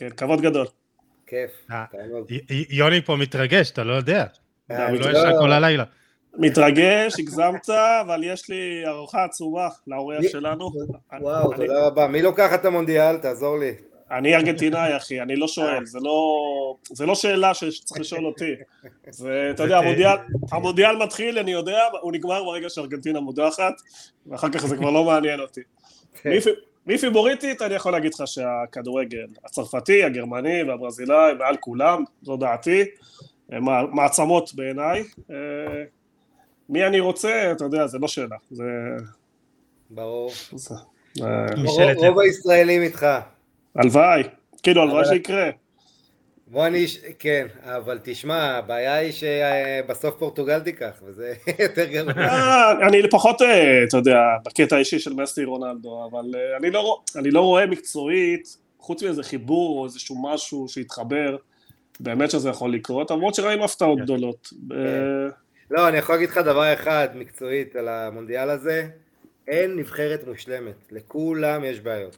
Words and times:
כן, 0.00 0.10
כבוד 0.10 0.40
גדול. 0.40 0.66
כיף. 1.26 1.50
אה, 1.70 1.84
יוני 2.70 3.02
פה 3.02 3.16
מתרגש, 3.16 3.70
אתה 3.70 3.84
לא 3.84 3.92
יודע. 3.92 4.24
הוא 4.68 4.76
לא 4.78 5.10
ישן 5.10 5.30
כל 5.40 5.52
הלילה. 5.52 5.84
מתרגש, 6.34 7.18
הגזמת, 7.18 7.70
אבל 7.70 8.24
יש 8.24 8.48
לי 8.48 8.82
ארוחה 8.86 9.24
עצומה 9.24 9.68
לאורח 9.86 10.20
שלנו. 10.28 10.70
וואו, 11.20 11.54
תודה 11.54 11.86
רבה. 11.86 12.06
מי 12.06 12.22
לוקח 12.22 12.54
את 12.54 12.64
המונדיאל? 12.64 13.16
תעזור 13.16 13.58
לי. 13.58 13.72
אני 14.10 14.34
ארגנטינאי 14.34 14.96
אחי, 14.96 15.20
אני 15.20 15.36
לא 15.36 15.48
שואל, 15.48 15.86
זה 15.86 15.98
לא, 16.02 16.36
זה 16.92 17.06
לא 17.06 17.14
שאלה 17.14 17.54
שצריך 17.54 18.00
לשאול 18.00 18.26
אותי. 18.26 18.54
זה, 19.10 19.48
אתה 19.54 19.62
יודע, 19.62 19.78
המונדיאל, 19.78 20.16
המונדיאל 20.52 20.96
מתחיל, 20.96 21.38
אני 21.38 21.52
יודע, 21.52 21.80
הוא 22.00 22.12
נגמר 22.12 22.44
ברגע 22.44 22.68
שארגנטינה 22.68 23.20
מודחת, 23.20 23.74
ואחר 24.26 24.48
כך 24.50 24.66
זה 24.66 24.76
כבר 24.76 24.90
לא 24.90 25.04
מעניין 25.04 25.40
אותי. 25.40 25.60
כן. 26.84 26.92
מי 26.92 26.98
פיבוריטית, 26.98 27.62
אני 27.62 27.74
יכול 27.74 27.92
להגיד 27.92 28.14
לך 28.14 28.22
שהכדורגל 28.26 29.26
הצרפתי, 29.44 30.04
הגרמני 30.04 30.62
והברזילאי, 30.62 31.34
מעל 31.38 31.56
כולם, 31.56 32.04
זו 32.22 32.36
דעתי, 32.36 32.84
מעצמות 33.92 34.54
בעיניי. 34.54 35.04
אה, 35.30 35.84
מי 36.68 36.86
אני 36.86 37.00
רוצה, 37.00 37.52
אתה 37.52 37.64
יודע, 37.64 37.86
זה 37.86 37.98
לא 37.98 38.08
שאלה. 38.08 38.36
זה... 38.50 38.64
ברור. 39.90 40.30
זה... 40.52 40.74
רוב 41.96 42.18
הישראלים 42.18 42.82
איתך. 42.82 43.06
הלוואי, 43.74 44.22
כאילו 44.62 44.82
הלוואי 44.82 45.04
שיקרה. 45.04 45.50
בוא 46.50 46.66
אני, 46.66 46.86
כן, 47.18 47.46
אבל 47.62 47.98
תשמע, 48.02 48.56
הבעיה 48.56 48.94
היא 48.94 49.12
שבסוף 49.12 50.14
פורטוגל 50.18 50.60
תיקח, 50.60 51.02
וזה 51.02 51.34
יותר 51.64 51.84
גרוע. 51.84 52.12
אה, 52.12 52.88
אני 52.88 53.02
לפחות, 53.02 53.42
אה, 53.42 53.84
אתה 53.88 53.96
יודע, 53.96 54.18
בקטע 54.46 54.76
האישי 54.76 54.98
של 54.98 55.12
מסטי 55.12 55.44
רונלדו, 55.44 56.08
אבל 56.10 56.24
אה, 56.34 56.56
אני 56.56 56.70
לא, 56.70 57.00
אני 57.16 57.30
לא 57.30 57.40
רואה 57.40 57.66
מקצועית, 57.66 58.56
חוץ 58.78 59.02
מאיזה 59.02 59.22
חיבור 59.22 59.78
או 59.78 59.84
איזשהו 59.84 60.22
משהו 60.22 60.68
שהתחבר, 60.68 61.36
באמת 62.00 62.30
שזה 62.30 62.48
יכול 62.48 62.74
לקרות, 62.74 63.10
למרות 63.10 63.34
שראינו 63.34 63.64
הפתעות 63.64 63.98
כן. 63.98 64.04
גדולות. 64.04 64.52
כן. 64.68 64.74
לא, 65.70 65.88
אני 65.88 65.98
יכול 65.98 66.14
להגיד 66.14 66.28
לך 66.28 66.38
דבר 66.38 66.74
אחד 66.74 67.08
מקצועית 67.14 67.76
על 67.76 67.88
המונדיאל 67.88 68.50
הזה, 68.50 68.88
אין 69.48 69.76
נבחרת 69.76 70.26
מושלמת, 70.26 70.76
לכולם 70.90 71.64
יש 71.64 71.80
בעיות. 71.80 72.16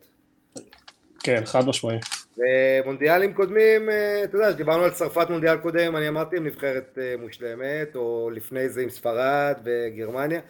כן, 1.20 1.42
חד 1.44 1.66
משמעי. 1.66 1.98
ומונדיאלים 2.38 3.34
קודמים, 3.34 3.90
אה, 3.90 4.24
אתה 4.24 4.36
יודע, 4.36 4.48
כשדיברנו 4.52 4.84
על 4.84 4.90
צרפת 4.90 5.30
מונדיאל 5.30 5.56
קודם, 5.56 5.96
אני 5.96 6.08
אמרתי 6.08 6.36
עם 6.36 6.46
נבחרת 6.46 6.98
אה, 7.00 7.14
מושלמת, 7.20 7.96
או 7.96 8.30
לפני 8.34 8.68
זה 8.68 8.82
עם 8.82 8.90
ספרד 8.90 9.54
וגרמניה. 9.64 10.40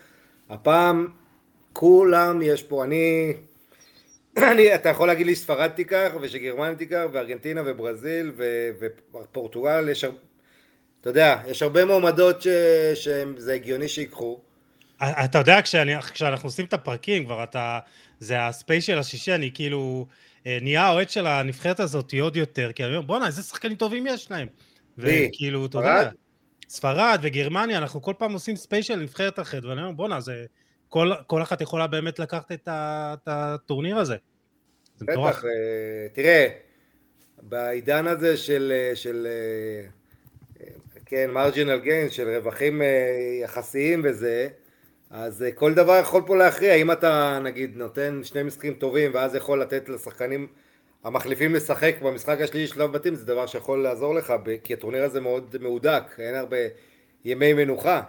הפעם 0.50 1.08
כולם 1.72 2.42
יש 2.42 2.62
פה, 2.62 2.84
אני, 2.84 3.33
אני, 4.53 4.75
אתה 4.75 4.88
יכול 4.88 5.08
להגיד 5.08 5.27
לי 5.27 5.34
שספרד 5.34 5.69
תיקח, 5.69 6.12
ושגרמניה 6.20 6.75
תיקח, 6.75 7.05
וארגנטינה 7.12 7.62
וברזיל 7.66 8.33
ופורטוגל, 9.12 9.88
יש, 9.88 10.05
אתה 11.00 11.10
יודע, 11.10 11.41
יש 11.47 11.62
הרבה 11.62 11.84
מועמדות 11.84 12.42
שזה 12.94 13.55
הגיוני 13.55 13.88
שיקחו. 13.88 14.41
אתה 15.03 15.38
יודע, 15.38 15.62
כשאני, 15.62 16.00
כשאנחנו 16.03 16.47
עושים 16.48 16.64
את 16.64 16.72
הפרקים 16.72 17.25
כבר, 17.25 17.44
אתה, 17.44 17.78
זה 18.20 18.47
הספיישל 18.47 18.98
השישי, 18.98 19.34
אני 19.34 19.50
כאילו... 19.55 20.06
אה, 20.47 20.59
נהיה 20.62 20.83
האוהד 20.83 21.11
של 21.11 21.27
הנבחרת 21.27 21.81
הזאת 21.81 22.15
עוד 22.21 22.37
יותר, 22.37 22.73
כי 22.73 22.85
אני 22.85 22.97
אומר, 22.97 23.07
בואנה, 23.07 23.27
איזה 23.27 23.43
שחקנים 23.43 23.77
טובים 23.77 24.07
יש 24.07 24.31
להם. 24.31 24.49
וכאילו, 24.99 25.67
אתה 25.67 25.79
יודע, 25.79 26.11
ספרד 26.69 27.19
וגרמניה, 27.23 27.79
אנחנו 27.79 28.03
כל 28.03 28.15
פעם 28.19 28.33
עושים 28.33 28.57
ספיישל 28.57 28.95
לנבחרת 28.95 29.39
אחרת, 29.39 29.65
ואני 29.65 29.81
אומר, 29.83 29.93
בואנה, 29.93 30.21
זה... 30.21 30.45
כל, 30.89 31.12
כל 31.27 31.43
אחת 31.43 31.61
יכולה 31.61 31.87
באמת 31.87 32.19
לקחת 32.19 32.53
את, 32.53 32.69
ה, 32.69 33.15
את 33.15 33.29
הטורניר 33.29 33.99
הזה. 33.99 34.17
זה 34.97 35.07
בטח, 35.07 35.45
uh, 35.45 35.47
תראה, 36.12 36.49
בעידן 37.43 38.06
הזה 38.06 38.37
של, 38.37 38.73
אה, 38.75 38.97
של 38.97 39.27
כן, 41.06 41.31
מרג'ינל 41.31 41.79
גיין, 41.79 42.11
של 42.11 42.29
רווחים 42.29 42.83
יחסיים 43.43 44.03
וזה, 44.05 44.49
אז 45.13 45.43
אה, 45.43 45.53
כל 45.53 45.75
דבר 45.75 45.99
יכול 46.00 46.23
פה 46.27 46.37
להכריע, 46.37 46.75
אם 46.75 46.93
אתה 46.93 47.39
נגיד 47.43 47.77
נותן 47.77 48.21
שני 48.25 48.43
משחקים 48.43 48.75
טובים 48.75 49.11
ואז 49.15 49.34
יכול 49.34 49.62
לתת 49.62 49.89
לשחקנים 49.89 50.47
המחליפים 51.05 51.55
לשחק 51.55 51.95
במשחק 52.03 52.41
השלישי 52.41 52.67
של 52.67 52.75
שלב 52.75 52.93
בתים 52.93 53.15
זה 53.15 53.27
דבר 53.27 53.47
שיכול 53.47 53.83
לעזור 53.83 54.15
לך 54.15 54.33
כי 54.65 54.72
הטורניר 54.72 55.05
הזה 55.05 55.21
מאוד 55.21 55.56
מהודק, 55.61 56.03
אין 56.19 56.34
הרבה 56.34 56.56
ימי 57.25 57.53
מנוחה, 57.53 58.01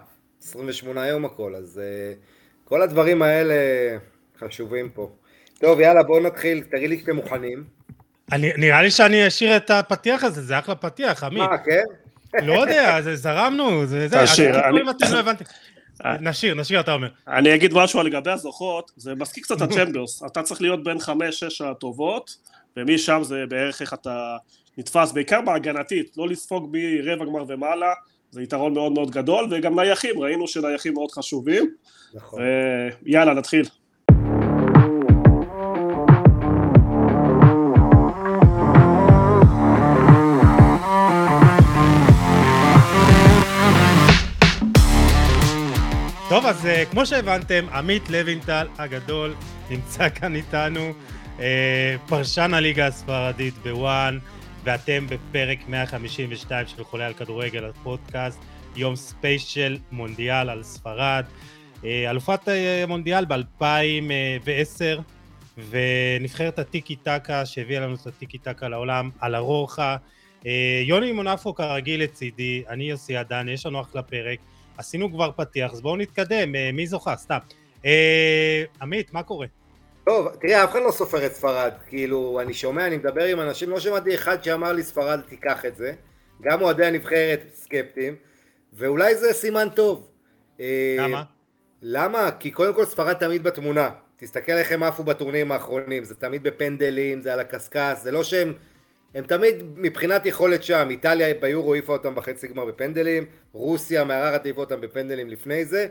28 0.42 1.06
יום 1.06 1.24
הכל, 1.24 1.54
אז 1.54 1.80
uh, 1.80 2.68
כל 2.68 2.82
הדברים 2.82 3.22
האלה 3.22 3.54
חשובים 4.38 4.90
פה. 4.90 5.10
טוב 5.58 5.80
יאללה 5.80 6.02
בואו 6.02 6.22
נתחיל, 6.22 6.62
תגיד 6.70 6.90
לי 6.90 6.98
שאתם 6.98 7.16
מוכנים. 7.16 7.64
אני, 8.32 8.52
נראה 8.56 8.82
לי 8.82 8.90
שאני 8.90 9.26
אשאיר 9.26 9.56
את 9.56 9.70
הפתיח 9.70 10.24
הזה, 10.24 10.42
זה 10.42 10.58
אחלה 10.58 10.74
פתיח, 10.74 11.24
עמית. 11.24 11.38
מה, 11.38 11.58
כן? 11.58 11.82
לא 12.42 12.52
יודע, 12.52 13.00
זה 13.00 13.16
זרמנו, 13.16 13.86
זה 13.86 14.08
זה. 14.08 14.22
תשאיר, 14.22 14.68
אני... 14.68 14.78
לא 14.78 15.32
נשאיר, 16.20 16.54
נשאיר 16.54 16.80
אתה 16.80 16.92
אומר. 16.92 17.08
אני 17.28 17.54
אגיד 17.54 17.74
משהו 17.74 18.02
לגבי 18.02 18.30
הזוכות, 18.30 18.90
זה 18.96 19.14
מזכיר 19.14 19.42
קצת 19.42 19.60
הצ'מברס, 19.60 20.22
אתה 20.26 20.42
צריך 20.42 20.62
להיות 20.62 20.84
בין 20.84 20.98
חמש-שש 20.98 21.60
הטובות, 21.60 22.36
ומשם 22.76 23.20
זה 23.22 23.44
בערך 23.48 23.82
איך 23.82 23.94
אתה 23.94 24.36
נתפס, 24.78 25.12
בעיקר 25.12 25.40
בהגנתית, 25.40 26.16
לא 26.16 26.28
לספוג 26.28 26.70
מרבע 26.72 27.24
גמר 27.24 27.44
ומעלה, 27.48 27.92
זה 28.30 28.42
יתרון 28.42 28.74
מאוד 28.74 28.92
מאוד 28.92 29.10
גדול, 29.10 29.48
וגם 29.50 29.80
נייחים, 29.80 30.20
ראינו 30.20 30.48
שנייחים 30.48 30.94
מאוד 30.94 31.10
חשובים. 31.10 31.70
נכון. 32.14 32.40
יאללה, 33.06 33.34
נתחיל. 33.34 33.66
טוב, 46.44 46.50
אז 46.50 46.64
uh, 46.64 46.90
כמו 46.90 47.06
שהבנתם, 47.06 47.66
עמית 47.72 48.10
לוינטל 48.10 48.66
הגדול 48.78 49.34
נמצא 49.70 50.08
כאן 50.08 50.36
איתנו, 50.36 50.92
uh, 51.38 51.40
פרשן 52.08 52.54
הליגה 52.54 52.86
הספרדית 52.86 53.54
ב 53.54 53.67
ONE, 53.67 54.18
ואתם 54.64 55.06
בפרק 55.06 55.58
152 55.68 56.66
של 56.66 56.84
חולה 56.84 57.06
על 57.06 57.12
כדורגל, 57.12 57.64
הפודקאסט, 57.64 58.38
יום 58.76 58.96
ספיישל 58.96 59.78
מונדיאל 59.92 60.50
על 60.50 60.62
ספרד. 60.62 61.24
Uh, 61.80 61.84
אלופת 62.10 62.48
מונדיאל 62.88 63.24
ב-2010, 63.24 65.00
ונבחרת 65.70 66.58
הטיקי 66.58 66.96
טקה 66.96 67.46
שהביאה 67.46 67.80
לנו 67.80 67.94
את 67.94 68.06
הטיקי 68.06 68.38
טקה 68.38 68.68
לעולם, 68.68 69.10
לה 69.20 69.34
רוחה. 69.34 69.96
יוני 70.84 71.12
מונפו 71.12 71.54
כרגיל 71.54 72.02
לצידי, 72.02 72.62
אני 72.68 72.84
יוסי 72.84 73.16
עדן, 73.16 73.48
יש 73.48 73.66
לנו 73.66 73.80
אחלה 73.80 74.02
פרק. 74.02 74.38
עשינו 74.78 75.12
כבר 75.12 75.30
פתיח, 75.36 75.72
אז 75.72 75.80
בואו 75.80 75.96
נתקדם, 75.96 76.54
אה, 76.54 76.70
מי 76.72 76.86
זוכה? 76.86 77.16
סתם. 77.16 77.38
אה, 77.84 78.64
עמית, 78.82 79.12
מה 79.12 79.22
קורה? 79.22 79.46
טוב, 80.04 80.28
תראה, 80.40 80.64
אף 80.64 80.70
אחד 80.70 80.80
לא 80.86 80.90
סופר 80.90 81.26
את 81.26 81.32
ספרד, 81.32 81.72
כאילו, 81.88 82.40
אני 82.40 82.54
שומע, 82.54 82.86
אני 82.86 82.96
מדבר 82.96 83.24
עם 83.24 83.40
אנשים, 83.40 83.70
לא 83.70 83.80
שמעתי 83.80 84.14
אחד 84.14 84.44
שאמר 84.44 84.72
לי 84.72 84.82
ספרד 84.82 85.20
תיקח 85.20 85.64
את 85.64 85.76
זה, 85.76 85.92
גם 86.42 86.62
אוהדי 86.62 86.86
הנבחרת 86.86 87.40
סקפטיים, 87.54 88.14
ואולי 88.72 89.14
זה 89.14 89.32
סימן 89.32 89.68
טוב. 89.74 90.08
אה, 90.60 90.96
למה? 90.98 91.22
למה? 91.82 92.30
כי 92.40 92.50
קודם 92.50 92.74
כל 92.74 92.84
ספרד 92.84 93.12
תמיד 93.12 93.42
בתמונה, 93.42 93.90
תסתכל 94.16 94.52
איך 94.52 94.72
הם 94.72 94.82
עפו 94.82 95.04
בטורנירים 95.04 95.52
האחרונים, 95.52 96.04
זה 96.04 96.14
תמיד 96.14 96.42
בפנדלים, 96.42 97.22
זה 97.22 97.32
על 97.32 97.40
הקשקש, 97.40 97.98
זה 98.02 98.10
לא 98.12 98.24
שהם 98.24 98.52
הם 99.14 99.24
תמיד 99.24 99.54
מבחינת 99.76 100.26
יכולת 100.26 100.62
שם, 100.62 100.86
איטליה 100.90 101.34
ביורו 101.34 101.74
העיפה 101.74 101.92
אותם 101.92 102.14
בחצי 102.14 102.48
גמר 102.48 102.64
בפנדלים, 102.64 103.26
רוסיה 103.52 104.04
מארחת 104.04 104.44
העיפה 104.44 104.60
אותם 104.60 104.80
בפנדלים 104.80 105.30
לפני 105.30 105.64
זה, 105.64 105.86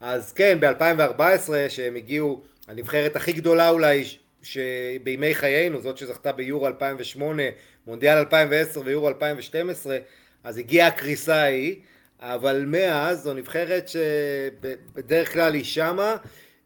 אז 0.00 0.32
כן, 0.32 0.58
ב-2014 0.60 1.22
שהם 1.68 1.96
הגיעו, 1.96 2.42
הנבחרת 2.68 3.16
הכי 3.16 3.32
גדולה 3.32 3.68
אולי 3.68 4.04
שבימי 4.42 5.34
חיינו, 5.34 5.80
זאת 5.80 5.98
שזכתה 5.98 6.32
ביורו 6.32 6.66
2008, 6.66 7.42
מונדיאל 7.86 8.16
2010 8.16 8.80
ויורו 8.84 9.08
2012, 9.08 9.98
אז 10.44 10.58
הגיעה 10.58 10.88
הקריסה 10.88 11.36
ההיא, 11.36 11.76
אבל 12.20 12.64
מאז 12.66 13.22
זו 13.22 13.34
נבחרת 13.34 13.88
שבדרך 13.88 15.32
כלל 15.32 15.54
היא 15.54 15.64
שמה, 15.64 16.16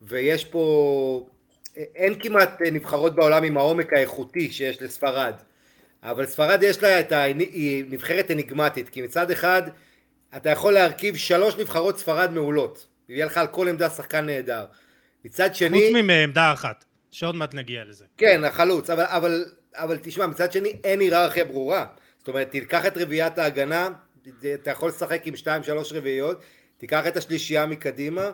ויש 0.02 0.44
פה, 0.44 1.26
אין 1.76 2.14
כמעט 2.20 2.62
נבחרות 2.72 3.14
בעולם 3.14 3.44
עם 3.44 3.56
העומק 3.56 3.92
האיכותי 3.92 4.52
שיש 4.52 4.82
לספרד. 4.82 5.34
אבל 6.02 6.26
ספרד 6.26 6.62
יש 6.62 6.82
לה 6.82 7.00
את 7.00 7.12
ה... 7.12 7.22
היא 7.22 7.84
נבחרת 7.88 8.30
אניגמטית, 8.30 8.88
כי 8.88 9.02
מצד 9.02 9.30
אחד 9.30 9.62
אתה 10.36 10.50
יכול 10.50 10.72
להרכיב 10.72 11.16
שלוש 11.16 11.56
נבחרות 11.56 11.98
ספרד 11.98 12.30
מעולות, 12.30 12.86
יהיה 13.08 13.26
לך 13.26 13.38
על 13.38 13.46
כל 13.46 13.68
עמדה 13.68 13.90
שחקן 13.90 14.26
נהדר. 14.26 14.64
מצד 15.24 15.54
שני... 15.54 15.90
חוץ 15.92 16.02
מעמדה 16.02 16.52
אחת, 16.52 16.84
שעוד 17.10 17.34
מעט 17.34 17.54
נגיע 17.54 17.84
לזה. 17.84 18.04
כן, 18.16 18.44
החלוץ, 18.44 18.90
אבל, 18.90 19.04
אבל, 19.06 19.44
אבל 19.74 19.98
תשמע, 20.02 20.26
מצד 20.26 20.52
שני 20.52 20.76
אין 20.84 21.00
היררכיה 21.00 21.44
ברורה. 21.44 21.86
זאת 22.18 22.28
אומרת, 22.28 22.50
תיקח 22.50 22.86
את 22.86 22.98
רביעיית 22.98 23.38
ההגנה, 23.38 23.88
אתה 24.54 24.70
יכול 24.70 24.88
לשחק 24.88 25.26
עם 25.26 25.36
שתיים 25.36 25.62
שלוש 25.62 25.92
רביעיות, 25.92 26.42
תיקח 26.78 27.06
את 27.06 27.16
השלישייה 27.16 27.66
מקדימה. 27.66 28.30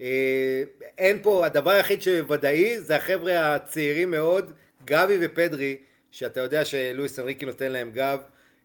אה, 0.00 0.62
אין 0.98 1.18
פה, 1.22 1.46
הדבר 1.46 1.70
היחיד 1.70 2.02
שוודאי 2.02 2.80
זה 2.80 2.96
החבר'ה 2.96 3.54
הצעירים 3.54 4.10
מאוד, 4.10 4.52
גבי 4.84 5.18
ופדרי, 5.20 5.76
שאתה 6.14 6.40
יודע 6.40 6.64
שלואיס 6.64 7.18
אנריקי 7.18 7.46
נותן 7.46 7.72
להם 7.72 7.90
גב, 7.90 8.18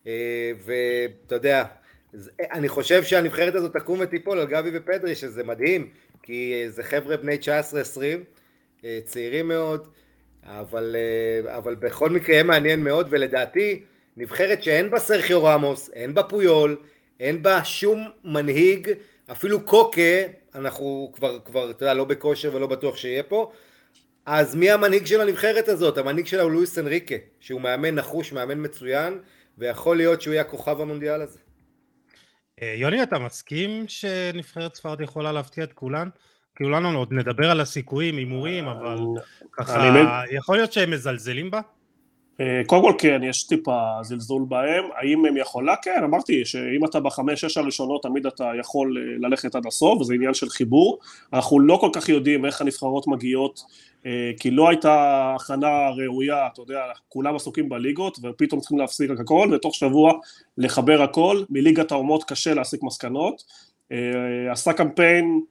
אה, 0.07 0.51
ואתה 0.65 1.35
יודע, 1.35 1.63
אני 2.39 2.69
חושב 2.69 3.03
שהנבחרת 3.03 3.55
הזאת 3.55 3.73
תקום 3.73 3.99
ותיפול 3.99 4.39
על 4.39 4.47
גבי 4.47 4.69
ופדרי, 4.73 5.15
שזה 5.15 5.43
מדהים, 5.43 5.89
כי 6.23 6.65
זה 6.67 6.83
חבר'ה 6.83 7.17
בני 7.17 7.37
19-20, 8.81 8.85
צעירים 9.05 9.47
מאוד, 9.47 9.87
אבל, 10.43 10.95
אבל 11.47 11.75
בכל 11.75 12.09
מקרה 12.09 12.35
יהיה 12.35 12.43
מעניין 12.43 12.83
מאוד, 12.83 13.07
ולדעתי, 13.09 13.83
נבחרת 14.17 14.63
שאין 14.63 14.89
בה 14.89 14.99
סרחיו 14.99 15.43
רמוס, 15.43 15.89
אין 15.93 16.13
בה 16.13 16.23
פויול, 16.23 16.77
אין 17.19 17.43
בה 17.43 17.63
שום 17.63 18.09
מנהיג, 18.23 18.89
אפילו 19.31 19.65
קוקה, 19.65 20.21
אנחנו 20.55 21.11
כבר, 21.15 21.39
כבר, 21.45 21.71
אתה 21.71 21.83
יודע, 21.83 21.93
לא 21.93 22.03
בכושר 22.03 22.55
ולא 22.55 22.67
בטוח 22.67 22.97
שיהיה 22.97 23.23
פה, 23.23 23.51
אז 24.31 24.55
מי 24.55 24.71
המנהיג 24.71 25.05
של 25.05 25.21
הנבחרת 25.21 25.67
הזאת? 25.67 25.97
המנהיג 25.97 26.25
שלה 26.25 26.41
הוא 26.41 26.51
לואיס 26.51 26.79
אנריקה, 26.79 27.15
שהוא 27.39 27.61
מאמן 27.61 27.95
נחוש, 27.95 28.33
מאמן 28.33 28.65
מצוין, 28.65 29.19
ויכול 29.57 29.97
להיות 29.97 30.21
שהוא 30.21 30.33
יהיה 30.33 30.41
הכוכב 30.41 30.81
המונדיאל 30.81 31.21
הזה. 31.21 31.39
אה, 32.61 32.73
יוני, 32.77 33.03
אתה 33.03 33.19
מסכים 33.19 33.85
שנבחרת 33.87 34.75
ספרד 34.75 35.01
יכולה 35.01 35.31
להפתיע 35.31 35.63
את 35.63 35.73
כולן? 35.73 36.09
כולנו 36.57 36.97
עוד 36.97 37.13
נדבר 37.13 37.51
על 37.51 37.61
הסיכויים, 37.61 38.17
הימורים, 38.17 38.67
אבל 38.67 38.97
ככה, 39.51 39.93
יכול 40.31 40.55
להיות 40.55 40.73
שהם 40.73 40.91
מזלזלים 40.91 41.51
בה? 41.51 41.61
אה, 42.41 42.61
קודם 42.65 42.81
כל 42.81 42.93
כן, 42.97 43.21
יש 43.23 43.43
טיפה 43.43 43.79
זלזול 44.01 44.45
בהם, 44.47 44.83
האם 44.95 45.25
הם 45.25 45.37
יכולה? 45.37 45.75
כן, 45.81 46.01
אמרתי 46.03 46.45
שאם 46.45 46.85
אתה 46.85 46.99
בחמש, 46.99 47.41
שש 47.41 47.57
הראשונות 47.57 48.03
תמיד 48.03 48.25
אתה 48.25 48.51
יכול 48.59 48.97
אה, 48.97 49.27
ללכת 49.29 49.55
עד 49.55 49.65
הסוף, 49.67 50.01
וזה 50.01 50.13
עניין 50.13 50.33
של 50.33 50.49
חיבור, 50.49 50.99
אנחנו 51.33 51.59
לא 51.59 51.77
כל 51.81 51.89
כך 51.93 52.09
יודעים 52.09 52.45
איך 52.45 52.61
הנבחרות 52.61 53.07
מגיעות, 53.07 53.59
אה, 53.59 53.65
כי 54.39 54.51
לא 54.51 54.69
הייתה 54.69 55.33
הכנה 55.35 55.89
ראויה, 55.89 56.47
אתה 56.47 56.61
יודע, 56.61 56.81
כולם 57.09 57.35
עסוקים 57.35 57.69
בליגות, 57.69 58.19
ופתאום 58.23 58.59
צריכים 58.61 58.77
להפסיק 58.77 59.11
הכל, 59.19 59.49
ותוך 59.53 59.75
שבוע 59.75 60.13
לחבר 60.57 61.01
הכל, 61.01 61.43
מליגת 61.49 61.91
האומות 61.91 62.23
קשה 62.23 62.53
להסיק 62.53 62.83
מסקנות, 62.83 63.43
עשה 64.51 64.73
קמפיין 64.73 65.41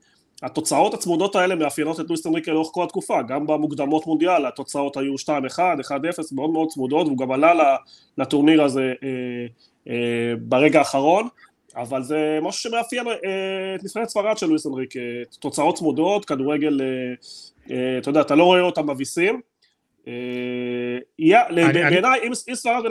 התוצאות 0.42 0.94
הצמודות 0.94 1.36
האלה 1.36 1.54
מאפיינות 1.54 2.00
את 2.00 2.08
לואיס 2.08 2.26
אנריקה 2.26 2.52
לאורך 2.52 2.68
כל 2.72 2.84
התקופה, 2.84 3.22
גם 3.22 3.46
במוקדמות 3.46 4.06
מונדיאל 4.06 4.46
התוצאות 4.46 4.96
היו 4.96 5.14
2-1, 5.14 5.28
1-0, 5.58 5.90
מאוד 6.32 6.50
מאוד 6.50 6.68
צמודות, 6.68 7.06
והוא 7.06 7.18
גם 7.18 7.32
עלה 7.32 7.76
לטורניר 8.18 8.62
הזה 8.62 8.92
אה, 9.02 9.46
אה, 9.88 10.32
ברגע 10.40 10.78
האחרון, 10.78 11.28
אבל 11.76 12.02
זה 12.02 12.38
משהו 12.42 12.70
שמאפיין 12.70 13.08
אה, 13.08 13.14
את 13.74 13.84
נבחרת 13.84 14.08
ספרד 14.08 14.38
של 14.38 14.46
לואיס 14.46 14.66
אנריקה, 14.66 15.00
תוצאות 15.38 15.74
צמודות, 15.74 16.24
כדורגל, 16.24 16.80
אה, 16.80 16.86
אה, 16.86 17.14
אתה 17.98 18.10
יודע, 18.10 18.20
אתה 18.20 18.34
לא 18.34 18.44
רואה 18.44 18.60
אותם 18.60 18.90
מביסים, 18.90 19.40
אה, 20.08 20.98
בעיניי 21.50 22.20
אם 22.26 22.34
ספרד 22.34 22.82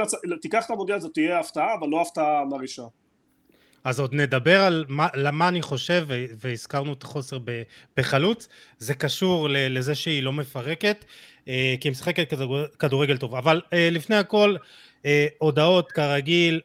תיקח 0.41 0.65
את 0.65 0.71
המונדיאל 0.71 0.99
זאת 0.99 1.13
תהיה 1.13 1.39
הפתעה, 1.39 1.73
אבל 1.73 1.87
לא 1.87 2.01
הפתעה 2.01 2.45
מרעישה. 2.45 2.83
אז 3.83 3.99
עוד 3.99 4.13
נדבר 4.13 4.61
על 4.61 4.85
מה, 4.87 5.07
למה 5.15 5.47
אני 5.47 5.61
חושב, 5.61 6.05
והזכרנו 6.37 6.93
את 6.93 7.03
החוסר 7.03 7.37
בחלוץ, 7.97 8.47
זה 8.77 8.93
קשור 8.93 9.47
לזה 9.51 9.95
שהיא 9.95 10.23
לא 10.23 10.33
מפרקת, 10.33 11.05
אה, 11.47 11.75
כי 11.79 11.87
היא 11.87 11.91
משחקת 11.91 12.33
כדורגל 12.79 13.17
טוב. 13.17 13.35
אבל 13.35 13.61
אה, 13.73 13.89
לפני 13.91 14.15
הכל, 14.15 14.55
אה, 15.05 15.27
הודעות 15.37 15.91
כרגיל, 15.91 16.61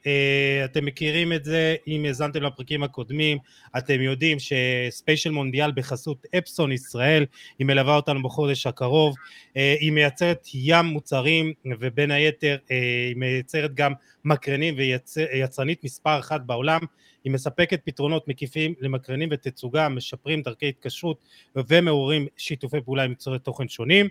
אתם 0.65 0.85
מכירים 0.85 1.33
את 1.33 1.45
זה, 1.45 1.77
אם 1.87 2.05
האזנתם 2.05 2.43
לפרקים 2.43 2.83
הקודמים, 2.83 3.39
אתם 3.79 4.01
יודעים 4.01 4.39
שספיישל 4.39 5.31
מונדיאל 5.31 5.73
בחסות 5.75 6.27
אפסון 6.39 6.73
ישראל, 6.73 7.25
היא 7.59 7.67
מלווה 7.67 7.97
אותנו 7.97 8.23
בחודש 8.23 8.67
הקרוב, 8.67 9.15
היא 9.55 9.93
מייצרת 9.93 10.47
ים 10.55 10.87
מוצרים, 10.87 11.53
ובין 11.81 12.11
היתר 12.11 12.57
היא 12.69 13.17
מייצרת 13.17 13.75
גם 13.75 13.93
מקרנים 14.25 14.75
ויצרנית 14.77 15.85
מספר 15.85 16.19
אחת 16.19 16.41
בעולם, 16.41 16.81
היא 17.25 17.33
מספקת 17.33 17.81
פתרונות 17.85 18.29
מקיפים 18.29 18.75
למקרנים 18.81 19.29
ותצוגה, 19.33 19.89
משפרים 19.89 20.43
דרכי 20.43 20.69
התקשרות 20.69 21.17
ומעוררים 21.57 22.27
שיתופי 22.37 22.81
פעולה 22.81 23.03
עם 23.03 23.11
יוצרי 23.11 23.39
תוכן 23.39 23.69
שונים 23.69 24.09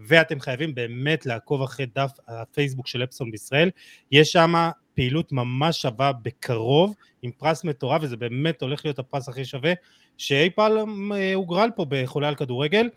ואתם 0.00 0.40
חייבים 0.40 0.74
באמת 0.74 1.26
לעקוב 1.26 1.62
אחרי 1.62 1.86
דף 1.94 2.10
הפייסבוק 2.28 2.86
של 2.86 3.04
אפסון 3.04 3.30
בישראל, 3.30 3.70
יש 4.12 4.32
שם 4.32 4.54
פעילות 4.94 5.32
ממש 5.32 5.82
שווה 5.82 6.12
בקרוב 6.12 6.94
עם 7.22 7.30
פרס 7.30 7.64
מטורף 7.64 8.02
וזה 8.02 8.16
באמת 8.16 8.62
הולך 8.62 8.84
להיות 8.84 8.98
הפרס 8.98 9.28
הכי 9.28 9.44
שווה 9.44 9.72
שאי 10.18 10.50
פעם 10.50 11.12
אה, 11.12 11.34
הוגרל 11.34 11.70
פה 11.76 11.86
בחולה 11.88 12.28
על 12.28 12.34
כדורגל. 12.34 12.88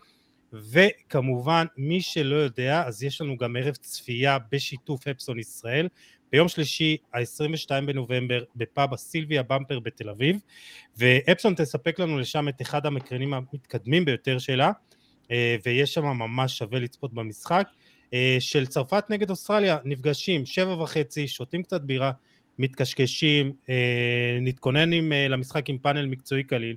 וכמובן 0.52 1.66
מי 1.76 2.00
שלא 2.00 2.36
יודע 2.36 2.82
אז 2.86 3.02
יש 3.02 3.20
לנו 3.20 3.36
גם 3.36 3.56
ערב 3.56 3.74
צפייה 3.74 4.38
בשיתוף 4.52 5.08
אפסון 5.08 5.38
ישראל 5.38 5.88
ביום 6.32 6.48
שלישי 6.48 6.96
ה-22 7.14 7.86
בנובמבר 7.86 8.44
בפאב 8.56 8.94
הסילביה 8.94 9.42
במפר 9.42 9.78
בתל 9.78 10.08
אביב. 10.08 10.36
ואפסון 10.96 11.54
תספק 11.54 11.98
לנו 11.98 12.18
לשם 12.18 12.48
את 12.48 12.62
אחד 12.62 12.86
המקרנים 12.86 13.34
המתקדמים 13.34 14.04
ביותר 14.04 14.38
שלה 14.38 14.72
ויש 15.64 15.94
שם 15.94 16.04
ממש 16.04 16.58
שווה 16.58 16.78
לצפות 16.78 17.14
במשחק. 17.14 17.68
אה, 18.14 18.36
של 18.40 18.66
צרפת 18.66 19.04
נגד 19.10 19.30
אוסטרליה 19.30 19.78
נפגשים 19.84 20.46
שבע 20.46 20.82
וחצי 20.82 21.28
שותים 21.28 21.62
קצת 21.62 21.80
בירה 21.80 22.12
מתקשקשים 22.58 23.52
אה, 23.68 24.38
נתכונן 24.40 24.90
למשחק 25.28 25.68
עם 25.68 25.78
פאנל 25.78 26.06
מקצועי 26.06 26.44
קליל. 26.44 26.76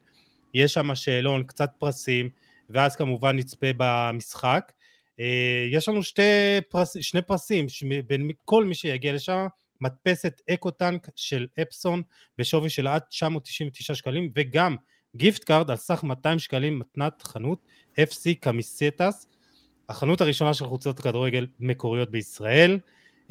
יש 0.54 0.74
שם 0.74 0.96
שאלון 0.96 1.44
קצת 1.44 1.72
פרסים 1.78 2.30
ואז 2.69 2.96
כמובן 2.96 3.36
נצפה 3.36 3.68
במשחק. 3.78 4.72
אה, 5.19 5.68
יש 5.72 5.90
לנו 5.90 6.04
שתי 6.04 6.22
פרס, 6.69 6.98
שני 7.02 7.22
פרסים 7.22 7.66
בין 8.07 8.31
כל 8.45 8.66
מי 8.66 8.75
שיגיע 8.75 9.13
לשם, 9.13 9.48
מדפסת 9.81 10.42
אקו 10.50 10.72
טנק 10.72 11.07
של 11.16 11.48
אפסון 11.62 12.02
בשווי 12.38 12.69
של 12.69 12.88
עד 12.88 13.02
999 13.02 13.95
שקלים 13.95 14.31
וגם 14.36 14.75
gift 15.16 15.44
card 15.44 15.71
על 15.71 15.77
סך 15.77 16.03
200 16.03 16.39
שקלים 16.39 16.79
מתנת 16.79 17.21
חנות 17.21 17.59
FC 18.00 18.35
Camisetas, 18.39 19.27
החנות 19.89 20.21
הראשונה 20.21 20.53
של 20.53 20.65
חולצות 20.66 21.00
כדורגל 21.00 21.47
מקוריות 21.59 22.11
בישראל 22.11 22.79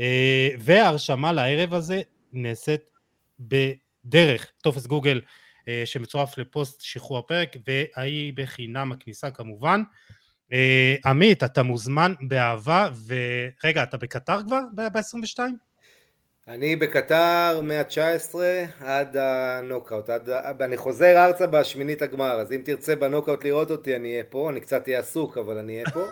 אה, 0.01 0.49
וההרשמה 0.59 1.33
לערב 1.33 1.75
הזה 1.75 2.01
נעשית 2.33 2.81
בדרך 3.41 4.53
טופס 4.63 4.87
גוגל 4.87 5.21
אה, 5.69 5.83
שמצורף 5.85 6.39
לפוסט 6.39 6.81
שחרור 6.81 7.19
הפרק 7.19 7.57
והיא 7.67 8.33
בחינם 8.37 8.93
הכניסה 8.93 9.31
כמובן 9.31 9.83
אה, 10.53 10.97
עמית, 11.05 11.45
אתה 11.45 11.63
מוזמן 11.63 12.15
באהבה, 12.21 12.89
ורגע, 13.07 13.83
אתה 13.83 13.97
בקטאר 13.97 14.43
כבר 14.43 14.61
ב-22? 14.75 15.39
אני 16.49 16.77
בקטאר 16.77 17.61
מה-19 17.63 18.35
עד 18.81 19.17
הנוקאוט, 19.17 20.11
עד... 20.11 20.63
אני 20.63 20.77
חוזר 20.77 21.25
ארצה 21.25 21.47
בשמינית 21.47 22.03
הגמר, 22.03 22.41
אז 22.41 22.53
אם 22.53 22.61
תרצה 22.65 22.97
בנוקאוט 22.97 23.45
לראות 23.45 23.71
אותי 23.71 23.97
אני 23.97 24.13
אהיה 24.13 24.25
פה, 24.25 24.51
אני 24.51 24.61
קצת 24.61 24.89
אהיה 24.89 24.99
עסוק 24.99 25.39
אבל 25.39 25.59
אני 25.59 25.73
אהיה 25.75 25.85
פה. 25.91 26.05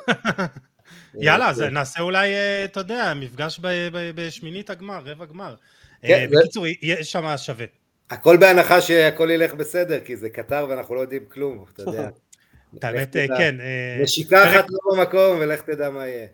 יאללה, 1.14 1.50
אז 1.50 1.60
נעשה 1.60 2.00
אולי, 2.00 2.34
אה, 2.34 2.64
אתה 2.64 2.80
יודע, 2.80 3.12
מפגש 3.16 3.60
בשמינית 3.92 4.70
הגמר, 4.70 5.02
רבע 5.04 5.24
גמר. 5.24 5.54
כן, 6.02 6.28
אה, 6.32 6.40
בקיצור, 6.40 6.66
יש 6.82 7.12
שם 7.12 7.34
שווה. 7.36 7.66
הכל 8.10 8.36
בהנחה 8.36 8.80
שהכל 8.80 9.30
ילך 9.30 9.54
בסדר, 9.54 10.00
כי 10.00 10.16
זה 10.16 10.30
קטאר 10.30 10.66
ואנחנו 10.68 10.94
לא 10.94 11.00
יודעים 11.00 11.24
כלום, 11.28 11.64
אתה 11.72 11.82
יודע. 11.82 12.08
האמת, 12.82 13.16
כן. 13.38 13.60
אה, 13.60 14.02
נשיקה 14.02 14.44
אחת 14.44 14.66
לא 14.70 14.78
במקום 14.96 15.38
ולך 15.40 15.62
תדע 15.62 15.90
מה 15.90 16.06
יהיה. 16.06 16.26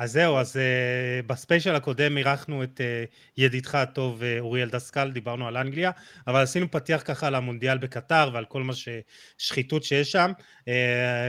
אז 0.00 0.12
זהו, 0.12 0.36
אז 0.36 0.56
uh, 0.56 1.26
בספיישל 1.26 1.74
הקודם 1.74 2.16
אירחנו 2.16 2.62
את 2.62 2.80
uh, 2.80 3.14
ידידך 3.36 3.74
הטוב 3.74 4.20
uh, 4.20 4.24
אוריאל 4.40 4.70
דסקל, 4.70 5.10
דיברנו 5.10 5.48
על 5.48 5.56
אנגליה, 5.56 5.90
אבל 6.26 6.42
עשינו 6.42 6.70
פתיח 6.70 7.02
ככה 7.04 7.26
על 7.26 7.34
המונדיאל 7.34 7.78
בקטר 7.78 8.30
ועל 8.32 8.44
כל 8.44 8.62
מה 8.62 8.72
ששחיתות 8.72 9.84
שיש 9.84 10.12
שם. 10.12 10.32
Uh, 10.60 10.64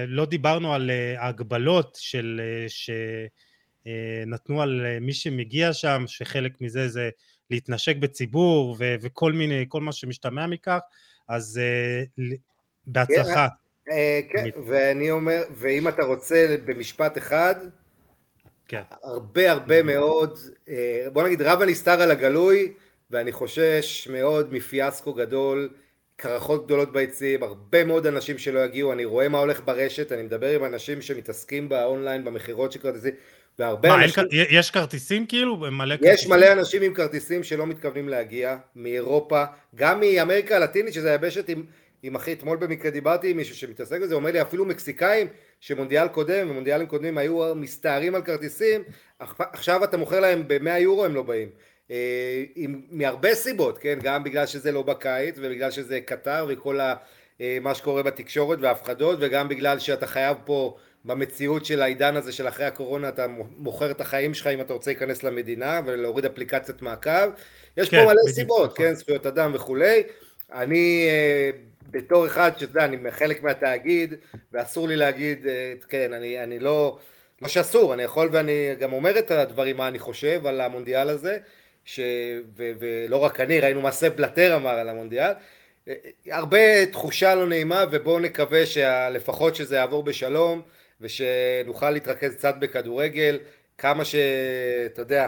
לא 0.08 0.26
דיברנו 0.26 0.74
על 0.74 0.90
uh, 0.90 1.20
ההגבלות 1.20 1.98
של, 2.02 2.42
uh, 2.68 2.70
שנתנו 3.86 4.60
uh, 4.60 4.64
על 4.64 4.86
uh, 4.86 5.04
מי 5.04 5.14
שמגיע 5.14 5.74
שם, 5.74 6.04
שחלק 6.08 6.62
מזה 6.62 6.88
זה 6.88 7.10
להתנשק 7.50 7.96
בציבור 7.96 8.76
ו- 8.80 8.96
וכל 9.02 9.34
מיני, 9.34 9.66
כל 9.68 9.82
מה 9.82 9.92
שמשתמע 9.92 10.48
מכך, 10.48 10.80
אז 11.28 11.60
uh, 12.18 12.22
בהצלחה. 12.88 13.48
אה, 13.92 14.20
כן, 14.30 14.50
ואני 14.68 15.12
אומר, 15.12 15.42
ואם 15.56 15.88
אתה 15.88 16.04
רוצה 16.04 16.56
במשפט 16.66 17.18
אחד, 17.18 17.56
כן. 18.72 18.82
הרבה 19.04 19.52
הרבה 19.52 19.84
מאוד, 19.84 20.40
אה, 20.70 21.08
בוא 21.14 21.24
נגיד 21.24 21.42
רב 21.42 21.62
הנסתר 21.62 22.02
על 22.02 22.12
הגלוי, 22.12 22.74
ואני 23.12 23.32
חושש 23.32 24.08
מאוד 24.12 24.54
מפיאסקו 24.54 25.14
גדול, 25.14 25.70
קרחות 26.16 26.66
גדולות 26.66 26.92
ביציעים, 26.92 27.44
הרבה 27.44 27.84
מאוד 27.84 28.08
אנשים 28.08 28.38
שלא 28.38 28.60
יגיעו, 28.60 28.94
אני 28.94 29.06
רואה 29.06 29.30
מה 29.30 29.38
הולך 29.38 29.62
ברשת, 29.66 30.12
אני 30.12 30.22
מדבר 30.22 30.56
עם 30.56 30.66
אנשים 30.66 31.02
שמתעסקים 31.02 31.70
באונליין, 31.70 32.26
במכירות 32.26 32.72
של 32.72 32.80
כרטיסים, 32.80 33.12
והרבה 33.60 33.90
מה, 33.90 34.04
אנשים... 34.04 34.24
מה, 34.24 34.30
יש 34.32 34.72
כרטיסים 34.72 35.26
כאילו? 35.26 35.58
מלא 35.58 35.96
כרטיסים? 35.96 36.14
יש 36.14 36.28
מלא 36.28 36.52
אנשים 36.52 36.82
עם 36.82 36.94
כרטיסים 36.94 37.44
שלא 37.44 37.68
מתכוונים 37.68 38.10
להגיע, 38.10 38.58
מאירופה, 38.76 39.44
גם 39.76 40.00
מאמריקה 40.00 40.56
הלטינית, 40.56 40.94
שזה 40.94 41.12
יבשת 41.12 41.50
עם 41.50 41.64
עם 42.04 42.16
אחי, 42.16 42.34
אתמול 42.34 42.58
במקרה 42.58 42.92
דיברתי 42.92 43.32
עם 43.32 43.38
מישהו 43.38 43.56
שמתעסק 43.56 44.02
בזה, 44.02 44.16
אומר 44.16 44.32
לי 44.32 44.42
אפילו 44.42 44.66
מקסיקאים 44.66 45.28
שמונדיאל 45.60 46.08
קודם 46.08 46.50
ומונדיאלים 46.50 46.88
קודמים 46.88 47.18
היו 47.18 47.56
מסתערים 47.56 48.16
על 48.16 48.22
כרטיסים, 48.22 48.84
עכשיו 49.38 49.84
אתה 49.84 49.98
מוכר 49.98 50.20
להם 50.20 50.48
ב-100 50.48 50.70
יורו 50.70 51.06
הם 51.06 51.16
לא 51.16 51.24
באים. 51.24 51.50
אה, 51.92 52.44
עם, 52.56 52.82
מהרבה 52.92 53.36
סיבות, 53.36 53.78
כן? 53.78 54.00
גם 54.04 54.24
בגלל 54.24 54.46
שזה 54.46 54.72
לא 54.72 54.82
בקיץ 54.82 55.36
ובגלל 55.38 55.72
שזה 55.72 56.02
קטר 56.02 56.46
וכל 56.50 56.80
ה, 56.80 56.96
אה, 57.42 57.58
מה 57.62 57.76
שקורה 57.76 58.04
בתקשורת 58.04 58.60
וההפחדות 58.62 59.18
וגם 59.22 59.48
בגלל 59.48 59.80
שאתה 59.80 60.08
חייב 60.08 60.38
פה 60.46 60.78
במציאות 61.06 61.66
של 61.66 61.82
העידן 61.82 62.16
הזה 62.16 62.32
של 62.32 62.48
אחרי 62.48 62.66
הקורונה 62.66 63.10
אתה 63.10 63.28
מוכר 63.58 63.92
את 63.92 64.02
החיים 64.02 64.34
שלך 64.34 64.48
אם 64.48 64.62
אתה 64.62 64.74
רוצה 64.74 64.92
להיכנס 64.92 65.24
למדינה 65.24 65.82
ולהוריד 65.86 66.26
אפליקציית 66.26 66.82
מעקב 66.82 67.30
יש 67.78 67.90
כן, 67.90 67.98
פה 67.98 68.06
מלא 68.06 68.32
סיבות, 68.32 68.72
נכון. 68.72 68.86
כן, 68.86 68.94
זכויות 68.94 69.26
אדם 69.26 69.52
וכולי 69.56 70.04
אני 70.54 71.08
אה, 71.10 71.50
בתור 71.92 72.26
אחד 72.26 72.52
שאתה 72.58 72.72
יודע, 72.72 72.86
אני 72.86 73.12
חלק 73.12 73.44
מהתאגיד 73.44 74.14
ואסור 74.52 74.88
לי 74.88 74.96
להגיד, 74.96 75.48
כן, 75.90 76.14
אני, 76.14 76.44
אני 76.44 76.60
לא, 76.60 76.98
לא 77.42 77.48
שאסור, 77.48 77.94
אני 77.94 78.04
יכול 78.04 78.30
ואני 78.32 78.76
גם 78.80 78.94
אומר 78.94 79.20
את 79.20 79.32
הדברים 79.32 79.78
מה 79.78 79.88
אני 79.88 80.00
חושב 80.00 80.48
על 80.48 80.62
המונדיאל 80.62 81.10
הזה 81.10 81.38
ש... 81.86 82.00
ו... 82.58 82.72
ולא 82.80 83.18
רק 83.18 83.40
אני, 83.40 83.60
ראינו 83.60 83.82
מה 83.82 83.92
סב 83.92 84.16
בלטר 84.16 84.56
אמר 84.56 84.70
על 84.70 84.90
המונדיאל, 84.90 85.32
הרבה 86.28 86.86
תחושה 86.86 87.36
לא 87.36 87.48
נעימה 87.48 87.86
ובואו 87.92 88.20
נקווה 88.20 88.66
שלפחות 88.66 89.56
שזה 89.56 89.76
יעבור 89.76 90.04
בשלום 90.04 90.62
ושנוכל 91.02 91.90
להתרכז 91.90 92.36
קצת 92.36 92.56
בכדורגל, 92.60 93.40
כמה 93.78 94.06
שאתה 94.06 95.02
יודע, 95.02 95.28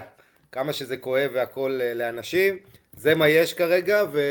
כמה 0.51 0.73
שזה 0.73 0.97
כואב 0.97 1.31
והכל 1.33 1.79
לאנשים, 1.95 2.57
זה 2.97 3.15
מה 3.15 3.29
יש 3.29 3.53
כרגע 3.53 4.03
ו... 4.11 4.21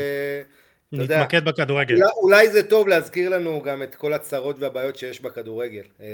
נתמקד 0.93 1.45
בכדורגל. 1.45 1.95
אולי, 1.95 2.09
אולי 2.17 2.49
זה 2.49 2.63
טוב 2.63 2.87
להזכיר 2.87 3.29
לנו 3.29 3.61
גם 3.61 3.83
את 3.83 3.95
כל 3.95 4.13
הצרות 4.13 4.55
והבעיות 4.59 4.95
שיש 4.95 5.21
בכדורגל. 5.21 5.83
אה, 6.01 6.05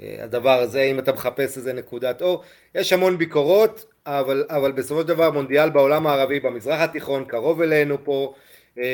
אה, 0.00 0.24
הדבר 0.24 0.60
הזה, 0.60 0.82
אם 0.82 0.98
אתה 0.98 1.12
מחפש 1.12 1.56
איזה 1.56 1.72
נקודת 1.72 2.22
אור. 2.22 2.42
יש 2.74 2.92
המון 2.92 3.18
ביקורות, 3.18 3.84
אבל, 4.06 4.44
אבל 4.48 4.72
בסופו 4.72 5.00
של 5.00 5.08
דבר 5.08 5.30
מונדיאל 5.30 5.70
בעולם 5.70 6.06
הערבי, 6.06 6.40
במזרח 6.40 6.80
התיכון, 6.80 7.24
קרוב 7.24 7.62
אלינו 7.62 8.04
פה, 8.04 8.34
אה, 8.78 8.84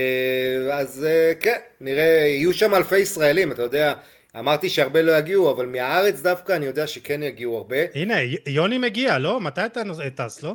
אז 0.73 1.07
כן, 1.41 1.59
נראה, 1.81 2.05
יהיו 2.27 2.53
שם 2.53 2.75
אלפי 2.75 2.99
ישראלים, 2.99 3.53
אתה 3.53 3.63
יודע, 3.63 3.95
אמרתי 4.39 4.69
שהרבה 4.69 5.03
לא 5.03 5.13
יגיעו, 5.13 5.51
אבל 5.51 5.67
מהארץ 5.67 6.21
דווקא 6.21 6.53
אני 6.53 6.67
יודע 6.67 6.87
שכן 6.87 7.23
יגיעו 7.23 7.57
הרבה. 7.57 7.77
הנה, 7.95 8.15
יוני 8.47 8.79
מגיע, 8.79 9.19
לא? 9.19 9.41
מתי 9.41 9.65
אתה 9.67 9.83
טס, 10.15 10.43
לא? 10.43 10.55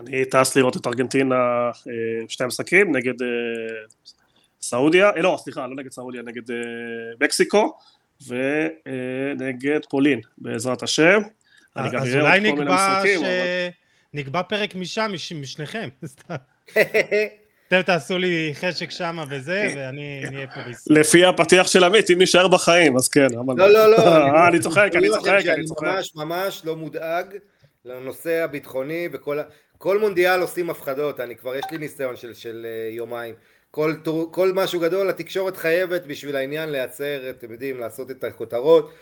אני 0.00 0.24
טס 0.24 0.56
לראות 0.56 0.76
את 0.76 0.86
ארגנטינה 0.86 1.70
שתי 2.28 2.44
המשחקים 2.44 2.96
נגד 2.96 3.14
סעודיה, 4.60 5.10
לא, 5.16 5.38
סליחה, 5.40 5.66
לא 5.66 5.76
נגד 5.76 5.92
סעודיה, 5.92 6.22
נגד 6.22 6.42
מקסיקו. 7.20 7.78
ונגד 8.26 9.80
פולין, 9.90 10.20
בעזרת 10.38 10.82
השם. 10.82 11.20
אני 11.76 11.90
גם 11.90 12.02
אראה 12.02 12.34
עוד 12.34 12.42
כל 12.56 12.64
מיני 12.64 12.70
משחקים. 12.74 13.20
נקבע 14.14 14.42
פרק 14.42 14.74
משם, 14.74 15.12
משניכם. 15.40 15.88
אתם 17.68 17.82
תעשו 17.82 18.18
לי 18.18 18.52
חשק 18.54 18.90
שמה 18.90 19.24
וזה, 19.28 19.68
ואני 19.76 20.22
אהיה 20.34 20.46
פה 20.46 20.62
בישראל. 20.62 21.00
לפי 21.00 21.24
הפתיח 21.24 21.66
של 21.66 21.84
עמית, 21.84 22.10
אם 22.10 22.22
נשאר 22.22 22.48
בחיים, 22.48 22.96
אז 22.96 23.08
כן. 23.08 23.26
לא, 23.56 23.72
לא, 23.72 23.90
לא. 23.90 23.96
אה, 23.96 24.48
אני 24.48 24.60
צוחק, 24.60 24.90
אני 24.94 25.08
צוחק, 25.08 25.42
אני 25.48 25.64
צוחק. 25.64 25.84
אני 25.84 25.92
ממש 25.92 26.12
ממש 26.14 26.62
לא 26.64 26.76
מודאג 26.76 27.26
לנושא 27.84 28.44
הביטחוני, 28.44 29.08
וכל 29.12 29.38
מונדיאל 29.84 30.40
עושים 30.40 30.70
הפחדות, 30.70 31.20
אני 31.20 31.36
כבר, 31.36 31.56
יש 31.56 31.64
לי 31.70 31.78
ניסיון 31.78 32.14
של 32.34 32.66
אה, 32.66 32.88
יומיים. 32.92 33.34
כל, 33.70 33.94
כל 34.30 34.52
משהו 34.52 34.80
גדול, 34.80 35.10
התקשורת 35.10 35.56
חייבת 35.56 36.06
בשביל 36.06 36.36
העניין 36.36 36.68
לייצר, 36.68 37.30
אתם 37.30 37.52
יודעים, 37.52 37.80
לעשות 37.80 38.10
את 38.10 38.24
הכותרות. 38.24 38.92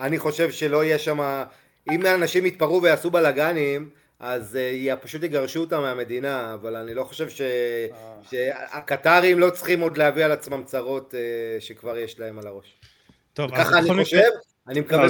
אני 0.00 0.18
חושב 0.18 0.50
שלא 0.50 0.84
יהיה 0.84 0.98
שם, 0.98 1.42
אם 1.90 2.06
אנשים 2.06 2.46
יתפרעו 2.46 2.82
ויעשו 2.82 3.10
בלאגנים, 3.10 3.90
אז 4.20 4.58
uh, 4.92 4.96
פשוט 4.96 5.22
יגרשו 5.22 5.60
אותם 5.60 5.80
מהמדינה, 5.80 6.54
אבל 6.54 6.76
אני 6.76 6.94
לא 6.94 7.04
חושב 7.04 7.28
ש... 7.28 7.40
אה. 7.40 8.14
שהקטרים 8.30 9.38
לא 9.38 9.50
צריכים 9.50 9.80
עוד 9.80 9.98
להביא 9.98 10.24
על 10.24 10.32
עצמם 10.32 10.62
צרות 10.64 11.14
uh, 11.14 11.60
שכבר 11.60 11.98
יש 11.98 12.20
להם 12.20 12.38
על 12.38 12.46
הראש. 12.46 12.74
טוב, 13.34 13.50
ככה 13.56 13.78
אני 13.78 14.04
חושב, 14.04 14.28
אני 14.68 14.80
מקווה... 14.80 15.08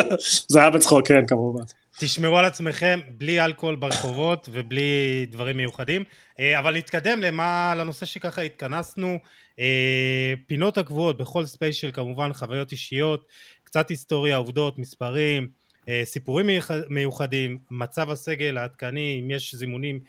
זה 0.48 0.60
היה 0.60 0.70
בצחוק, 0.70 1.08
כן, 1.08 1.26
כמובן. 1.26 1.64
תשמרו 1.98 2.38
על 2.38 2.44
עצמכם 2.44 3.00
בלי 3.10 3.44
אלכוהול 3.44 3.76
ברחובות 3.76 4.48
ובלי 4.52 5.26
דברים 5.30 5.56
מיוחדים. 5.56 6.04
אה, 6.40 6.58
אבל 6.58 6.76
נתקדם 6.76 7.20
למה, 7.20 7.74
לנושא 7.76 8.06
שככה 8.06 8.42
התכנסנו. 8.42 9.18
אה, 9.58 10.34
פינות 10.46 10.78
הקבועות 10.78 11.16
בכל 11.16 11.46
ספיישל 11.46 11.90
כמובן 11.92 12.32
חוויות 12.32 12.72
אישיות, 12.72 13.26
קצת 13.64 13.88
היסטוריה, 13.88 14.36
עובדות, 14.36 14.78
מספרים, 14.78 15.48
אה, 15.88 16.02
סיפורים 16.04 16.46
מיוחדים, 16.88 17.58
מצב 17.70 18.10
הסגל 18.10 18.58
העדכני, 18.58 19.20
אם 19.22 19.30
יש 19.30 19.54
זימונים, 19.54 20.00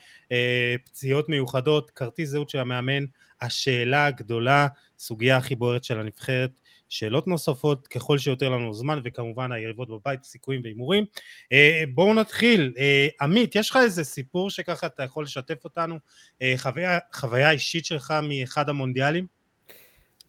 פציעות 0.86 1.30
מיוחדות, 1.30 1.92
כרטיס 1.92 2.30
זהות 2.30 2.50
של 2.50 2.60
המאמן, 2.60 3.04
השאלה 3.42 4.06
הגדולה, 4.06 4.68
סוגיה 5.00 5.38
הכי 5.38 5.56
בוערת 5.56 5.84
של 5.84 6.00
הנבחרת, 6.00 6.52
שאלות 6.90 7.28
נוספות 7.28 7.88
ככל 7.88 8.18
שיותר 8.18 8.50
לנו 8.50 8.74
זמן 8.74 9.02
וכמובן 9.04 9.52
היריבות 9.52 9.90
בבית, 9.90 10.24
סיכויים 10.24 10.62
והימורים. 10.64 11.06
אה, 11.52 11.84
בואו 11.94 12.14
נתחיל, 12.14 12.74
אה, 12.78 13.08
עמית 13.22 13.56
יש 13.56 13.70
לך 13.70 13.80
איזה 13.84 14.04
סיפור 14.04 14.50
שככה 14.50 14.88
אתה 14.88 15.04
יכול 15.04 15.24
לשתף 15.24 15.64
אותנו, 15.64 16.00
אה, 16.42 16.54
חוויה, 16.58 17.00
חוויה 17.14 17.52
אישית 17.52 17.86
שלך 17.86 18.14
מאחד 18.24 18.70
המונדיאלים? 18.70 19.26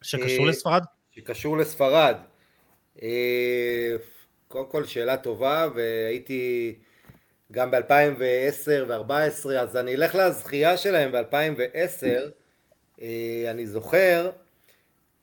שקשור 0.03 0.47
לספרד? 0.47 0.83
שקשור 1.11 1.57
לספרד, 1.57 2.17
קודם 4.49 4.71
כל 4.71 4.85
שאלה 4.85 5.17
טובה 5.17 5.69
והייתי 5.75 6.75
גם 7.53 7.71
ב-2010 7.71 8.69
ו-2014 8.89 9.51
אז 9.61 9.77
אני 9.77 9.95
אלך 9.95 10.15
לזכייה 10.15 10.77
שלהם 10.77 11.13
ב-2010 11.13 13.03
אני 13.51 13.67
זוכר 13.67 14.31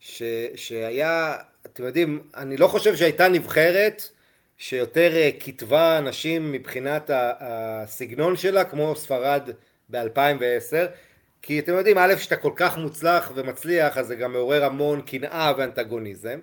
ש, 0.04 0.22
שהיה, 0.54 1.36
אתם 1.66 1.84
יודעים, 1.84 2.22
אני 2.36 2.56
לא 2.56 2.68
חושב 2.68 2.96
שהייתה 2.96 3.28
נבחרת 3.28 4.02
שיותר 4.58 5.16
אה, 5.16 5.30
כתבה 5.40 5.98
אנשים 5.98 6.52
מבחינת 6.52 7.10
הסגנון 7.40 8.36
שלה 8.36 8.64
כמו 8.64 8.96
ספרד 8.96 9.50
ב-2010 9.90 10.90
כי 11.42 11.58
אתם 11.58 11.72
יודעים, 11.72 11.98
א', 11.98 12.14
שאתה 12.18 12.36
כל 12.36 12.52
כך 12.56 12.76
מוצלח 12.76 13.32
ומצליח 13.34 13.98
אז 13.98 14.06
זה 14.06 14.14
גם 14.14 14.32
מעורר 14.32 14.64
המון 14.64 15.00
קנאה 15.00 15.52
ואנטגוניזם. 15.58 16.38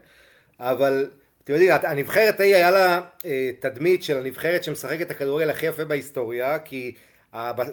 אבל 0.59 1.09
אתם 1.43 1.53
יודעים, 1.53 1.71
הנבחרת 1.83 2.39
ההיא 2.39 2.55
היה 2.55 2.71
לה 2.71 3.01
אה, 3.25 3.51
תדמית 3.59 4.03
של 4.03 4.17
הנבחרת 4.17 4.63
שמשחקת 4.63 5.01
את 5.01 5.11
הכדורגל 5.11 5.49
הכי 5.49 5.65
יפה 5.65 5.85
בהיסטוריה 5.85 6.59
כי 6.59 6.95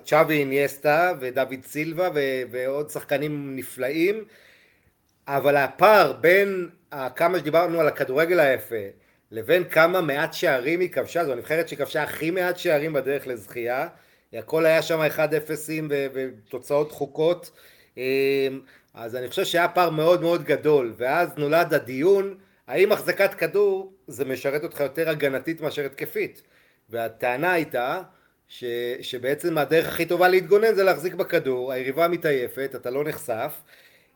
צ'אבי 0.04 0.38
אינייסטה 0.38 1.12
ודוד 1.20 1.64
סילבה 1.64 2.08
ועוד 2.50 2.90
שחקנים 2.90 3.56
נפלאים 3.56 4.24
אבל 5.28 5.56
הפער 5.56 6.12
בין 6.12 6.68
כמה 7.16 7.38
שדיברנו 7.38 7.80
על 7.80 7.88
הכדורגל 7.88 8.40
היפה 8.40 8.76
לבין 9.30 9.64
כמה 9.64 10.00
מעט 10.00 10.32
שערים 10.32 10.80
היא 10.80 10.90
כבשה, 10.90 11.24
זו 11.24 11.32
הנבחרת 11.32 11.68
שכבשה 11.68 12.02
הכי 12.02 12.30
מעט 12.30 12.56
שערים 12.56 12.92
בדרך 12.92 13.26
לזכייה, 13.26 13.88
הכל 14.32 14.66
היה 14.66 14.82
שם 14.82 15.00
1-0 15.16 15.20
ותוצאות 15.90 16.88
דחוקות, 16.88 17.50
אמ, 17.96 18.02
אז 18.94 19.16
אני 19.16 19.28
חושב 19.28 19.44
שהיה 19.44 19.68
פער 19.68 19.90
מאוד 19.90 20.22
מאוד 20.22 20.44
גדול, 20.44 20.94
ואז 20.96 21.28
נולד 21.36 21.74
הדיון 21.74 22.34
האם 22.66 22.92
החזקת 22.92 23.34
כדור 23.34 23.92
זה 24.06 24.24
משרת 24.24 24.64
אותך 24.64 24.80
יותר 24.80 25.08
הגנתית 25.08 25.60
מאשר 25.60 25.84
התקפית, 25.84 26.42
והטענה 26.90 27.52
הייתה 27.52 28.02
ש, 28.48 28.64
שבעצם 29.00 29.58
הדרך 29.58 29.88
הכי 29.88 30.06
טובה 30.06 30.28
להתגונן 30.28 30.74
זה 30.74 30.84
להחזיק 30.84 31.14
בכדור, 31.14 31.72
היריבה 31.72 32.08
מתעייפת, 32.08 32.70
אתה 32.74 32.90
לא 32.90 33.04
נחשף, 33.04 33.52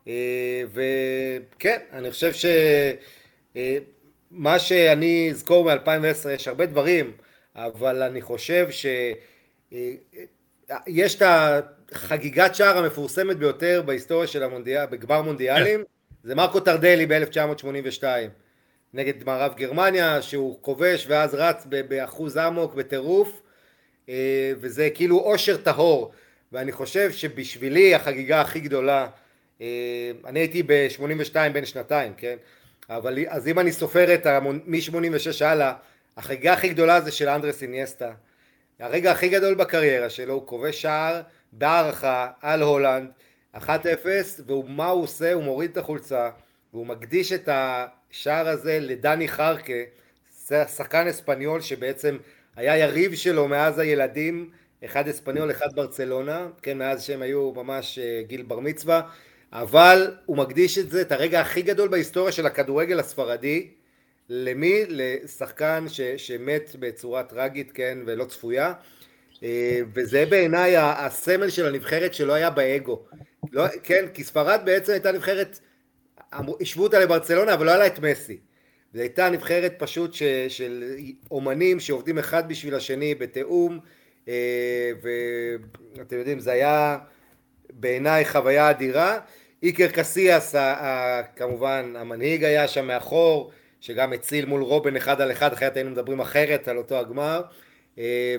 וכן, 0.07 1.79
אני 1.93 2.11
חושב 2.11 2.33
שמה 2.33 3.61
אה, 4.55 4.59
שאני 4.59 5.29
אזכור 5.31 5.75
מ-2010, 5.75 6.29
יש 6.29 6.49
הרבה 6.49 6.67
דברים, 6.67 7.13
אבל 7.57 8.03
אני 8.03 8.23
חושב 8.23 8.69
שיש 8.71 9.17
אה, 9.73 11.07
את 11.07 11.23
החגיגת 11.93 12.55
שער 12.55 12.79
המפורסמת 12.79 13.37
ביותר 13.37 13.83
בהיסטוריה 13.87 14.27
של 14.27 14.43
המונדיאל, 14.43 14.87
בגמר 14.87 15.23
מונדיאלים, 15.23 15.81
כן. 15.81 15.87
זה 16.25 16.35
מרקו 16.35 16.61
טרדלי 16.61 17.07
ב-1982 17.07 18.05
נגד 18.95 19.25
מערב 19.25 19.55
גרמניה, 19.57 20.23
שהוא 20.23 20.59
כובש 20.61 21.07
ואז 21.09 21.35
רץ 21.35 21.67
באחוז 21.89 22.37
אמוק, 22.37 22.75
בטירוף, 22.75 23.43
וזה 24.61 24.89
כאילו 24.95 25.19
אושר 25.19 25.57
טהור, 25.57 26.13
ואני 26.53 26.73
חושב 26.73 27.13
שבשבילי 27.13 27.95
החגיגה 27.95 28.41
הכי 28.41 28.61
גדולה 28.61 29.03
אה, 29.03 29.22
אני 30.25 30.40
הייתי 30.40 30.62
ב-82 30.62 31.35
בין 31.52 31.64
שנתיים, 31.64 32.12
כן? 32.16 32.37
אבל 32.90 33.19
אז 33.28 33.49
אם 33.49 33.59
אני 33.59 33.73
סופר 33.73 34.14
את 34.14 34.26
מ-86 34.66 35.45
הלאה, 35.45 35.73
החגיגה 36.16 36.52
הכי 36.52 36.69
גדולה 36.69 37.00
זה 37.00 37.11
של 37.11 37.28
אנדרס 37.28 37.62
איניאסטה. 37.62 38.12
הרגע 38.78 39.12
הכי 39.12 39.28
גדול 39.28 39.54
בקריירה 39.54 40.11
שלו, 40.11 40.35
הוא 40.35 40.47
כובש 40.47 40.83
שער 40.83 41.21
בהערכה 41.52 42.31
על 42.40 42.62
הולנד, 42.62 43.11
1-0, 43.57 43.69
ומה 44.49 44.88
הוא 44.88 45.02
עושה? 45.02 45.33
הוא 45.33 45.42
מוריד 45.42 45.71
את 45.71 45.76
החולצה, 45.76 46.31
והוא 46.73 46.87
מקדיש 46.87 47.33
את 47.33 47.49
השער 47.52 48.49
הזה 48.49 48.78
לדני 48.81 49.28
חרקה, 49.28 49.73
שחקן 50.76 51.07
אספניול 51.07 51.61
שבעצם 51.61 52.16
היה 52.57 52.76
יריב 52.76 53.14
שלו 53.14 53.49
מאז 53.49 53.78
הילדים, 53.78 54.50
אחד 54.85 55.09
אספניול, 55.09 55.50
אחד 55.50 55.69
ברצלונה, 55.75 56.49
כן, 56.62 56.78
מאז 56.78 57.02
שהם 57.02 57.23
היו 57.23 57.52
ממש 57.57 57.99
אה, 57.99 58.23
גיל 58.26 58.42
בר 58.42 58.61
מצווה, 58.61 59.02
אבל 59.53 60.15
הוא 60.27 60.37
מקדיש 60.37 60.79
את 60.79 60.91
זה, 60.91 61.01
את 61.01 61.13
הרגע 61.13 61.41
הכי 61.41 61.63
גדול 61.63 61.89
בהיסטוריה 61.89 62.33
של 62.33 62.47
הכדורגל 62.47 63.01
הספרדי, 63.01 63.69
למי? 64.29 64.83
לשחקן 64.89 65.85
ש, 65.89 66.01
שמת 66.01 66.77
בצורה 66.79 67.23
טרגית, 67.23 67.73
כן, 67.73 67.99
ולא 68.07 68.25
צפויה, 68.25 68.73
אה, 69.43 69.81
וזה 69.95 70.27
בעיניי 70.27 70.77
הסמל 70.77 71.51
של 71.51 71.67
הנבחרת 71.67 72.15
שלא 72.15 72.33
היה 72.33 72.51
באגו, 72.51 73.03
לא, 73.53 73.65
כן, 73.83 74.07
כי 74.15 74.25
ספרד 74.25 74.61
בעצם 74.65 74.93
הייתה 74.93 75.13
נבחרת, 75.13 75.59
השוו 76.33 76.83
אותה 76.83 77.01
לברצלונה, 77.01 77.55
אבל 77.55 77.67
לא 77.67 77.71
היה 77.71 77.79
לה 77.79 77.87
את 77.87 77.99
מסי. 77.99 78.41
זו 78.95 79.01
הייתה 79.01 79.31
נבחרת 79.31 79.75
פשוט 79.79 80.15
ש, 80.15 80.23
של 80.49 80.85
אומנים 81.31 81.81
שעובדים 81.81 82.19
אחד 82.19 82.49
בשביל 82.49 82.75
השני 82.75 83.15
בתיאום, 83.15 83.79
אה, 84.29 84.93
ואתם 85.97 86.19
יודעים, 86.19 86.41
זה 86.41 86.53
היה 86.53 86.99
בעיניי 87.73 88.25
חוויה 88.25 88.71
אדירה. 88.71 89.19
איקר 89.62 89.88
קסיאס, 89.88 90.54
כמובמן, 91.37 91.95
המנהיג 91.99 92.45
היה 92.45 92.69
שם 92.69 92.87
מאחור, 92.87 93.50
שגם 93.81 94.12
הציל 94.12 94.47
מול 94.47 94.62
רובן 94.62 94.97
אחד 94.97 95.21
על 95.21 95.33
אחד, 95.33 95.52
אחרת 95.52 95.76
היינו 95.76 95.90
מדברים 95.90 96.21
אחרת 96.21 96.69
על 96.69 96.78
אותו 96.78 96.99
הגמר, 96.99 97.42
אה, 97.99 98.37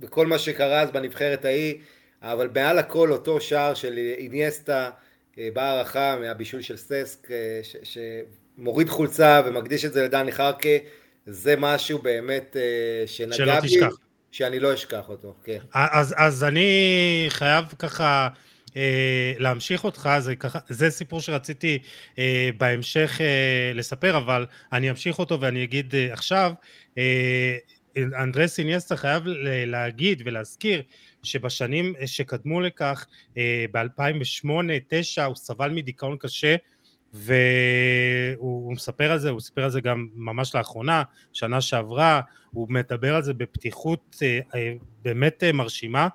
וכל 0.00 0.26
מה 0.26 0.38
שקרה 0.38 0.80
אז 0.80 0.90
בנבחרת 0.90 1.44
ההיא, 1.44 1.74
אבל 2.22 2.50
מעל 2.54 2.78
הכל 2.78 3.12
אותו 3.12 3.40
שער 3.40 3.74
של 3.74 3.98
איניאסטה 4.18 4.90
אה, 5.38 5.48
בהערכה 5.52 6.16
מהבישול 6.20 6.60
של 6.60 6.76
ססק, 6.76 7.28
ש... 7.82 7.98
מוריד 8.58 8.88
חולצה 8.88 9.42
ומקדיש 9.46 9.84
את 9.84 9.92
זה 9.92 10.04
לדני 10.04 10.32
חרקה, 10.32 10.68
זה 11.26 11.54
משהו 11.58 11.98
באמת 11.98 12.56
אה, 12.56 13.06
שנגע 13.06 13.60
בי, 13.60 13.80
שאני 14.30 14.60
לא 14.60 14.74
אשכח 14.74 15.08
אותו, 15.08 15.34
כן. 15.44 15.58
אז, 15.74 16.14
אז 16.16 16.44
אני 16.44 17.26
חייב 17.28 17.64
ככה 17.78 18.04
אה, 18.04 18.28
להמשיך 19.38 19.84
אותך, 19.84 20.10
זה, 20.18 20.36
ככה, 20.36 20.58
זה 20.68 20.90
סיפור 20.90 21.20
שרציתי 21.20 21.78
אה, 22.18 22.50
בהמשך 22.56 23.20
אה, 23.20 23.72
לספר, 23.74 24.16
אבל 24.16 24.46
אני 24.72 24.90
אמשיך 24.90 25.18
אותו 25.18 25.40
ואני 25.40 25.64
אגיד 25.64 25.94
אה, 25.94 26.12
עכשיו, 26.12 26.52
אה, 26.98 27.56
אנדרס 27.96 28.58
איניאסטה 28.58 28.96
חייב 28.96 29.22
להגיד 29.66 30.22
ולהזכיר 30.24 30.82
שבשנים 31.22 31.94
שקדמו 32.06 32.60
לכך, 32.60 33.06
אה, 33.38 33.64
ב-2008-2009 33.72 35.22
הוא 35.26 35.36
סבל 35.36 35.70
מדיכאון 35.70 36.16
קשה 36.20 36.56
והוא 37.14 38.72
מספר 38.72 39.12
על 39.12 39.18
זה, 39.18 39.30
הוא 39.30 39.40
סיפר 39.40 39.64
על 39.64 39.70
זה 39.70 39.80
גם 39.80 40.08
ממש 40.14 40.54
לאחרונה, 40.54 41.02
שנה 41.32 41.60
שעברה, 41.60 42.20
הוא 42.50 42.66
מדבר 42.70 43.14
על 43.14 43.22
זה 43.22 43.34
בפתיחות 43.34 44.16
אה, 44.22 44.40
אה, 44.54 44.74
באמת 45.02 45.44
אה, 45.44 45.52
מרשימה, 45.52 46.08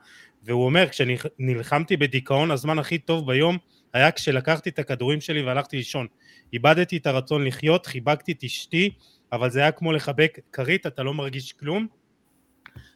והוא 0.43 0.65
אומר, 0.65 0.89
כשנלחמתי 0.89 1.97
בדיכאון, 1.97 2.51
הזמן 2.51 2.79
הכי 2.79 2.97
טוב 2.97 3.27
ביום 3.27 3.57
היה 3.93 4.11
כשלקחתי 4.11 4.69
את 4.69 4.79
הכדורים 4.79 5.21
שלי 5.21 5.41
והלכתי 5.41 5.77
לישון. 5.77 6.07
איבדתי 6.53 6.97
את 6.97 7.07
הרצון 7.07 7.45
לחיות, 7.45 7.85
חיבקתי 7.85 8.31
את 8.31 8.43
אשתי, 8.43 8.91
אבל 9.31 9.49
זה 9.49 9.59
היה 9.59 9.71
כמו 9.71 9.91
לחבק 9.93 10.39
כרית, 10.51 10.87
אתה 10.87 11.03
לא 11.03 11.13
מרגיש 11.13 11.53
כלום. 11.53 11.87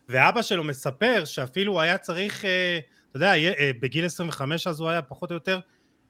ואבא 0.10 0.42
שלו 0.42 0.64
מספר 0.64 1.26
שאפילו 1.26 1.74
הוא 1.74 1.82
היה 1.82 1.98
צריך, 1.98 2.46
אתה 3.10 3.18
יודע, 3.18 3.34
בגיל 3.80 4.06
25 4.06 4.68
אז 4.68 4.80
הוא 4.80 4.90
היה 4.90 5.02
פחות 5.02 5.32
או 5.32 5.34
יותר 5.34 5.60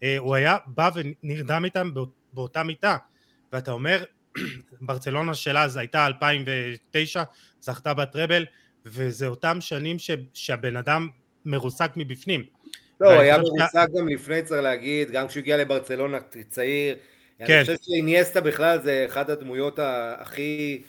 אה, 0.04 0.18
הוא 0.18 0.36
היה 0.36 0.58
בא 0.68 0.90
ונרדם 0.94 1.66
איתם 1.66 1.92
באותה 2.34 2.64
מיטה 2.64 2.98
ואתה 3.54 3.72
אומר 3.72 4.04
ברצלונה 4.82 5.34
של 5.34 5.58
אז 5.58 5.78
הייתה 5.78 6.06
2009 6.06 7.24
זכתה 7.60 7.94
בטראבל 7.94 8.46
וזה 8.86 9.28
אותם 9.28 9.62
שנים 9.62 10.00
ש, 10.00 10.12
שהבן 10.34 10.78
אדם 10.78 11.10
מרוסק 11.46 11.92
מבפנים. 11.96 12.44
לא, 13.02 13.14
הוא 13.14 13.22
היה 13.22 13.38
מרוסק 13.38 13.88
גם 13.98 14.08
לפני 14.08 14.42
צריך 14.42 14.62
להגיד, 14.62 15.12
גם 15.12 15.28
כשהוא 15.28 15.42
הגיע 15.42 15.58
לברצלונה 15.58 16.18
צעיר. 16.50 16.96
כן. 17.38 17.54
אני 17.54 17.62
חושב 17.62 17.78
שאיניאסטה 17.82 18.42
בכלל 18.42 18.82
זה 18.82 19.06
אחת 19.10 19.30
הדמויות 19.30 19.80
הכי, 20.18 20.82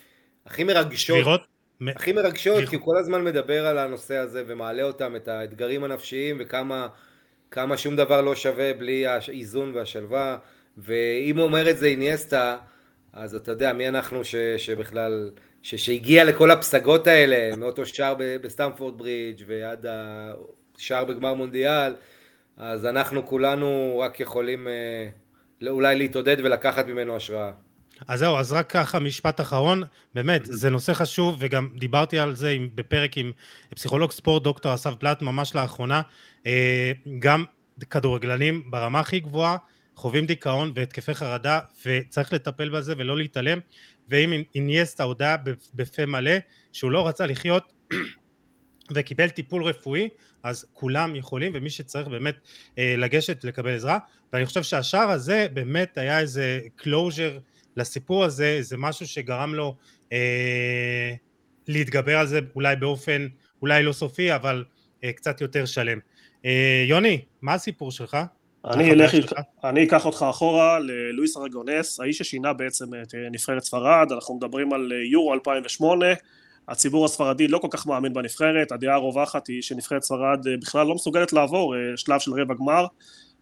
הכי 0.47 0.65
מרגשות. 0.65 1.19
לראות? 1.19 1.47
הכי 1.97 2.13
מרגשות, 2.13 2.69
כי 2.69 2.77
הוא 2.77 2.85
כל 2.85 2.97
הזמן 2.97 3.25
מדבר 3.25 3.67
על 3.67 3.79
הנושא 3.79 4.17
הזה 4.17 4.45
ומעלה 4.47 4.83
אותם, 4.83 5.17
את 5.17 5.29
האתגרים 5.29 5.85
הנפשיים 5.85 6.37
וכמה 6.41 6.89
כמה 7.51 7.77
שום 7.77 7.97
דבר 7.97 8.21
לא 8.21 8.35
שווה 8.35 8.75
בלי 8.75 9.07
האיזון 9.07 9.73
והשלווה, 9.75 10.37
ואם 10.79 11.39
אומר 11.39 11.71
את 11.71 11.79
זה 11.79 11.87
איניאסטה, 11.87 12.57
אז 13.13 13.35
אתה 13.35 13.51
יודע, 13.51 13.73
מי 13.73 13.89
אנחנו 13.89 14.25
ש, 14.25 14.35
שבכלל, 14.57 15.31
ש, 15.65 15.75
שהגיע 15.75 16.25
לכל 16.25 16.51
הפסגות 16.51 17.07
האלה, 17.07 17.57
מאותו 17.57 17.87
שער 17.87 18.15
בסטמפורד 18.43 18.99
ברידג' 18.99 19.45
ועד 19.47 19.87
השער 20.77 21.05
בגמר 21.05 21.35
מונדיאל, 21.35 21.95
אז 22.57 22.87
אנחנו 22.87 23.27
כולנו 23.27 23.99
רק 24.05 24.21
יכולים 24.21 24.69
אה, 24.69 25.69
אולי 25.69 25.97
להתעודד 25.99 26.37
ולקחת 26.45 26.87
ממנו 26.87 27.17
השראה. 27.17 27.51
אז 28.09 28.19
זהו, 28.19 28.37
אז 28.37 28.53
רק 28.53 28.71
ככה 28.71 28.99
משפט 28.99 29.41
אחרון, 29.41 29.83
באמת, 30.15 30.41
זה 30.45 30.71
נושא 30.71 30.95
חשוב, 30.95 31.37
וגם 31.39 31.69
דיברתי 31.77 32.19
על 32.19 32.35
זה 32.35 32.57
בפרק 32.75 33.19
עם 33.19 33.33
פסיכולוג 33.75 34.13
ספורט, 34.13 34.43
דוקטור 34.43 34.75
אסף 34.75 34.93
בלט, 35.01 35.23
ממש 35.23 35.55
לאחרונה, 35.55 36.03
אה, 36.47 36.93
גם 37.19 37.45
כדורגלנים 37.91 38.71
ברמה 38.71 39.01
הכי 39.01 39.21
גבוהה 39.21 39.57
חווים 39.97 40.27
דיכאון 40.27 40.73
והתקפי 40.75 41.15
חרדה, 41.15 41.61
וצריך 41.87 42.33
לטפל 42.33 42.69
בזה 42.69 42.95
ולא 42.99 43.17
להתעלם, 43.17 43.59
ואם 44.09 44.43
אינייסטה 44.55 45.03
הודעה 45.03 45.37
בפה 45.75 46.07
מלא 46.07 46.33
שהוא 46.73 46.91
לא 46.91 47.09
רצה 47.09 47.27
לחיות 47.27 47.73
וקיבל 48.95 49.29
טיפול 49.29 49.65
רפואי, 49.65 50.09
אז 50.43 50.67
כולם 50.73 51.17
יכולים, 51.17 51.53
ומי 51.55 51.71
שצריך 51.71 52.09
באמת 52.09 52.35
אה, 52.79 52.95
לגשת 52.99 53.45
לקבל 53.45 53.75
עזרה, 53.75 53.99
ואני 54.33 54.47
חושב 54.47 54.63
שהשער 54.63 55.11
הזה 55.11 55.47
באמת 55.53 55.99
היה 55.99 56.21
איזה 56.21 56.61
closure 56.81 57.41
לסיפור 57.77 58.25
הזה, 58.25 58.59
זה 58.61 58.77
משהו 58.77 59.07
שגרם 59.07 59.55
לו 59.55 59.77
אה, 60.13 61.15
להתגבר 61.69 62.19
על 62.19 62.27
זה 62.27 62.41
אולי 62.55 62.77
באופן, 62.77 63.27
אולי 63.63 63.83
לא 63.83 63.93
סופי, 63.93 64.35
אבל 64.35 64.65
אה, 65.05 65.13
קצת 65.13 65.41
יותר 65.41 65.65
שלם. 65.65 65.99
אה, 66.45 66.85
יוני, 66.89 67.25
מה 67.43 67.55
הסיפור 67.55 67.91
שלך? 67.91 68.17
אני 68.71 68.93
אלך, 68.93 69.15
אני 69.65 69.85
אקח 69.85 70.07
אותך 70.07 70.27
אחורה 70.31 70.79
ללואיס 70.79 71.37
ארגונס, 71.37 72.01
האיש 72.01 72.19
ששינה 72.19 72.53
בעצם 72.53 72.87
את 73.03 73.15
אה, 73.15 73.29
נבחרת 73.31 73.63
ספרד, 73.63 74.13
אנחנו 74.13 74.35
מדברים 74.35 74.73
על 74.73 74.93
אה, 74.93 74.99
יורו 75.13 75.35
2008, 75.35 76.07
הציבור 76.69 77.05
הספרדי 77.05 77.49
לא 77.49 77.59
כל 77.59 77.69
כך 77.71 77.87
מאמין 77.87 78.13
בנבחרת, 78.13 78.73
הדעה 78.73 78.95
הרווחת 78.95 79.47
היא 79.47 79.63
שנבחרת 79.63 80.03
ספרד 80.03 80.47
בכלל 80.61 80.87
לא 80.87 80.95
מסוגלת 80.95 81.33
לעבור 81.33 81.75
שלב 81.97 82.21
של 82.21 82.33
רבע 82.33 82.55
גמר, 82.55 82.87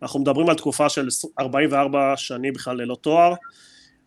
אנחנו 0.02 0.20
מדברים 0.20 0.48
על 0.48 0.54
תקופה 0.54 0.88
של 0.88 1.08
44 1.40 2.16
שנים 2.16 2.52
בכלל 2.52 2.76
ללא 2.76 2.96
תואר, 3.00 3.34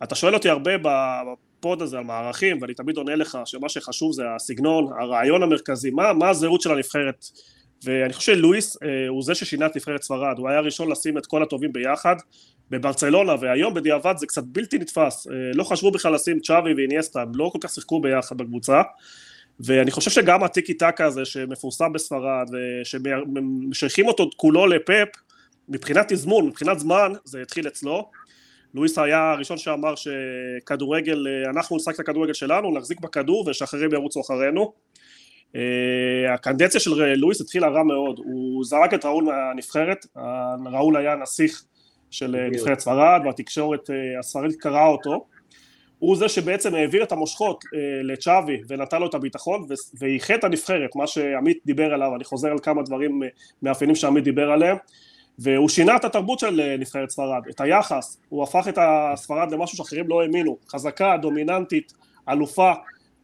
אתה 0.03 0.15
שואל 0.15 0.33
אותי 0.33 0.49
הרבה 0.49 0.71
בפוד 0.77 1.81
הזה 1.81 1.97
על 1.97 2.03
מערכים, 2.03 2.61
ואני 2.61 2.73
תמיד 2.73 2.97
עונה 2.97 3.15
לך 3.15 3.37
שמה 3.45 3.69
שחשוב 3.69 4.11
זה 4.13 4.23
הסגנון, 4.35 4.87
הרעיון 4.99 5.43
המרכזי, 5.43 5.91
מה, 5.91 6.13
מה 6.13 6.29
הזהות 6.29 6.61
של 6.61 6.71
הנבחרת. 6.71 7.25
ואני 7.85 8.13
חושב 8.13 8.35
שלואיס 8.35 8.77
אה, 8.83 9.07
הוא 9.07 9.23
זה 9.23 9.35
ששינה 9.35 9.65
את 9.65 9.75
נבחרת 9.75 10.03
ספרד, 10.03 10.37
הוא 10.37 10.49
היה 10.49 10.57
הראשון 10.57 10.91
לשים 10.91 11.17
את 11.17 11.25
כל 11.25 11.43
הטובים 11.43 11.73
ביחד 11.73 12.15
בברצלונה, 12.69 13.35
והיום 13.39 13.73
בדיעבד 13.73 14.13
זה 14.17 14.27
קצת 14.27 14.43
בלתי 14.43 14.77
נתפס, 14.77 15.27
אה, 15.27 15.33
לא 15.53 15.63
חשבו 15.63 15.91
בכלל 15.91 16.13
לשים 16.13 16.39
צ'אבי 16.39 16.73
ואיניאסטה, 16.73 17.21
הם 17.21 17.31
לא 17.35 17.49
כל 17.53 17.59
כך 17.61 17.69
שיחקו 17.69 18.01
ביחד 18.01 18.37
בקבוצה, 18.37 18.81
ואני 19.59 19.91
חושב 19.91 20.11
שגם 20.11 20.43
הטיקי 20.43 20.73
טקה 20.73 21.05
הזה 21.05 21.25
שמפורסם 21.25 21.93
בספרד, 21.93 22.49
וששייכים 23.71 24.07
אותו 24.07 24.29
כולו 24.35 24.67
לפאפ, 24.67 25.07
מבחינת 25.69 26.13
תזמון, 26.13 26.47
מבחינת 26.47 26.79
זמן, 26.79 27.13
זה 27.23 27.41
התחיל 27.41 27.67
אצלו, 27.67 28.09
לואיס 28.73 28.97
היה 28.97 29.31
הראשון 29.31 29.57
שאמר 29.57 29.93
שכדורגל, 29.95 31.27
אה, 31.27 31.49
אנחנו 31.49 31.75
נשחק 31.75 31.95
את 31.95 31.99
הכדורגל 31.99 32.33
שלנו, 32.33 32.77
נחזיק 32.77 32.99
בכדור 32.99 33.49
ושאחרים 33.49 33.93
ירוצו 33.93 34.21
אחרינו. 34.21 34.73
אה, 35.55 36.33
הקנדציה 36.33 36.79
של 36.79 37.13
לואיס 37.15 37.41
התחילה 37.41 37.67
רע 37.67 37.83
מאוד, 37.83 38.19
הוא 38.23 38.65
זרק 38.65 38.93
את 38.93 39.05
ראול 39.05 39.23
מהנבחרת, 39.23 40.05
ראול 40.65 40.97
היה 40.97 41.15
נסיך 41.15 41.63
של 42.11 42.35
אה, 42.35 42.49
נבחרת 42.49 42.79
ספרד 42.79 43.21
והתקשורת 43.25 43.89
הספרדית 44.19 44.59
קראה 44.59 44.87
אותו, 44.87 45.25
הוא 45.99 46.17
זה 46.17 46.29
שבעצם 46.29 46.75
העביר 46.75 47.03
את 47.03 47.11
המושכות 47.11 47.63
לצ'אבי 48.03 48.61
ונתן 48.67 48.99
לו 48.99 49.07
את 49.07 49.13
הביטחון 49.13 49.67
ואיחד 49.99 50.33
את 50.33 50.43
הנבחרת, 50.43 50.95
מה 50.95 51.07
שעמית 51.07 51.57
דיבר 51.65 51.93
עליו, 51.93 52.15
אני 52.15 52.23
חוזר 52.23 52.51
על 52.51 52.59
כמה 52.59 52.83
דברים 52.83 53.21
מאפיינים 53.61 53.95
שעמית 53.95 54.23
דיבר 54.23 54.51
עליהם, 54.51 54.77
והוא 55.39 55.69
שינה 55.69 55.95
את 55.95 56.05
התרבות 56.05 56.39
של 56.39 56.61
אה, 56.61 56.77
נבחרת 56.77 57.09
ספרד, 57.09 57.41
את 57.49 57.61
היחס, 57.61 58.17
הוא 58.29 58.43
הפך 58.43 58.67
את 58.69 58.77
הספרד 58.81 59.51
למשהו 59.51 59.77
שאחרים 59.77 60.07
לא 60.07 60.21
האמינו, 60.21 60.57
חזקה, 60.69 61.17
דומיננטית, 61.21 61.93
אלופה, 62.29 62.71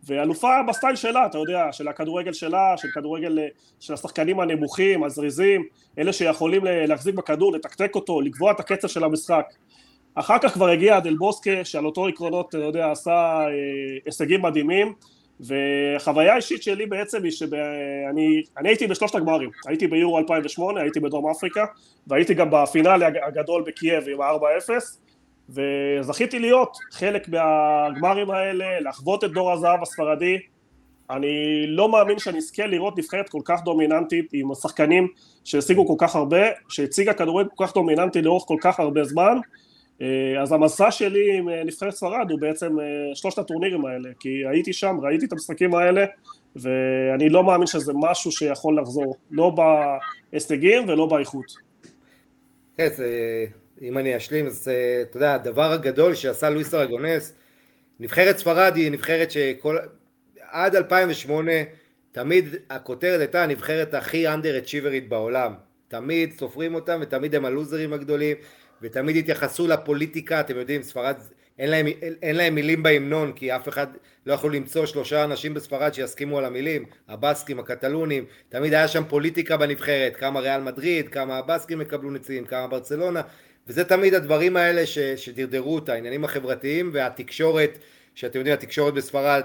ואלופה 0.03 0.63
בסטייל 0.67 0.95
שלה, 0.95 1.25
אתה 1.25 1.37
יודע, 1.37 1.71
של 1.71 1.87
הכדורגל 1.87 2.33
שלה, 2.33 2.73
של 2.77 2.87
כדורגל 2.93 3.39
של 3.79 3.93
השחקנים 3.93 4.39
הנמוכים, 4.39 5.03
הזריזים, 5.03 5.63
אלה 5.99 6.13
שיכולים 6.13 6.61
להחזיק 6.65 7.15
בכדור, 7.15 7.53
לתקתק 7.53 7.95
אותו, 7.95 8.21
לקבוע 8.21 8.51
את 8.51 8.59
הקצב 8.59 8.87
של 8.87 9.03
המשחק. 9.03 9.45
אחר 10.15 10.37
כך 10.41 10.53
כבר 10.53 10.69
הגיע 10.69 10.99
דל 10.99 11.15
בוסקה, 11.15 11.65
שעל 11.65 11.85
אותו 11.85 12.07
עקרונות, 12.07 12.49
אתה 12.49 12.57
יודע, 12.57 12.91
עשה 12.91 13.11
אה, 13.11 13.49
הישגים 14.05 14.41
מדהימים, 14.41 14.93
וחוויה 15.41 16.35
אישית 16.35 16.63
שלי 16.63 16.85
בעצם 16.85 17.23
היא 17.23 17.31
שאני 17.31 18.43
הייתי 18.55 18.87
בשלושת 18.87 19.15
הגמרים, 19.15 19.49
הייתי 19.67 19.87
ביורו 19.87 20.17
2008, 20.17 20.81
הייתי 20.81 20.99
בדרום 20.99 21.29
אפריקה, 21.31 21.65
והייתי 22.07 22.33
גם 22.33 22.47
בפינאלי 22.51 23.05
הגדול 23.05 23.63
בקייב 23.67 24.03
עם 24.09 24.21
ה-4-0, 24.21 24.69
וזכיתי 25.51 26.39
להיות 26.39 26.77
חלק 26.91 27.29
מהגמרים 27.29 28.31
האלה, 28.31 28.79
לחוות 28.79 29.23
את 29.23 29.31
דור 29.31 29.51
הזהב 29.51 29.81
הספרדי, 29.81 30.37
אני 31.09 31.65
לא 31.67 31.91
מאמין 31.91 32.19
שאני 32.19 32.37
אזכה 32.37 32.65
לראות 32.65 32.97
נבחרת 32.97 33.29
כל 33.29 33.41
כך 33.45 33.63
דומיננטית 33.63 34.29
עם 34.33 34.51
השחקנים 34.51 35.07
שהשיגו 35.43 35.87
כל 35.87 35.95
כך 35.97 36.15
הרבה, 36.15 36.41
שהציגה 36.69 37.13
כדורגל 37.13 37.49
כל 37.55 37.65
כך 37.67 37.73
דומיננטי 37.73 38.21
לאורך 38.21 38.43
כל 38.47 38.57
כך 38.61 38.79
הרבה 38.79 39.03
זמן, 39.03 39.37
אה, 40.01 40.41
אז 40.41 40.51
המסע 40.51 40.91
שלי 40.91 41.37
עם 41.37 41.49
אה, 41.49 41.63
נבחרת 41.63 41.93
ספרד 41.93 42.31
הוא 42.31 42.39
בעצם 42.39 42.79
אה, 42.79 42.85
שלושת 43.15 43.37
הטורנירים 43.37 43.85
האלה, 43.85 44.09
כי 44.19 44.43
הייתי 44.47 44.73
שם, 44.73 44.97
ראיתי 45.01 45.25
את 45.25 45.31
המשחקים 45.31 45.75
האלה, 45.75 46.05
ואני 46.55 47.29
לא 47.29 47.43
מאמין 47.43 47.67
שזה 47.67 47.93
משהו 47.95 48.31
שיכול 48.31 48.79
לחזור, 48.79 49.15
לא 49.31 49.55
בהישגים 50.31 50.89
ולא 50.89 51.05
באיכות. 51.05 51.45
כן, 52.77 52.87
זה, 52.95 53.05
אם 53.81 53.97
אני 53.97 54.17
אשלים, 54.17 54.47
אז 54.47 54.71
אתה 55.01 55.17
יודע, 55.17 55.33
הדבר 55.33 55.71
הגדול 55.71 56.15
שעשה 56.15 56.49
לואיס 56.49 56.73
ארגונס, 56.73 57.33
נבחרת 57.99 58.37
ספרד 58.37 58.75
היא 58.75 58.91
נבחרת 58.91 59.31
שכל... 59.31 59.77
עד 60.51 60.75
2008 60.75 61.51
תמיד 62.11 62.55
הכותרת 62.69 63.19
הייתה 63.19 63.43
הנבחרת 63.43 63.93
הכי 63.93 64.25
אצ'יברית 64.57 65.09
בעולם. 65.09 65.53
תמיד 65.87 66.33
סופרים 66.37 66.75
אותם 66.75 66.99
ותמיד 67.01 67.35
הם 67.35 67.45
הלוזרים 67.45 67.93
הגדולים 67.93 68.37
ותמיד 68.81 69.15
התייחסו 69.15 69.67
לפוליטיקה, 69.67 70.39
אתם 70.39 70.57
יודעים, 70.57 70.83
ספרד, 70.83 71.15
אין 71.59 71.69
להם, 71.69 71.87
אין 72.21 72.35
להם 72.35 72.55
מילים 72.55 72.83
בהמנון, 72.83 73.33
כי 73.33 73.55
אף 73.55 73.69
אחד 73.69 73.87
לא 74.25 74.33
יכול 74.33 74.55
למצוא 74.55 74.85
שלושה 74.85 75.23
אנשים 75.23 75.53
בספרד 75.53 75.93
שיסכימו 75.93 76.37
על 76.37 76.45
המילים, 76.45 76.85
הבסקים, 77.07 77.59
הקטלונים, 77.59 78.25
תמיד 78.49 78.73
היה 78.73 78.87
שם 78.87 79.03
פוליטיקה 79.09 79.57
בנבחרת, 79.57 80.15
כמה 80.15 80.39
ריאל 80.39 80.61
מדריד, 80.61 81.09
כמה 81.09 81.37
הבסקים 81.37 81.81
יקבלו 81.81 82.11
נציגים, 82.11 82.45
כמה 82.45 82.67
ברצלונה, 82.67 83.21
וזה 83.67 83.83
תמיד 83.83 84.13
הדברים 84.13 84.57
האלה 84.57 84.85
ש, 84.85 84.99
שדרדרו 84.99 85.77
את 85.77 85.89
העניינים 85.89 86.23
החברתיים 86.23 86.89
והתקשורת, 86.93 87.77
שאתם 88.15 88.39
יודעים, 88.39 88.53
התקשורת 88.53 88.93
בספרד 88.93 89.43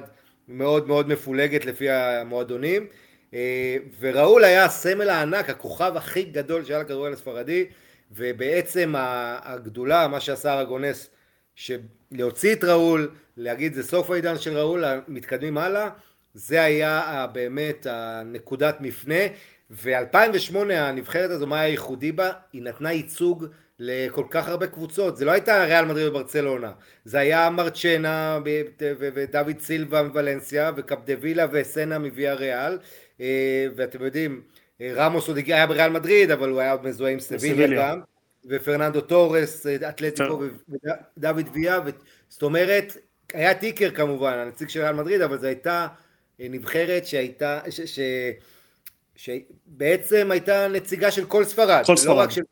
מאוד 0.49 0.89
מאוד 0.89 1.09
מפולגת 1.09 1.65
לפי 1.65 1.91
המועדונים, 1.91 2.87
אה, 3.35 3.77
וראול 4.01 4.45
היה 4.45 4.65
הסמל 4.65 5.09
הענק, 5.09 5.51
הכוכב 5.51 5.93
הכי 5.97 6.23
גדול 6.23 6.65
שהיה 6.65 6.79
לכדורגל 6.79 7.13
הספרדי, 7.13 7.67
ובעצם 8.13 8.95
הגדולה, 9.43 10.09
מה 10.09 10.21
שעשה 10.21 10.59
ארגונס, 10.59 11.11
שלהוציא 11.55 12.55
את 12.55 12.65
ראול, 12.65 13.11
להגיד 13.37 13.75
זה 13.75 13.83
סוף 13.83 14.11
העידן 14.11 14.39
של 14.39 14.59
ראול, 14.59 14.85
מתקדמים 15.09 15.59
הלאה, 15.59 15.89
זה 16.35 16.63
היה 16.63 17.27
באמת 17.33 17.87
הנקודת 17.91 18.81
מפנה, 18.81 19.25
ו-2008 19.71 20.57
הנבחרת 20.73 21.31
הזו, 21.31 21.47
מה 21.47 21.61
היה 21.61 21.69
ייחודי 21.69 22.13
בה? 22.13 22.31
היא 22.53 22.63
נתנה 22.63 22.93
ייצוג 22.93 23.47
לכל 23.79 24.25
כך 24.31 24.49
הרבה 24.49 24.67
קבוצות, 24.67 25.17
זה 25.17 25.25
לא 25.25 25.31
הייתה 25.31 25.65
ריאל 25.65 25.85
מדריד 25.85 26.09
וברצלונה, 26.09 26.73
זה 27.05 27.19
היה 27.19 27.51
מרצ'נה 27.51 28.39
ודוד 28.99 29.61
סילבה 29.61 30.03
מוולנסיה 30.03 30.71
וקפדווילה 30.77 31.47
וסנה 31.53 31.99
מוויה 31.99 32.35
ריאל, 32.35 32.79
אה, 33.21 33.67
ואתם 33.77 34.05
יודעים, 34.05 34.43
רמוס 34.83 35.29
עוד 35.29 35.37
היה 35.37 35.67
בריאל 35.67 35.91
מדריד, 35.91 36.31
אבל 36.31 36.51
הוא 36.51 36.61
היה 36.61 36.77
מזוהה 36.83 37.13
עם 37.13 37.21
סביליה 37.21 37.69
גם, 37.79 38.01
ופרננדו 38.49 39.01
טורס, 39.01 39.67
אתלטיקו 39.67 40.43
ודוד 40.69 41.49
ויה, 41.55 41.79
זאת 42.29 42.43
אומרת, 42.43 42.97
היה 43.35 43.55
איקר 43.55 43.91
כמובן, 43.91 44.39
הנציג 44.39 44.69
של 44.69 44.81
ריאל 44.81 44.95
מדריד, 44.95 45.21
אבל 45.21 45.39
זו 45.39 45.47
הייתה 45.47 45.87
נבחרת 46.39 47.07
שהייתה, 47.07 47.61
ש, 47.71 47.81
ש, 47.81 48.01
שבעצם 49.17 50.31
הייתה 50.31 50.69
נציגה 50.69 51.11
של 51.11 51.25
כל 51.25 51.45
ספרד, 51.45 51.83
כל 51.87 51.97
ספרד. 51.97 52.17
לא 52.17 52.21
רק 52.21 52.31
של 52.31 52.43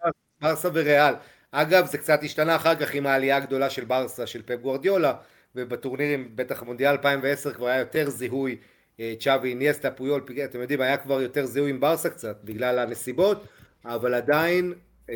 ברסה 0.44 0.68
וריאל. 0.72 1.14
אגב, 1.52 1.86
זה 1.86 1.98
קצת 1.98 2.20
השתנה 2.22 2.56
אחר 2.56 2.74
כך 2.74 2.94
עם 2.94 3.06
העלייה 3.06 3.36
הגדולה 3.36 3.70
של 3.70 3.84
ברסה, 3.84 4.26
של 4.26 4.42
פפ 4.42 4.60
גוורדיולה, 4.62 5.14
ובטורנירים, 5.56 6.28
בטח 6.34 6.62
מונדיאל 6.62 6.90
2010 6.90 7.52
כבר 7.52 7.66
היה 7.66 7.78
יותר 7.78 8.10
זיהוי 8.10 8.56
אה, 9.00 9.14
צ'אבי, 9.20 9.48
איניאסטה, 9.48 9.90
פויול, 9.90 10.22
אתם 10.44 10.60
יודעים, 10.60 10.80
היה 10.80 10.96
כבר 10.96 11.22
יותר 11.22 11.46
זיהוי 11.46 11.70
עם 11.70 11.80
ברסה 11.80 12.10
קצת, 12.10 12.36
בגלל 12.44 12.78
הנסיבות, 12.78 13.44
אבל 13.84 14.14
עדיין 14.14 14.72
אה, 15.10 15.14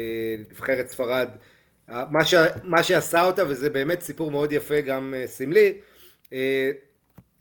נבחרת 0.50 0.88
ספרד, 0.88 1.28
מה, 1.88 2.24
ש... 2.24 2.34
מה 2.64 2.82
שעשה 2.82 3.22
אותה, 3.22 3.48
וזה 3.48 3.70
באמת 3.70 4.00
סיפור 4.00 4.30
מאוד 4.30 4.52
יפה, 4.52 4.80
גם 4.80 5.14
אה, 5.16 5.26
סמלי, 5.26 5.72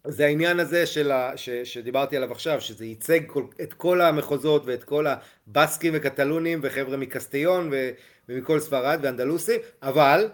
זה 0.07 0.25
העניין 0.25 0.59
הזה 0.59 0.85
של 0.85 1.11
ה... 1.11 1.31
ש... 1.35 1.49
שדיברתי 1.49 2.17
עליו 2.17 2.31
עכשיו, 2.31 2.61
שזה 2.61 2.85
ייצג 2.85 3.19
כל... 3.27 3.43
את 3.61 3.73
כל 3.73 4.01
המחוזות 4.01 4.63
ואת 4.65 4.83
כל 4.83 5.05
הבסקים 5.47 5.93
וקטלונים 5.95 6.59
וחבר'ה 6.63 6.97
מקסטיון 6.97 7.69
ו... 7.71 7.89
ומכל 8.29 8.59
ספרד 8.59 8.99
ואנדלוסי, 9.01 9.57
אבל 9.83 10.29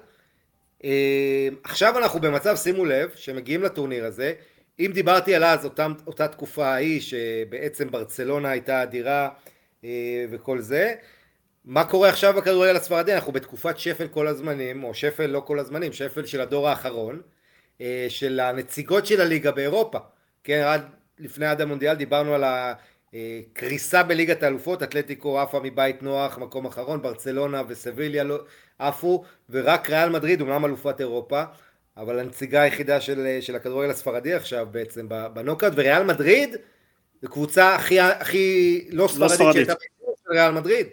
עכשיו 1.63 1.97
אנחנו 1.97 2.21
במצב, 2.21 2.55
שימו 2.55 2.86
לב, 2.86 3.09
שמגיעים 3.15 3.63
לטורניר 3.63 4.05
הזה, 4.05 4.33
אם 4.79 4.91
דיברתי 4.93 5.36
על 5.36 5.43
אז, 5.43 5.65
אותה, 5.65 5.88
אותה 6.07 6.27
תקופה 6.27 6.65
ההיא 6.65 7.01
שבעצם 7.01 7.91
ברצלונה 7.91 8.49
הייתה 8.49 8.83
אדירה 8.83 9.29
אה, 9.83 10.25
וכל 10.31 10.59
זה, 10.59 10.93
מה 11.65 11.86
קורה 11.86 12.09
עכשיו 12.09 12.33
בכדורגל 12.33 12.75
הספרדי? 12.75 13.13
אנחנו 13.13 13.31
בתקופת 13.31 13.79
שפל 13.79 14.07
כל 14.07 14.27
הזמנים, 14.27 14.83
או 14.83 14.93
שפל 14.93 15.25
לא 15.25 15.39
כל 15.39 15.59
הזמנים, 15.59 15.93
שפל 15.93 16.25
של 16.25 16.41
הדור 16.41 16.69
האחרון, 16.69 17.15
אה, 17.15 17.32
של 18.09 18.39
הנציגות 18.39 19.05
של 19.05 19.21
הליגה 19.21 19.51
באירופה. 19.51 19.99
כן, 20.43 20.61
עד 20.65 20.81
לפני 21.19 21.45
עד 21.45 21.61
המונדיאל 21.61 21.95
דיברנו 21.95 22.33
על 22.33 22.43
הקריסה 23.13 24.03
בליגת 24.03 24.43
האלופות, 24.43 24.83
אתלטיקו 24.83 25.39
עפה 25.39 25.59
מבית 25.59 26.03
נוח, 26.03 26.37
מקום 26.37 26.65
אחרון, 26.65 27.01
ברצלונה 27.01 27.61
וסביליה 27.67 28.23
לא 28.23 28.39
עפו, 28.79 29.23
ורק 29.49 29.89
ריאל 29.89 30.09
מדריד, 30.09 30.41
אומנם 30.41 30.65
אלופת 30.65 30.99
אירופה, 30.99 31.43
אבל 31.97 32.19
הנציגה 32.19 32.61
היחידה 32.61 33.01
של, 33.01 33.37
של 33.41 33.55
הכדורגל 33.55 33.89
הספרדי 33.89 34.33
עכשיו 34.33 34.67
בעצם 34.71 35.07
בנוקאוט, 35.33 35.73
וריאל 35.75 36.03
מדריד 36.03 36.55
זו 37.21 37.29
קבוצה 37.29 37.75
הכי, 37.75 37.99
הכי 37.99 38.87
לא, 38.91 39.07
ספרדית, 39.07 39.19
לא 39.31 39.35
ספרדית. 39.35 39.65
שהייתה 39.65 39.73
של 40.23 40.31
ריאל 40.33 40.51
מדריד, 40.51 40.87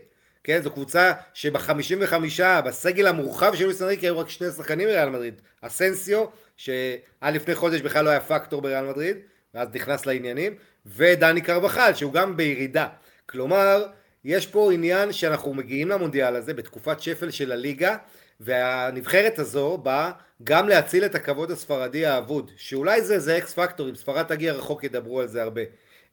כן, 0.44 0.62
זו 0.62 0.70
קבוצה 0.70 1.12
שבחמישים 1.34 1.98
וחמישה, 2.00 2.60
בסגל 2.60 3.06
המורחב 3.06 3.54
של 3.54 3.64
לואיס 3.64 3.82
אנריקי 3.82 4.06
היו 4.06 4.18
רק 4.18 4.28
שני 4.28 4.50
שחקנים 4.50 4.88
בריאל 4.88 5.08
מדריד, 5.08 5.34
אסנסיו, 5.60 6.24
שעד 6.56 7.34
לפני 7.34 7.54
חודש 7.54 7.80
בכלל 7.80 8.04
לא 8.04 8.10
היה 8.10 8.20
פקטור 8.20 8.62
בריאל 8.62 8.84
מדריד, 8.84 9.16
ואז 9.54 9.68
נכנס 9.74 10.06
לעניינים, 10.06 10.54
ודני 10.86 11.40
קרבחל, 11.40 11.94
שהוא 11.94 12.12
גם 12.12 12.36
בירידה. 12.36 12.88
כלומר, 13.26 13.86
יש 14.24 14.46
פה 14.46 14.72
עניין 14.72 15.12
שאנחנו 15.12 15.54
מגיעים 15.54 15.88
למונדיאל 15.88 16.36
הזה 16.36 16.54
בתקופת 16.54 17.00
שפל 17.00 17.30
של 17.30 17.52
הליגה, 17.52 17.96
והנבחרת 18.40 19.38
הזו 19.38 19.78
באה 19.78 20.10
גם 20.44 20.68
להציל 20.68 21.04
את 21.04 21.14
הכבוד 21.14 21.50
הספרדי 21.50 22.06
האבוד, 22.06 22.50
שאולי 22.56 23.02
זה, 23.02 23.18
זה 23.18 23.38
אקס 23.38 23.54
פקטור, 23.54 23.88
אם 23.88 23.94
ספרד 23.94 24.22
תגיע 24.22 24.52
רחוק 24.52 24.84
ידברו 24.84 25.20
על 25.20 25.28
זה 25.28 25.42
הרבה. 25.42 25.62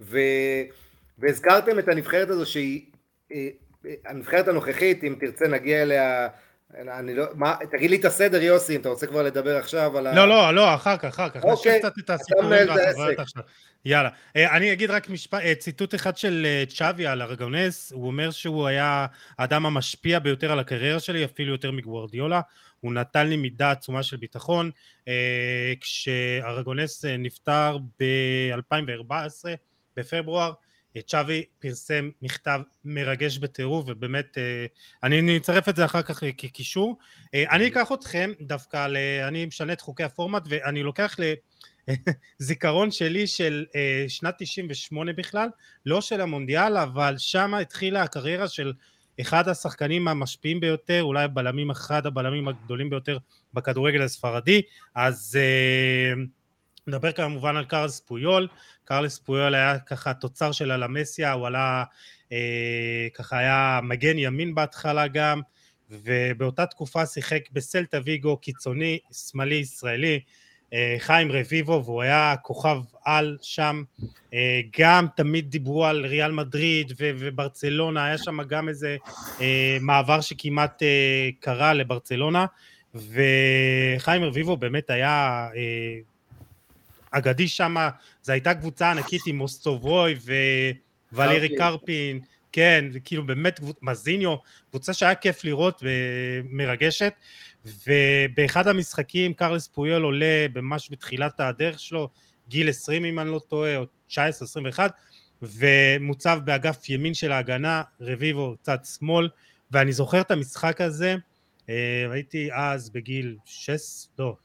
ו... 0.02 0.20
והזכרתם 1.20 1.80
את 1.80 1.88
הנבחרת 1.88 2.30
הזו 2.30 2.46
שהיא, 2.46 2.82
אה, 3.32 3.48
הנבחרת 4.06 4.48
הנוכחית, 4.48 5.04
אם 5.04 5.16
תרצה 5.20 5.48
נגיע 5.48 5.82
אליה 5.82 6.28
אני 6.76 7.16
לא, 7.16 7.26
מה, 7.36 7.56
תגיד 7.72 7.90
לי 7.90 7.96
את 7.96 8.06
הסדר 8.06 8.42
יוסי, 8.42 8.76
אם 8.76 8.82
אתה 8.82 8.90
רוצה 8.90 9.08
כבר 9.08 9.24
לדבר 9.24 9.58
עכשיו 9.58 9.98
על 9.98 10.08
ה... 10.08 10.16
לא, 10.16 10.28
לא, 10.28 10.54
לא, 10.54 10.76
אחר 10.76 10.98
כך, 10.98 11.06
אחר 11.06 11.30
כך. 11.30 11.44
אוקיי, 11.44 11.80
קצת 11.80 11.94
את 12.00 12.10
הסיפורים 12.10 12.68
עכשיו. 13.18 13.44
יאללה. 13.86 14.10
אה, 14.36 14.58
אני 14.58 14.74
אגיד 14.74 14.92
רק 14.92 15.10
משפט, 15.10 15.42
אה, 15.42 15.56
ציטוט 15.56 15.96
אחד 15.96 16.18
של 16.18 16.46
אה, 16.46 16.64
צ'אבי 16.70 17.08
על 17.08 17.22
ארגונס, 17.22 17.92
הוא 17.92 18.08
אומר 18.08 18.32
שהוא 18.32 18.68
היה 18.68 19.06
האדם 19.40 19.66
המשפיע 19.66 20.20
ביותר 20.20 20.52
על 20.52 20.60
הקריירה 20.60 21.00
שלי, 21.00 21.26
אפילו 21.26 21.52
יותר 21.52 21.72
מגוורדיולה. 21.72 22.42
הוא 22.80 22.94
נתן 22.94 23.28
לי 23.28 23.38
מידה 23.38 23.72
עצומה 23.72 24.04
של 24.04 24.18
ביטחון. 24.18 24.72
כשארגונס 25.82 27.06
נפטר 27.06 27.78
ב-2014, 28.00 29.46
בפברואר, 29.98 30.52
צ'אבי 31.08 31.44
פרסם 31.60 32.10
מכתב 32.22 32.62
מרגש 32.86 33.38
בטירוף 33.38 33.86
ובאמת 33.88 34.38
אה, 34.38 34.66
אני 35.04 35.38
אצרף 35.38 35.70
את 35.70 35.76
זה 35.76 35.86
אחר 35.86 36.02
כך 36.02 36.24
כקישור. 36.38 36.98
אה, 37.34 37.44
אני 37.52 37.68
אקח 37.68 37.92
אתכם 37.92 38.32
דווקא, 38.42 38.88
אני 39.28 39.46
משנה 39.46 39.74
את 39.74 39.82
חוקי 39.82 40.04
הפורמט 40.04 40.44
ואני 40.50 40.84
לוקח 40.84 41.16
לזיכרון 42.40 42.92
שלי 42.98 43.28
של 43.28 43.66
אה, 43.76 44.06
שנת 44.08 44.36
98 44.38 45.14
בכלל 45.14 45.50
לא 45.86 46.02
של 46.02 46.22
המונדיאל 46.22 46.78
אבל 46.78 47.16
שם 47.18 47.54
התחילה 47.54 48.04
הקריירה 48.04 48.48
של 48.48 48.74
אחד 49.22 49.50
השחקנים 49.50 50.08
המשפיעים 50.08 50.60
ביותר 50.60 51.04
אולי 51.04 51.24
הבלמים 51.24 51.72
אחד 51.72 52.06
הבלמים 52.06 52.48
הגדולים 52.48 52.90
ביותר 52.90 53.18
בכדורגל 53.54 54.02
הספרדי. 54.02 54.62
אז 54.96 55.40
נדבר 56.88 57.12
כמובן 57.12 57.56
על 57.56 57.66
קרלס 57.66 58.00
פויול, 58.00 58.48
קרלס 58.86 59.20
פויול 59.20 59.56
היה 59.56 59.80
ככה 59.80 60.14
תוצר 60.14 60.52
של 60.52 60.72
הלמסיה, 60.72 61.32
הוא 61.32 61.48
עלה, 61.48 61.84
אה, 62.32 63.08
ככה 63.14 63.38
היה 63.38 63.80
מגן 63.84 64.18
ימין 64.18 64.56
בהתחלה 64.56 65.08
גם, 65.08 65.42
ובאותה 65.92 66.66
תקופה 66.66 67.06
שיחק 67.06 67.42
בסלטה 67.52 67.98
ויגו 68.06 68.38
קיצוני, 68.38 69.00
שמאלי 69.12 69.56
ישראלי, 69.56 70.20
אה, 70.74 70.96
חיים 71.00 71.32
רביבו, 71.32 71.82
והוא 71.86 72.02
היה 72.02 72.36
כוכב 72.42 72.78
על 73.06 73.38
שם, 73.42 73.84
אה, 74.34 74.62
גם 74.80 75.08
תמיד 75.16 75.50
דיברו 75.50 75.86
על 75.86 76.06
ריאל 76.06 76.32
מדריד 76.32 76.92
ו- 76.92 77.12
וברצלונה, 77.20 78.06
היה 78.06 78.18
שם 78.18 78.44
גם 78.44 78.70
איזה 78.70 78.98
אה, 79.42 79.78
מעבר 79.82 80.22
שכמעט 80.22 80.84
אה, 80.84 81.30
קרה 81.40 81.74
לברצלונה, 81.74 82.46
וחיים 82.96 84.24
רביבו 84.24 84.58
באמת 84.58 84.90
היה 84.90 85.48
אה, 85.56 86.00
אגדי 87.12 87.48
שם, 87.48 87.76
זו 88.24 88.32
הייתה 88.32 88.54
קבוצה 88.54 88.92
ענקית 88.92 89.22
עם 89.28 89.38
מוסטוברוי 89.38 90.16
וואלירי 91.14 91.56
קרפין, 91.58 92.20
כן, 92.52 92.86
כאילו 93.04 93.26
באמת 93.26 93.60
מזיניו, 93.82 94.36
קבוצה 94.70 94.94
שהיה 94.94 95.16
כיף 95.16 95.44
לראות 95.44 95.84
ומרגשת, 95.84 97.14
ובאחד 97.66 98.68
המשחקים 98.68 99.34
קרלס 99.34 99.68
פויול 99.68 100.04
עולה 100.04 100.46
ממש 100.56 100.90
בתחילת 100.92 101.40
הדרך 101.40 101.80
שלו, 101.80 102.10
גיל 102.48 102.70
20 102.70 103.06
אם 103.06 103.20
אני 103.20 103.30
לא 103.30 103.40
טועה, 103.40 103.78
או 103.78 103.84
19-21, 104.10 104.16
ומוצב 105.42 106.40
באגף 106.46 106.90
ימין 106.90 107.14
של 107.14 107.32
ההגנה, 107.32 107.82
רביבו 108.02 108.56
צד 108.62 108.78
שמאל, 108.86 109.30
ואני 109.72 109.92
זוכר 109.92 110.22
את 110.22 110.32
המשחק 110.32 110.82
הזה, 110.82 111.16
אה, 111.70 112.08
הייתי 112.12 112.50
אז 112.54 112.90
בגיל 112.90 113.38
6, 113.46 113.72
לא, 114.20 114.36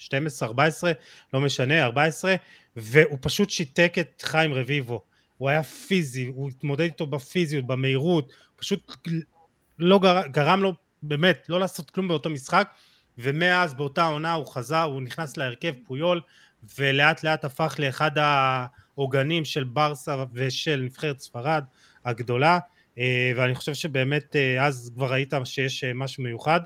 12, 0.00 0.48
14, 0.48 0.92
לא 1.34 1.40
משנה, 1.40 1.84
14, 1.84 2.34
והוא 2.76 3.18
פשוט 3.20 3.50
שיתק 3.50 3.94
את 4.00 4.22
חיים 4.26 4.54
רביבו. 4.54 5.02
הוא 5.38 5.48
היה 5.48 5.62
פיזי, 5.62 6.26
הוא 6.26 6.48
התמודד 6.48 6.84
איתו 6.84 7.06
בפיזיות, 7.06 7.66
במהירות, 7.66 8.32
פשוט 8.56 8.96
לא 9.78 9.98
גר, 9.98 10.26
גרם 10.26 10.62
לו 10.62 10.72
באמת 11.02 11.46
לא 11.48 11.60
לעשות 11.60 11.90
כלום 11.90 12.08
באותו 12.08 12.30
משחק, 12.30 12.68
ומאז 13.18 13.74
באותה 13.74 14.04
עונה 14.04 14.32
הוא 14.32 14.46
חזר, 14.46 14.82
הוא 14.82 15.02
נכנס 15.02 15.36
להרכב 15.36 15.72
פויול, 15.86 16.20
ולאט 16.78 17.24
לאט 17.24 17.44
הפך 17.44 17.76
לאחד 17.78 18.10
העוגנים 18.16 19.44
של 19.44 19.64
ברסה 19.64 20.24
ושל 20.32 20.80
נבחרת 20.84 21.20
ספרד 21.20 21.64
הגדולה, 22.04 22.58
אה, 22.98 23.32
ואני 23.36 23.54
חושב 23.54 23.74
שבאמת 23.74 24.36
אה, 24.36 24.66
אז 24.66 24.92
כבר 24.94 25.12
ראית 25.12 25.34
שיש 25.44 25.84
אה, 25.84 25.94
משהו 25.94 26.22
מיוחד. 26.22 26.60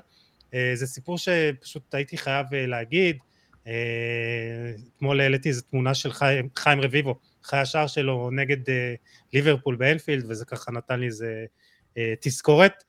זה 0.51 0.87
סיפור 0.87 1.17
שפשוט 1.17 1.95
הייתי 1.95 2.17
חייב 2.17 2.47
להגיד, 2.51 3.17
אתמול 4.95 5.21
העליתי 5.21 5.49
איזו 5.49 5.61
תמונה 5.61 5.93
של 5.93 6.11
חיים, 6.11 6.49
חיים 6.55 6.81
רביבו, 6.81 7.19
אחרי 7.45 7.59
השער 7.59 7.87
שלו 7.87 8.29
נגד 8.31 8.57
ליברפול 9.33 9.75
באנפילד, 9.75 10.25
וזה 10.29 10.45
ככה 10.45 10.71
נתן 10.71 10.99
לי 10.99 11.05
איזה 11.05 11.45
תזכורת. 12.21 12.83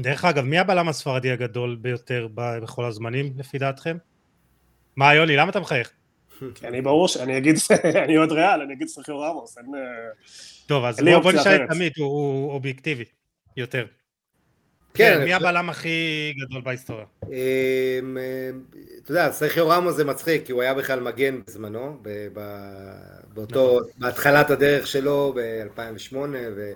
דרך 0.00 0.24
אגב, 0.24 0.44
מי 0.44 0.58
הבלם 0.58 0.88
הספרדי 0.88 1.30
הגדול 1.30 1.78
ביותר 1.80 2.28
בכל 2.34 2.84
הזמנים 2.84 3.32
לפי 3.36 3.58
דעתכם? 3.58 3.96
מה 4.96 5.14
יוני, 5.14 5.36
למה 5.36 5.50
אתה 5.50 5.60
מחייך? 5.60 5.92
אני 6.64 6.82
ברור 6.82 7.08
שאני 7.08 7.38
אגיד, 7.38 7.56
אני 8.04 8.18
אוהד 8.18 8.32
ריאל, 8.32 8.60
אני 8.60 8.74
אגיד 8.74 8.88
סרחיו 8.88 9.20
רמוס, 9.20 9.58
אין... 9.58 9.66
טוב, 10.66 10.84
אז 10.84 11.00
בוא, 11.22 11.32
נשאל 11.32 11.64
את 11.64 11.70
עמית, 11.70 11.96
הוא 11.96 12.50
אובייקטיבי 12.52 13.04
יותר. 13.56 13.86
כן, 14.98 15.24
מי 15.24 15.34
הבלם 15.34 15.70
הכי 15.70 16.32
גדול 16.38 16.62
בהיסטוריה? 16.62 17.04
אמ, 17.24 17.30
אמ, 17.30 18.60
אתה 19.02 19.10
יודע, 19.10 19.32
סרחיו 19.32 19.68
רמוס 19.68 19.96
זה 19.96 20.04
מצחיק, 20.04 20.46
כי 20.46 20.52
הוא 20.52 20.62
היה 20.62 20.74
בכלל 20.74 21.00
מגן 21.00 21.40
בזמנו, 21.46 21.96
באותו, 23.34 23.78
נכון. 23.78 23.90
בהתחלת 23.98 24.50
הדרך 24.50 24.86
שלו 24.86 25.34
ב-2008 25.36 26.16
ו... 26.56 26.72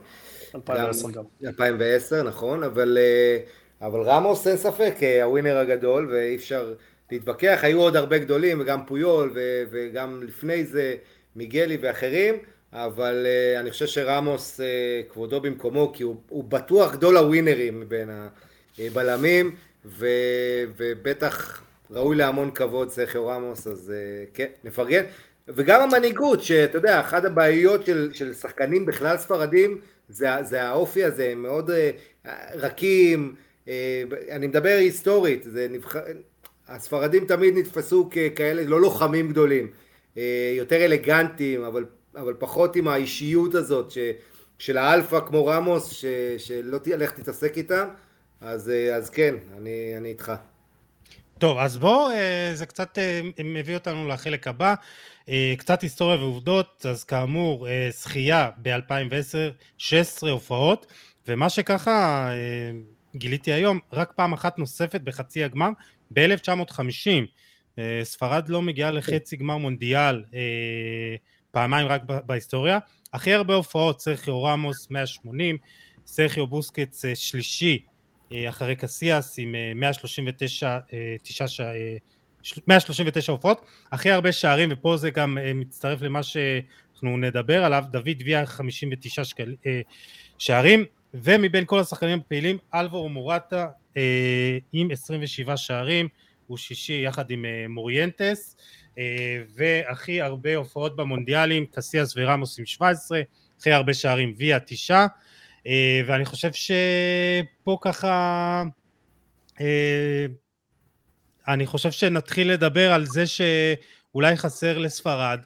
2010 0.55 1.11
גם. 1.11 1.25
2010, 1.47 2.23
נכון, 2.23 2.63
אבל, 2.65 2.99
אה, 3.01 3.39
אבל 3.87 4.01
רמוס 4.01 4.47
אין 4.47 4.57
ספק, 4.57 4.95
אה, 5.03 5.25
הווינר 5.25 5.57
הגדול, 5.57 6.09
ואי 6.13 6.37
אפשר 6.37 6.75
להתווכח, 7.13 7.61
היו 7.63 7.81
עוד 7.81 7.97
הרבה 7.97 8.19
גדולים, 8.19 8.61
וגם 8.61 8.87
פויול, 8.87 9.31
ו, 9.35 9.63
וגם 9.71 10.23
לפני 10.23 10.65
זה 10.65 10.95
מיגלי 11.37 11.79
ואחרים, 11.81 12.35
אבל 12.73 13.27
uh, 13.27 13.61
אני 13.61 13.71
חושב 13.71 13.87
שרמוס 13.87 14.61
uh, 14.61 15.13
כבודו 15.13 15.41
במקומו, 15.41 15.93
כי 15.95 16.03
הוא, 16.03 16.17
הוא 16.29 16.45
בטוח 16.45 16.93
גדול 16.93 17.17
הווינרים 17.17 17.81
מבין 17.81 18.11
הבלמים, 18.79 19.55
ו, 19.85 20.07
ובטח 20.77 21.63
ראוי 21.91 22.17
להמון 22.17 22.51
כבוד 22.51 22.91
סרחיו 22.91 23.27
רמוס, 23.27 23.67
אז 23.67 23.93
uh, 23.93 24.31
כן, 24.35 24.47
נפרגן. 24.65 25.05
וגם 25.49 25.81
המנהיגות, 25.81 26.43
שאתה 26.43 26.79
יודע, 26.79 27.01
אחת 27.01 27.25
הבעיות 27.25 27.87
של, 27.87 28.11
של 28.13 28.35
שחקנים 28.35 28.87
בכלל 28.87 29.17
ספרדים, 29.17 29.81
זה, 30.09 30.29
זה 30.43 30.63
האופי 30.63 31.05
הזה, 31.05 31.29
הם 31.33 31.43
מאוד 31.43 31.71
uh, 31.71 32.29
רכים, 32.55 33.35
uh, 33.65 33.69
אני 34.31 34.47
מדבר 34.47 34.77
היסטורית, 34.79 35.43
זה 35.45 35.67
נבח... 35.71 35.97
הספרדים 36.69 37.25
תמיד 37.27 37.59
נתפסו 37.59 38.11
ככאלה 38.11 38.63
לא 38.63 38.81
לוחמים 38.81 39.29
גדולים, 39.29 39.71
uh, 40.15 40.19
יותר 40.57 40.85
אלגנטיים, 40.85 41.63
אבל 41.63 41.85
אבל 42.17 42.35
פחות 42.39 42.77
עם 42.77 42.89
האישיות 42.89 43.55
הזאת 43.55 43.91
ש, 43.91 43.99
של 44.59 44.79
האלפא 44.79 45.21
כמו 45.21 45.47
רמוס, 45.47 45.93
ש, 45.93 46.05
שלא 46.39 46.79
תלך 46.79 47.11
תתעסק 47.11 47.57
איתם, 47.57 47.89
אז, 48.41 48.71
אה, 48.71 48.97
אז 48.97 49.11
כן, 49.11 49.35
אני, 49.57 49.95
אני 49.97 50.09
איתך. 50.09 50.33
טוב, 51.39 51.59
אז 51.59 51.77
בואו, 51.77 52.11
אה, 52.11 52.51
זה 52.55 52.67
קצת 52.67 52.99
אה, 52.99 53.21
מביא 53.45 53.75
אותנו 53.75 54.09
לחלק 54.09 54.49
הבא. 54.49 54.75
קצת 55.59 55.83
היסטוריה 55.83 56.17
ועובדות, 56.17 56.87
אז 56.89 57.05
כאמור, 57.05 57.67
זכייה 57.91 58.51
ב-2010, 58.63 59.53
16 59.79 60.31
הופעות, 60.31 60.87
ומה 61.29 61.49
שככה 61.49 62.29
גיליתי 63.17 63.53
היום, 63.53 63.79
רק 63.93 64.13
פעם 64.17 64.33
אחת 64.33 64.59
נוספת 64.59 65.01
בחצי 65.01 65.45
הגמר, 65.45 65.69
ב-1950. 66.11 67.81
ספרד 68.03 68.49
לא 68.49 68.63
מגיעה 68.63 68.91
לחצי 68.91 69.37
גמר 69.37 69.57
מונדיאל 69.57 70.25
פעמיים 71.53 71.87
רק 71.87 72.03
בהיסטוריה. 72.27 72.79
הכי 73.13 73.33
הרבה 73.33 73.55
הופעות, 73.55 74.01
סרחיו 74.01 74.43
רמוס 74.43 74.91
180, 74.91 75.59
סרחיו 76.07 76.47
בוסקץ 76.47 77.05
אה, 77.05 77.15
שלישי 77.15 77.85
אה, 78.33 78.49
אחרי 78.49 78.77
קסיאס 78.77 79.39
עם 79.39 79.55
139, 79.75 80.79
139 82.67 83.33
הופעות, 83.33 83.67
הכי 83.93 84.11
הרבה 84.11 84.33
שערים, 84.33 84.69
ופה 84.73 84.97
זה 84.97 85.11
גם 85.11 85.39
אה, 85.39 85.53
מצטרף 85.55 86.03
למה 86.03 86.23
שאנחנו 86.23 87.17
נדבר 87.17 87.65
עליו, 87.65 87.85
דוד 87.91 88.23
ויה 88.25 88.47
59 88.47 89.25
שקל, 89.25 89.55
שערים, 90.39 90.85
ומבין 91.15 91.65
כל 91.67 91.81
השחקנים 91.81 92.19
הפעילים, 92.19 92.59
אלבור 92.75 93.11
מורטה 93.11 93.67
עם 94.73 94.91
27 94.91 95.57
שערים, 95.57 96.09
הוא 96.47 96.59
שישי 96.59 97.03
יחד 97.05 97.31
עם 97.31 97.45
מוריינטס. 97.69 98.57
אה, 98.99 99.43
והכי 99.55 100.21
הרבה 100.21 100.57
הופעות 100.57 100.97
במונדיאלים, 100.97 101.67
קסיאס 101.67 102.15
ורמוס 102.17 102.59
עם 102.59 102.67
17, 102.67 103.23
הכי 103.59 103.73
הרבה 103.73 103.95
שערים 103.95 104.35
ויה 104.37 104.61
תשעה, 104.61 105.07
אה, 105.67 106.01
ואני 106.07 106.25
חושב 106.25 106.51
שפה 106.53 107.79
ככה, 107.81 108.63
אה, 109.61 110.27
אני 111.49 111.67
חושב 111.67 111.91
שנתחיל 111.91 112.53
לדבר 112.53 112.93
על 112.93 113.07
זה 113.07 113.25
שאולי 113.27 114.37
חסר 114.37 114.79
לספרד 114.79 115.41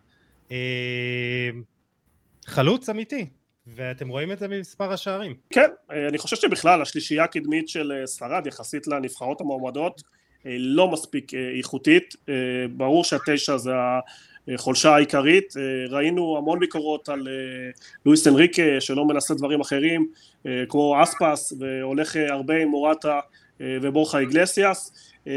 חלוץ 2.47 2.89
אמיתי. 2.89 3.27
ואתם 3.75 4.09
רואים 4.09 4.33
את 4.33 4.39
זה 4.39 4.49
במספר 4.49 4.93
השערים. 4.93 5.35
כן, 5.51 5.71
אני 6.09 6.19
חושב 6.19 6.37
שבכלל 6.37 6.83
השלישייה 6.83 7.25
הקדמית 7.25 7.69
של 7.69 7.93
ספרד 8.05 8.47
יחסית 8.47 8.87
לנבחרות 8.87 9.41
המועמדות 9.41 10.03
לא 10.47 10.89
מספיק 10.89 11.35
אה, 11.35 11.51
איכותית, 11.59 12.17
אה, 12.29 12.35
ברור 12.71 13.05
שהתשע 13.05 13.57
זה 13.57 13.73
החולשה 14.55 14.95
העיקרית, 14.95 15.55
ראינו 15.91 16.39
המון 16.39 16.59
ביקורות 16.59 17.09
על 17.09 17.29
לואיס 18.07 18.27
אנריקה 18.27 18.63
שלא 18.81 19.05
מנסה 19.05 19.35
דברים 19.35 19.61
אחרים 19.61 20.09
כמו 20.69 21.03
אספס 21.03 21.53
והולך 21.59 22.17
הרבה 22.29 22.63
עם 22.63 22.69
מורטה 22.69 23.21
ובורחה 23.61 24.19
איגלסיאס. 24.19 24.93
אה, 25.29 25.33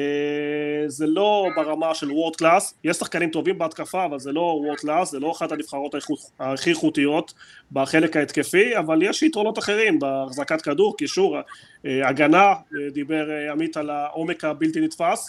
זה 0.88 1.08
לא 1.08 1.50
ברמה 1.56 1.96
של 1.96 2.12
world 2.12 2.36
class, 2.36 2.74
יש 2.84 2.98
שחקנים 2.98 3.30
טובים 3.30 3.58
בהתקפה 3.58 4.06
אבל 4.06 4.20
זה 4.20 4.32
לא 4.32 4.40
world 4.40 4.78
class, 4.78 5.12
זה 5.12 5.20
לא 5.20 5.32
אחת 5.32 5.52
הנבחרות 5.52 5.96
הכי 6.40 6.70
איכותיות 6.70 7.34
בחלק 7.72 8.18
ההתקפי, 8.18 8.78
אבל 8.78 9.04
יש 9.04 9.24
יתרונות 9.24 9.60
אחרים 9.60 10.00
בהחזקת 10.00 10.62
כדור, 10.62 10.98
קישור, 10.98 11.38
אה, 11.86 12.10
הגנה, 12.10 12.46
אה, 12.46 12.90
דיבר 12.94 13.30
עמית 13.52 13.78
על 13.78 13.90
העומק 13.90 14.44
הבלתי 14.44 14.82
נתפס, 14.82 15.28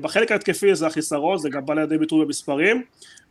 בחלק 0.00 0.32
ההתקפי 0.32 0.74
זה 0.74 0.86
החיסרון, 0.86 1.38
זה 1.38 1.50
גם 1.50 1.66
בא 1.66 1.74
לידי 1.74 1.98
ביטוי 1.98 2.24
במספרים, 2.24 2.82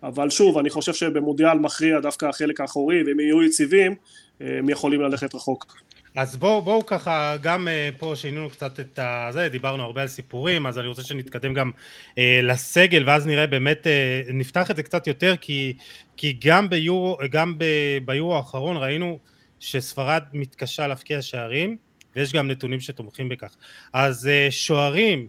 אבל 0.03 0.29
שוב, 0.29 0.57
אני 0.57 0.69
חושב 0.69 0.93
שבמונדיאל 0.93 1.59
מכריע 1.59 1.99
דווקא 1.99 2.25
החלק 2.25 2.61
האחורי, 2.61 3.03
ואם 3.03 3.19
יהיו 3.19 3.43
יציבים, 3.43 3.95
הם 4.39 4.69
יכולים 4.69 5.01
ללכת 5.01 5.35
רחוק. 5.35 5.75
אז 6.15 6.37
בואו 6.37 6.61
בוא 6.61 6.83
ככה, 6.87 7.35
גם 7.41 7.67
uh, 7.67 7.99
פה 7.99 8.13
שינינו 8.15 8.49
קצת 8.49 8.79
את 8.79 8.99
זה, 9.31 9.49
דיברנו 9.49 9.83
הרבה 9.83 10.01
על 10.01 10.07
סיפורים, 10.07 10.67
אז 10.67 10.79
אני 10.79 10.87
רוצה 10.87 11.03
שנתקדם 11.03 11.53
גם 11.53 11.71
אה, 12.09 12.15
לסגל, 12.43 13.03
ואז 13.07 13.27
נראה 13.27 13.47
באמת, 13.47 13.87
אה, 13.87 14.33
נפתח 14.33 14.71
את 14.71 14.75
זה 14.75 14.83
קצת 14.83 15.07
יותר, 15.07 15.35
כי, 15.41 15.73
כי 16.17 16.37
גם, 16.45 16.69
ביורו, 16.69 17.17
גם 17.31 17.57
ב, 17.57 17.65
ביורו 18.05 18.35
האחרון 18.35 18.77
ראינו 18.77 19.19
שספרד 19.59 20.23
מתקשה 20.33 20.87
להפקיע 20.87 21.21
שערים, 21.21 21.77
ויש 22.15 22.33
גם 22.33 22.47
נתונים 22.47 22.79
שתומכים 22.79 23.29
בכך. 23.29 23.55
אז 23.93 24.29
אה, 24.29 24.51
שוערים, 24.51 25.27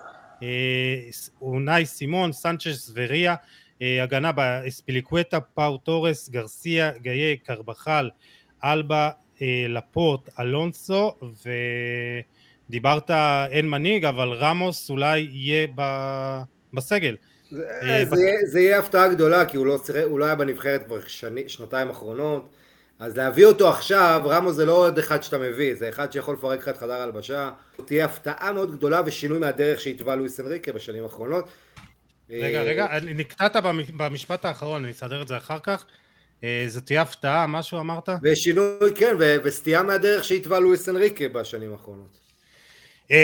אונאי 1.42 1.86
סימון, 1.86 2.32
סנצ'ס 2.32 2.92
וריה, 2.94 3.34
אה, 3.34 3.82
הגנה 4.02 4.32
באספיליקווטה, 4.32 5.40
פאו 5.40 5.78
טורס, 5.78 6.28
גרסיה, 6.28 6.90
גאיה, 7.02 7.36
קרבחל, 7.36 8.10
אלבה, 8.64 9.06
אה, 9.06 9.21
לפורט, 9.68 10.20
אלונסו, 10.40 11.14
ודיברת 12.68 13.10
אין 13.50 13.70
מנהיג, 13.70 14.04
אבל 14.04 14.28
רמוס 14.28 14.90
אולי 14.90 15.28
יהיה 15.32 15.66
ב... 15.74 15.82
בסגל. 16.74 17.16
זה, 17.50 17.68
אה, 17.82 18.04
זה, 18.04 18.30
זה 18.44 18.60
יהיה 18.60 18.78
הפתעה 18.78 19.08
גדולה, 19.08 19.44
כי 19.44 19.56
הוא 19.56 19.66
לא, 19.66 19.78
הוא 20.04 20.18
לא 20.18 20.24
היה 20.24 20.34
בנבחרת 20.34 20.86
כבר 20.86 20.98
שני, 21.06 21.48
שנתיים 21.48 21.90
אחרונות, 21.90 22.48
אז 22.98 23.16
להביא 23.16 23.46
אותו 23.46 23.70
עכשיו, 23.70 24.22
רמוס 24.24 24.54
זה 24.54 24.64
לא 24.64 24.72
עוד 24.72 24.98
אחד 24.98 25.22
שאתה 25.22 25.38
מביא, 25.38 25.74
זה 25.74 25.88
אחד 25.88 26.12
שיכול 26.12 26.34
לפרק 26.34 26.58
לך 26.58 26.68
את 26.68 26.76
חדר 26.76 26.92
הלבשה. 26.92 27.50
תהיה 27.84 28.04
הפתעה 28.04 28.52
מאוד 28.52 28.76
גדולה 28.76 29.00
ושינוי 29.06 29.38
מהדרך 29.38 29.80
שהתווה 29.80 30.16
לואיס 30.16 30.40
אנריקה 30.40 30.72
בשנים 30.72 31.04
האחרונות. 31.04 31.48
רגע, 32.30 32.58
אה, 32.58 32.64
רגע, 32.64 32.88
נקטעת 33.02 33.56
במשפט 33.96 34.44
האחרון, 34.44 34.84
אני 34.84 34.92
אסדר 34.92 35.22
את 35.22 35.28
זה 35.28 35.36
אחר 35.36 35.58
כך. 35.62 35.84
אה, 36.44 36.64
זו 36.68 36.80
תהיה 36.80 37.02
הפתעה, 37.02 37.46
משהו 37.46 37.80
אמרת? 37.80 38.08
ושינוי, 38.22 38.94
כן, 38.94 39.16
וסטייה 39.44 39.82
מהדרך 39.82 40.24
שהתווה 40.24 40.60
לואיס 40.60 40.88
אנריקה 40.88 41.28
בשנים 41.28 41.72
האחרונות. 41.72 42.18
Uh, 43.08 43.14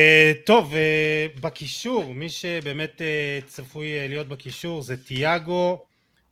טוב, 0.45 0.73
uh, 0.73 1.41
בקישור, 1.41 2.15
מי 2.15 2.29
שבאמת 2.29 3.01
uh, 3.01 3.47
צפוי 3.47 4.09
להיות 4.09 4.29
בקישור 4.29 4.83
זה 4.83 4.97
תיאגו, 4.97 5.85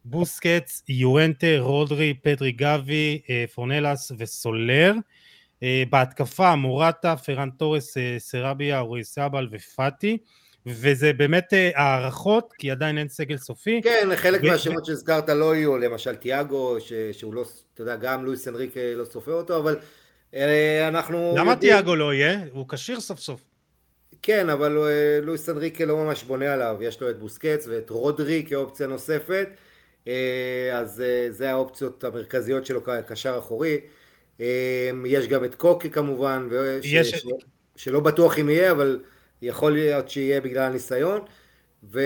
בוסקץ, 0.04 0.82
יואנטה, 0.88 1.58
רודרי, 1.58 2.14
פדרי 2.22 2.52
גבי, 2.52 3.20
uh, 3.24 3.52
פורנלס 3.54 4.12
וסולר. 4.18 4.94
Uh, 5.60 5.64
בהתקפה 5.90 6.54
מורטה, 6.54 7.16
פרן 7.16 7.50
תורס, 7.50 7.96
uh, 7.96 8.00
סרביה, 8.18 8.80
אורי 8.80 9.04
סבל 9.04 9.48
ופאטי. 9.50 10.18
וזה 10.66 11.12
באמת 11.12 11.52
אה, 11.52 11.70
הערכות, 11.74 12.52
כי 12.58 12.70
עדיין 12.70 12.98
אין 12.98 13.08
סגל 13.08 13.36
סופי. 13.36 13.80
כן, 13.84 14.08
חלק 14.16 14.40
ו... 14.44 14.46
מהשמות 14.46 14.84
שהזכרת 14.84 15.28
לא 15.28 15.54
יהיו, 15.54 15.78
למשל 15.78 16.14
תיאגו, 16.14 16.76
ש... 16.80 16.92
שהוא 17.12 17.34
לא, 17.34 17.44
אתה 17.74 17.82
יודע, 17.82 17.96
גם 17.96 18.24
לואיס 18.24 18.48
אנריק 18.48 18.74
לא 18.96 19.04
סופר 19.04 19.32
אותו, 19.32 19.58
אבל 19.58 19.76
אה, 20.34 20.88
אנחנו... 20.88 21.34
למה 21.36 21.52
יודעים... 21.52 21.72
תיאגו 21.72 21.96
לא 21.96 22.14
יהיה? 22.14 22.38
הוא 22.52 22.68
כשיר 22.68 23.00
סוף 23.00 23.20
סוף. 23.20 23.40
כן, 24.22 24.50
אבל 24.50 24.78
אה, 24.78 25.18
לואיס 25.22 25.48
אנריקה 25.48 25.84
לא 25.84 25.96
ממש 25.96 26.24
בונה 26.24 26.52
עליו, 26.52 26.76
יש 26.80 27.00
לו 27.00 27.10
את 27.10 27.18
בוסקץ 27.18 27.66
ואת 27.68 27.90
רודרי 27.90 28.44
כאופציה 28.48 28.86
נוספת, 28.86 29.48
אז 30.72 31.02
זה 31.30 31.50
האופציות 31.50 32.04
המרכזיות 32.04 32.66
שלו 32.66 32.84
כקשר 32.84 33.38
אחורי. 33.38 33.80
יש 35.06 35.28
גם 35.28 35.44
את 35.44 35.54
קוקי 35.54 35.90
כמובן, 35.90 36.48
וש... 36.50 36.92
יש... 36.92 37.10
ש... 37.10 37.26
שלא 37.76 38.00
בטוח 38.00 38.38
אם 38.38 38.48
יהיה, 38.48 38.70
אבל 38.70 38.98
יכול 39.42 39.72
להיות 39.72 40.10
שיהיה 40.10 40.40
בגלל 40.40 40.62
הניסיון. 40.62 41.20
ו... 41.92 42.00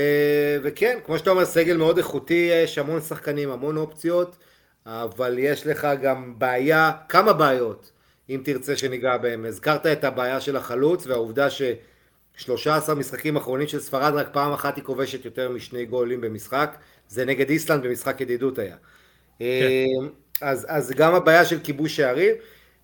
וכן, 0.63 0.99
כמו 1.07 1.19
שאתה 1.19 1.31
אומר, 1.31 1.45
סגל 1.45 1.77
מאוד 1.77 1.99
איכותי, 1.99 2.51
יש 2.65 2.79
המון 2.79 3.01
שחקנים, 3.01 3.51
המון 3.51 3.77
אופציות, 3.77 4.37
אבל 4.87 5.39
יש 5.39 5.67
לך 5.67 5.89
גם 6.03 6.39
בעיה, 6.39 6.93
כמה 7.09 7.33
בעיות, 7.33 7.93
אם 8.31 8.41
תרצה 8.45 8.77
שניגע 8.77 9.17
בהם. 9.17 9.45
הזכרת 9.45 9.87
את 9.87 10.05
הבעיה 10.05 10.41
של 10.41 10.57
החלוץ, 10.57 11.07
והעובדה 11.07 11.51
ש-13 11.51 12.95
משחקים 12.97 13.37
אחרונים 13.37 13.69
של 13.69 13.81
ספרד, 13.81 14.13
רק 14.15 14.29
פעם 14.33 14.53
אחת 14.53 14.77
היא 14.77 14.85
כובשת 14.85 15.25
יותר 15.25 15.51
משני 15.51 15.85
גולים 15.85 16.21
במשחק, 16.21 16.77
זה 17.09 17.25
נגד 17.25 17.51
איסלנד 17.51 17.83
במשחק 17.87 18.21
ידידות 18.21 18.59
היה. 18.59 18.77
כן. 19.39 19.45
אז, 20.41 20.67
אז 20.69 20.91
גם 20.91 21.15
הבעיה 21.15 21.45
של 21.45 21.61
כיבוש 21.61 21.97
שערים, 21.97 22.35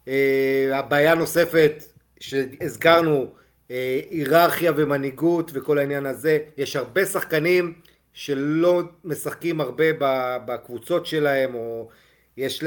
אה, 0.09 0.71
הבעיה 0.73 1.15
נוספת 1.15 1.85
שהזכרנו, 2.21 3.27
היררכיה 3.69 4.73
ומנהיגות 4.77 5.51
וכל 5.55 5.79
העניין 5.79 6.07
הזה. 6.07 6.39
יש 6.57 6.77
הרבה 6.77 7.07
שחקנים 7.07 7.75
שלא 8.13 8.83
משחקים 9.05 9.61
הרבה 9.61 9.85
בקבוצות 10.47 11.07
שלהם, 11.07 11.55
או 11.55 11.89
יש, 12.37 12.65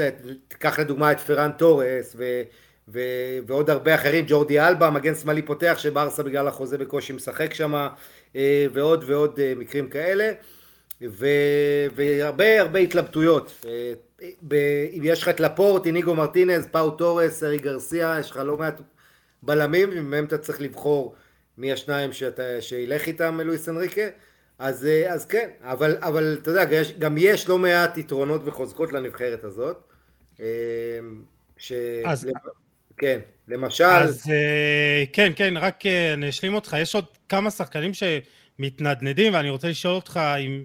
תיקח 0.48 0.78
לדוגמה 0.78 1.12
את 1.12 1.20
פרן 1.20 1.50
תורס 1.58 2.14
ו, 2.18 2.42
ו, 2.88 3.00
ועוד 3.46 3.70
הרבה 3.70 3.94
אחרים, 3.94 4.24
ג'ורדי 4.28 4.60
אלבה, 4.60 4.90
מגן 4.90 5.14
שמאלי 5.14 5.42
פותח 5.42 5.76
שברסה 5.78 6.22
בגלל 6.22 6.48
החוזה 6.48 6.78
בקושי 6.78 7.12
משחק 7.12 7.54
שם, 7.54 7.88
אה, 8.36 8.66
ועוד 8.72 9.04
ועוד 9.06 9.40
אה, 9.40 9.52
מקרים 9.56 9.88
כאלה. 9.88 10.32
ו, 11.08 11.26
והרבה 11.94 12.60
הרבה 12.60 12.78
התלבטויות. 12.78 13.64
אם 14.92 15.00
יש 15.02 15.22
לך 15.22 15.28
את 15.28 15.40
לפורט, 15.40 15.86
איניגו 15.86 16.14
מרטינז, 16.14 16.66
פאו 16.66 16.90
תורס, 16.90 17.42
ארי 17.42 17.58
גרסיה, 17.58 18.16
יש 18.20 18.30
לך 18.30 18.36
לא 18.36 18.56
מעט 18.56 18.80
בלמים, 19.42 19.88
ומהם 19.92 20.24
אתה 20.24 20.38
צריך 20.38 20.60
לבחור 20.60 21.14
מי 21.58 21.72
השניים 21.72 22.12
שאתה, 22.12 22.42
שילך 22.60 23.06
איתם 23.06 23.40
לואיס 23.40 23.68
אנריקה, 23.68 24.02
אז, 24.60 24.86
אה, 24.86 25.12
אז 25.12 25.26
כן, 25.26 25.48
אבל, 25.62 25.96
אבל 26.00 26.38
אתה 26.42 26.50
יודע, 26.50 26.64
גם 26.98 27.16
יש 27.18 27.48
לא 27.48 27.58
מעט 27.58 27.98
יתרונות 27.98 28.40
וחוזקות 28.44 28.92
לנבחרת 28.92 29.44
הזאת. 29.44 29.76
אה, 30.40 30.46
ש... 31.56 31.72
אז... 32.04 32.28
כן, 32.96 33.18
למשל... 33.48 33.84
אז 33.84 34.30
אה, 34.30 35.04
כן, 35.12 35.32
כן, 35.36 35.54
רק 35.56 35.86
אני 36.14 36.28
אשלים 36.28 36.54
אותך, 36.54 36.76
יש 36.80 36.94
עוד 36.94 37.04
כמה 37.28 37.50
שחקנים 37.50 37.92
שמתנדנדים, 37.94 39.34
ואני 39.34 39.50
רוצה 39.50 39.68
לשאול 39.68 39.94
אותך 39.94 40.20
אם... 40.38 40.64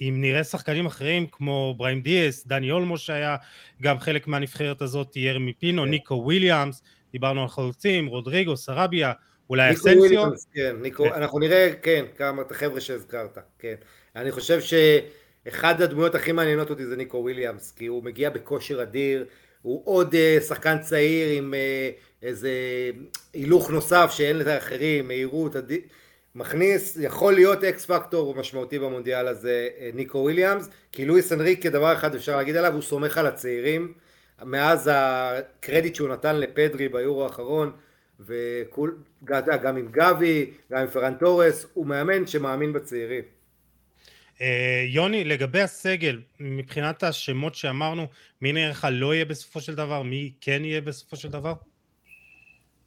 אם 0.00 0.14
נראה 0.18 0.44
שחקנים 0.44 0.86
אחרים 0.86 1.26
כמו 1.32 1.74
בראהים 1.78 2.00
דיאס, 2.00 2.46
דני 2.46 2.70
אולמו 2.70 2.98
שהיה 2.98 3.36
גם 3.82 3.98
חלק 3.98 4.26
מהנבחרת 4.26 4.82
הזאת, 4.82 5.16
ירמי 5.16 5.52
פינו, 5.52 5.82
כן. 5.82 5.90
ניקו 5.90 6.14
וויליאמס, 6.14 6.82
דיברנו 7.12 7.42
על 7.42 7.48
חלוצים, 7.48 8.06
רודריגו, 8.06 8.56
סרביה, 8.56 9.12
אולי 9.50 9.72
אסנסיו. 9.72 10.30
כן, 10.54 10.76
ניקו, 10.80 11.04
כן. 11.04 11.12
אנחנו 11.12 11.38
נראה, 11.38 11.72
כן, 11.82 12.04
כמה 12.16 12.42
את 12.42 12.50
החבר'ה 12.50 12.80
שהזכרת, 12.80 13.38
כן. 13.58 13.74
אני 14.16 14.32
חושב 14.32 14.60
שאחד 14.60 15.82
הדמויות 15.82 16.14
הכי 16.14 16.32
מעניינות 16.32 16.70
אותי 16.70 16.86
זה 16.86 16.96
ניקו 16.96 17.18
וויליאמס, 17.18 17.72
כי 17.72 17.86
הוא 17.86 18.04
מגיע 18.04 18.30
בכושר 18.30 18.82
אדיר, 18.82 19.24
הוא 19.62 19.82
עוד 19.84 20.14
אה, 20.14 20.42
שחקן 20.42 20.78
צעיר 20.78 21.38
עם 21.38 21.54
אה, 21.54 22.26
איזה 22.26 22.50
הילוך 23.34 23.70
נוסף 23.70 24.10
שאין 24.16 24.38
לאחרים, 24.38 25.08
מהירות, 25.08 25.56
עדי... 25.56 25.80
מכניס, 26.34 26.98
יכול 27.00 27.34
להיות 27.34 27.64
X 27.64 27.86
factor 27.86 28.34
משמעותי 28.34 28.78
במונדיאל 28.78 29.28
הזה, 29.28 29.68
אה, 29.76 29.96
ניקו 29.96 30.18
וויליאמס, 30.18 30.68
כי 30.92 31.04
לואיס 31.04 31.32
אנריקה 31.32 31.62
דבר 31.62 31.92
אחד 31.92 32.14
אפשר 32.14 32.36
להגיד 32.36 32.56
עליו, 32.56 32.72
הוא 32.72 32.82
סומך 32.82 33.18
על 33.18 33.26
הצעירים, 33.26 33.92
מאז 34.44 34.90
הקרדיט 34.92 35.94
שהוא 35.94 36.08
נתן 36.08 36.36
לפדרי 36.36 36.88
ביורו 36.88 37.24
האחרון, 37.24 37.72
וגם 38.20 39.76
עם 39.76 39.88
גבי, 39.90 40.50
גם 40.72 40.80
עם 40.80 40.86
פרן 40.86 41.14
תורס, 41.14 41.66
הוא 41.74 41.86
מאמן 41.86 42.26
שמאמין 42.26 42.72
בצעירים. 42.72 43.22
אה, 44.40 44.84
יוני, 44.88 45.24
לגבי 45.24 45.60
הסגל, 45.60 46.20
מבחינת 46.40 47.02
השמות 47.02 47.54
שאמרנו, 47.54 48.06
מי 48.42 48.52
נראה 48.52 48.70
לך 48.70 48.88
לא 48.90 49.14
יהיה 49.14 49.24
בסופו 49.24 49.60
של 49.60 49.74
דבר, 49.74 50.02
מי 50.02 50.32
כן 50.40 50.64
יהיה 50.64 50.80
בסופו 50.80 51.16
של 51.16 51.28
דבר? 51.28 51.52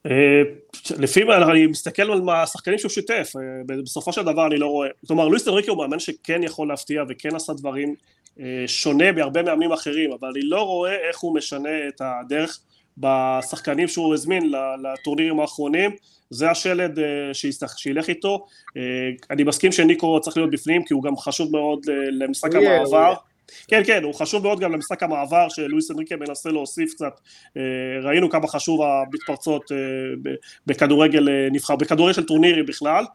אה, 0.05 0.41
לפי 0.99 1.23
מה 1.23 1.51
אני 1.51 1.67
מסתכל 1.67 2.12
על 2.12 2.29
השחקנים 2.29 2.77
שהוא 2.77 2.91
שיתף, 2.91 3.34
אה, 3.36 3.75
בסופו 3.84 4.13
של 4.13 4.23
דבר 4.23 4.47
אני 4.47 4.58
לא 4.58 4.67
רואה, 4.67 4.89
כלומר 5.08 5.27
לואיס 5.27 5.47
אנריקי 5.47 5.69
הוא 5.69 5.77
מאמן 5.77 5.99
שכן 5.99 6.43
יכול 6.43 6.67
להפתיע 6.67 7.03
וכן 7.10 7.36
עשה 7.36 7.53
דברים 7.53 7.95
שונה 8.67 9.12
בהרבה 9.12 9.43
מאמנים 9.43 9.71
אחרים, 9.71 10.12
אבל 10.12 10.30
אני 10.30 10.41
לא 10.41 10.62
רואה 10.62 10.95
איך 11.08 11.19
הוא 11.19 11.36
משנה 11.36 11.88
את 11.88 12.02
הדרך 12.02 12.60
בשחקנים 12.98 13.88
שהוא 13.88 14.13
הזמין 14.13 14.52
לטורנירים 14.84 15.39
האחרונים, 15.39 15.91
זה 16.30 16.52
השלד 16.52 17.00
שילך 17.78 18.10
איתו, 18.10 18.45
אני 19.32 19.43
מסכים 19.43 19.71
שניקו 19.71 20.19
צריך 20.21 20.38
להיות 20.38 20.52
בפנים 20.52 20.84
כי 20.86 20.93
הוא 20.93 21.04
גם 21.04 21.17
חשוב 21.17 21.52
מאוד 21.52 21.80
למשחק 22.12 22.56
המעבר. 22.56 23.13
כן, 23.67 23.82
כן, 23.86 24.04
הוא 24.04 24.13
חשוב 24.13 24.43
מאוד 24.43 24.60
גם 24.60 24.71
למשחק 24.71 25.04
המעבר 25.04 25.50
שלואיס 25.50 25.91
אנריקה 25.91 26.15
מנסה 26.15 26.50
להוסיף 26.50 26.93
קצת, 26.93 27.19
אה, 27.58 27.62
ראינו 28.02 28.30
כמה 28.30 28.48
חשוב 28.48 28.82
המתפרצות 28.82 29.71
אה, 29.71 29.78
בכדורגל 30.67 31.30
אה, 31.30 31.48
נבחר, 31.52 31.76
בכדורגל 31.76 32.13
של 32.13 32.24
טורנירי 32.24 32.63
בכלל, 32.63 33.06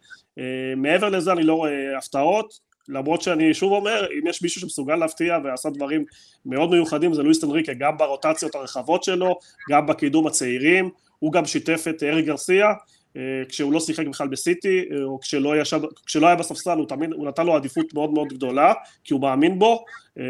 מעבר 0.76 1.08
לזה 1.08 1.32
אני 1.32 1.42
לא 1.42 1.54
רואה 1.54 1.98
הפתעות, 1.98 2.69
למרות 2.88 3.22
שאני 3.22 3.54
שוב 3.54 3.72
אומר, 3.72 4.06
אם 4.18 4.26
יש 4.26 4.42
מישהו 4.42 4.60
שמסוגל 4.60 4.96
להפתיע 4.96 5.38
ועשה 5.44 5.70
דברים 5.70 6.04
מאוד 6.46 6.70
מיוחדים 6.70 7.14
זה 7.14 7.22
לואיס 7.22 7.44
אנריקה, 7.44 7.72
גם 7.74 7.98
ברוטציות 7.98 8.54
הרחבות 8.54 9.04
שלו, 9.04 9.38
גם 9.70 9.86
בקידום 9.86 10.26
הצעירים, 10.26 10.90
הוא 11.18 11.32
גם 11.32 11.44
שיתף 11.44 11.84
את 11.88 12.02
ארי 12.02 12.22
גרסיה, 12.22 12.72
אה, 13.16 13.22
כשהוא 13.48 13.72
לא 13.72 13.80
שיחק 13.80 14.06
בכלל 14.06 14.28
בסיטי, 14.28 14.84
אה, 14.92 15.02
או 15.02 15.20
כשלא, 15.20 15.60
ישב, 15.60 15.80
כשלא 16.06 16.26
היה 16.26 16.36
בספסל, 16.36 16.78
הוא, 16.78 16.86
תמיד, 16.88 17.12
הוא 17.12 17.28
נתן 17.28 17.46
לו 17.46 17.56
עדיפות 17.56 17.94
מאוד 17.94 18.10
מאוד 18.10 18.28
גדולה, 18.28 18.72
כי 19.04 19.14
הוא 19.14 19.22
מאמין 19.22 19.58
בו, 19.58 19.84
אה, 20.18 20.24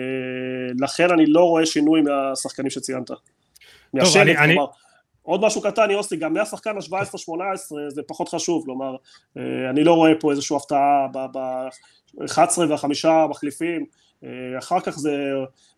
לכן 0.80 1.10
אני 1.10 1.26
לא 1.26 1.40
רואה 1.40 1.66
שינוי 1.66 2.02
מהשחקנים 2.02 2.70
שציינת. 2.70 3.10
אני, 4.16 4.38
אני, 4.38 4.56
עוד 5.22 5.40
משהו 5.40 5.62
קטן, 5.62 5.90
יוסי, 5.90 6.16
גם 6.16 6.34
מהשחקן 6.34 6.76
ה-17-18 6.76 7.76
זה 7.88 8.02
פחות 8.06 8.28
חשוב, 8.28 8.64
כלומר, 8.64 8.96
אני 9.70 9.84
לא 9.84 9.94
רואה 9.94 10.12
פה 10.20 10.30
איזושהי 10.30 10.56
הפתעה 10.56 11.06
ב-11 12.14 12.60
והחמישה 12.68 13.26
מחליפים, 13.30 13.86
אחר 14.58 14.80
כך 14.80 14.98
זה, 14.98 15.12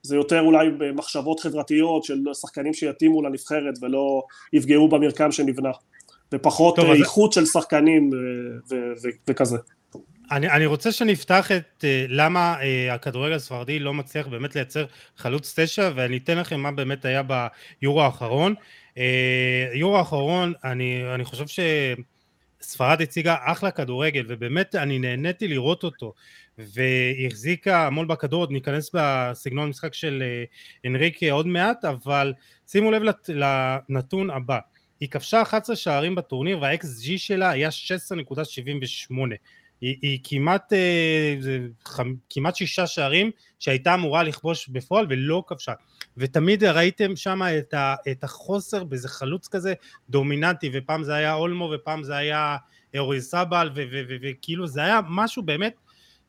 זה 0.02 0.16
יותר 0.16 0.40
אולי 0.40 0.70
במחשבות 0.78 1.40
חברתיות 1.40 2.04
של 2.04 2.18
שחקנים 2.40 2.74
שיתאימו 2.74 3.22
לנבחרת 3.22 3.74
ולא 3.82 4.22
יפגעו 4.52 4.88
במרקם 4.88 5.32
שנבנה, 5.32 5.70
ופחות 6.34 6.76
טוב, 6.76 6.90
איכות 6.90 7.30
אז... 7.30 7.34
של 7.34 7.46
שחקנים 7.52 8.10
ו- 8.12 8.74
ו- 8.74 8.92
ו- 9.02 9.30
וכזה. 9.30 9.56
אני, 10.30 10.50
אני 10.50 10.66
רוצה 10.66 10.92
שנפתח 10.92 11.52
את 11.52 11.84
למה 12.08 12.56
הכדורגל 12.90 13.34
הספרדי 13.34 13.78
לא 13.78 13.94
מצליח 13.94 14.26
באמת 14.26 14.54
לייצר 14.54 14.84
חלוץ 15.16 15.54
תשע 15.56 15.90
ואני 15.94 16.16
אתן 16.16 16.38
לכם 16.38 16.60
מה 16.60 16.72
באמת 16.72 17.04
היה 17.04 17.22
ביורו 17.22 18.02
האחרון. 18.02 18.54
יורו 19.74 19.98
האחרון 19.98 20.52
אני, 20.64 21.14
אני 21.14 21.24
חושב 21.24 21.46
שספרד 22.64 23.02
הציגה 23.02 23.36
אחלה 23.40 23.70
כדורגל 23.70 24.24
ובאמת 24.28 24.74
אני 24.74 24.98
נהניתי 24.98 25.48
לראות 25.48 25.84
אותו. 25.84 26.14
והיא 26.58 27.26
החזיקה 27.26 27.86
המון 27.86 28.08
בכדור, 28.08 28.40
עוד 28.40 28.50
ניכנס 28.50 28.90
בסגנון 28.94 29.66
המשחק 29.66 29.94
של 29.94 30.22
אנריקי 30.86 31.30
עוד 31.30 31.46
מעט 31.46 31.84
אבל 31.84 32.32
שימו 32.66 32.90
לב 32.90 33.02
לנתון 33.28 34.30
הבא. 34.30 34.58
היא 35.00 35.08
כבשה 35.08 35.42
11 35.42 35.76
שערים 35.76 36.14
בטורניר 36.14 36.58
והאקס 36.60 37.00
ג'י 37.00 37.18
שלה 37.18 37.50
היה 37.50 37.68
16.78 37.68 39.14
היא, 39.82 39.96
היא 40.02 40.18
כמעט, 40.24 40.72
אה, 40.72 41.36
זה, 41.40 41.58
כמעט 42.30 42.56
שישה 42.56 42.86
שערים 42.86 43.30
שהייתה 43.58 43.94
אמורה 43.94 44.22
לכבוש 44.22 44.68
בפועל 44.68 45.06
ולא 45.08 45.44
כבשה. 45.46 45.72
ותמיד 46.16 46.64
ראיתם 46.64 47.16
שם 47.16 47.42
את, 47.58 47.74
את 48.10 48.24
החוסר 48.24 48.84
באיזה 48.84 49.08
חלוץ 49.08 49.48
כזה 49.48 49.74
דומיננטי 50.10 50.70
ופעם 50.72 51.04
זה 51.04 51.14
היה 51.14 51.34
אולמו 51.34 51.72
ופעם 51.74 52.02
זה 52.02 52.16
היה 52.16 52.56
אורי 52.98 53.20
סבל 53.20 53.70
וכאילו 54.22 54.66
זה 54.66 54.82
היה 54.82 55.00
משהו 55.08 55.42
באמת 55.42 55.74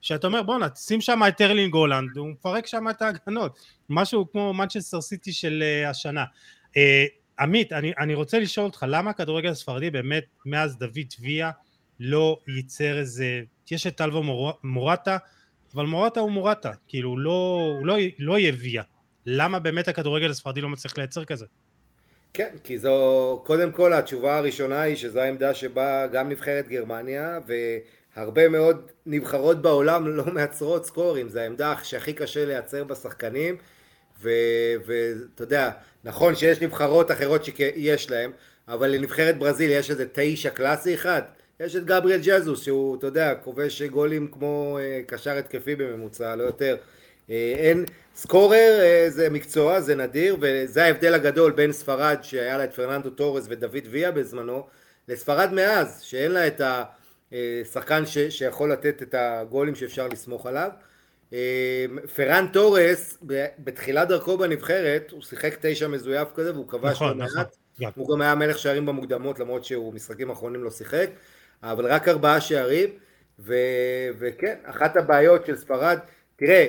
שאתה 0.02 0.28
אומר 0.28 0.44
בואנה 0.44 0.68
שים 0.76 1.02
שם 1.02 1.22
את 1.28 1.42
ארלינג 1.42 1.74
הולנד 1.74 2.18
הוא 2.18 2.30
מפרק 2.30 2.68
שם 2.68 2.90
את 2.90 3.02
ההגנות. 3.02 3.60
משהו 3.90 4.32
כמו 4.32 4.54
מנצ'סטר 4.54 5.02
סיטי 5.02 5.34
של 5.34 5.64
uh, 5.64 5.90
השנה. 5.90 6.24
uh, 6.70 6.78
עמית 7.40 7.74
אני, 7.74 7.92
אני 8.00 8.14
רוצה 8.14 8.40
לשאול 8.40 8.66
אותך 8.66 8.86
למה 8.90 9.10
הכדורגל 9.10 9.50
הספרדי 9.50 9.90
באמת 9.90 10.24
מאז 10.46 10.78
דוד 10.78 11.14
ויה 11.20 11.52
לא 12.00 12.40
ייצר 12.48 13.00
איזה, 13.00 13.42
יש 13.72 13.88
את 13.88 14.02
אלבו 14.02 14.24
מור, 14.24 14.54
מורטה, 14.64 15.18
אבל 15.76 15.86
מורטה 15.86 16.20
הוא 16.20 16.32
מורטה, 16.32 16.72
כאילו 16.88 17.10
הוא 17.10 17.20
לא, 17.20 17.74
לא, 17.84 17.96
לא 18.20 18.40
יביע. 18.40 18.84
למה 19.26 19.60
באמת 19.60 19.88
הכדורגל 19.88 20.30
הספרדי 20.30 20.62
לא 20.62 20.70
מצליח 20.70 20.98
לייצר 20.98 21.26
כזה? 21.26 21.46
כן, 22.34 22.56
כי 22.64 22.78
זו, 22.78 23.42
קודם 23.46 23.72
כל 23.72 23.94
התשובה 23.94 24.38
הראשונה 24.38 24.82
היא 24.82 24.96
שזו 24.96 25.20
העמדה 25.20 25.54
שבה 25.54 26.08
גם 26.08 26.30
נבחרת 26.30 26.68
גרמניה 26.68 27.40
והרבה 28.16 28.50
מאוד 28.50 28.92
נבחרות 29.06 29.62
בעולם 29.62 30.08
לא 30.08 30.26
מייצרות 30.34 30.86
סקורים, 30.86 31.30
זו 31.30 31.40
העמדה 31.40 31.76
שהכי 31.84 32.14
קשה 32.14 32.46
לייצר 32.46 32.84
בשחקנים 32.84 33.58
ואתה 34.22 35.44
יודע, 35.44 35.72
נכון 36.04 36.36
שיש 36.36 36.62
נבחרות 36.62 37.12
אחרות 37.12 37.46
שיש 37.46 38.12
להם, 38.12 38.32
אבל 38.68 38.90
לנבחרת 38.90 39.38
ברזיל 39.38 39.72
יש 39.72 39.92
איזה 39.92 40.06
תשע 40.14 40.50
קלאסי 40.50 40.94
אחד, 40.94 41.22
יש 41.60 41.76
את 41.76 41.86
גבריאל 41.86 42.20
ג'זוס 42.24 42.64
שהוא, 42.64 42.96
אתה 42.96 43.08
יודע, 43.08 43.36
כובש 43.36 43.82
גולים 43.82 44.28
כמו 44.28 44.78
אה, 44.82 45.02
קשר 45.08 45.38
התקפי 45.38 45.76
בממוצע, 45.76 46.36
לא 46.36 46.44
יותר. 46.44 46.78
אה, 47.30 47.54
אין, 47.58 47.86
scorer 48.16 48.80
אה, 48.82 49.06
זה 49.10 49.30
מקצוע, 49.30 49.82
זה 49.82 49.96
נדיר, 49.96 50.38
וזה 50.42 50.84
ההבדל 50.84 51.14
הגדול 51.14 51.52
בין 51.52 51.72
ספרד 51.72 52.18
שהיה 52.22 52.58
לה 52.58 52.64
את 52.64 52.74
פרננדו 52.74 53.10
טורס 53.10 53.46
ודוד 53.50 53.88
ויה 53.90 54.12
בזמנו, 54.12 54.68
לספרד 55.08 55.54
מאז, 55.54 56.02
שאין 56.02 56.32
לה 56.32 56.48
את 56.48 56.62
השחקן 57.32 58.06
ש, 58.06 58.18
שיכול 58.18 58.72
לתת 58.72 59.02
את 59.02 59.16
הגולים 59.18 59.76
שאפשר 59.76 60.08
לסמוך 60.08 60.46
עליו. 60.46 60.70
פרן 62.16 62.48
טורס, 62.54 63.18
בתחילת 63.60 64.08
דרכו 64.08 64.38
בנבחרת, 64.38 65.12
הוא 65.12 65.22
שיחק 65.22 65.58
תשע 65.62 65.88
מזויף 65.88 66.28
כזה 66.36 66.54
והוא 66.54 66.68
כבש 66.68 66.92
נכון, 66.92 67.18
לא 67.18 67.26
נכון. 67.26 67.38
מעט. 67.38 67.96
הוא 67.96 68.10
גם 68.10 68.22
היה 68.22 68.36
מלך 68.36 68.60
שערים 68.60 68.86
במוקדמות 68.86 69.40
למרות 69.40 69.66
שהוא 69.66 69.94
משחקים 69.94 70.30
אחרונים 70.30 70.64
לא 70.64 70.72
שיחק. 70.72 71.10
אבל 71.64 71.86
רק 71.86 72.08
ארבעה 72.08 72.42
שערים, 72.42 72.90
ו, 73.40 73.56
וכן, 74.20 74.56
אחת 74.64 74.98
הבעיות 74.98 75.46
של 75.46 75.56
ספרד, 75.56 76.00
תראה, 76.36 76.68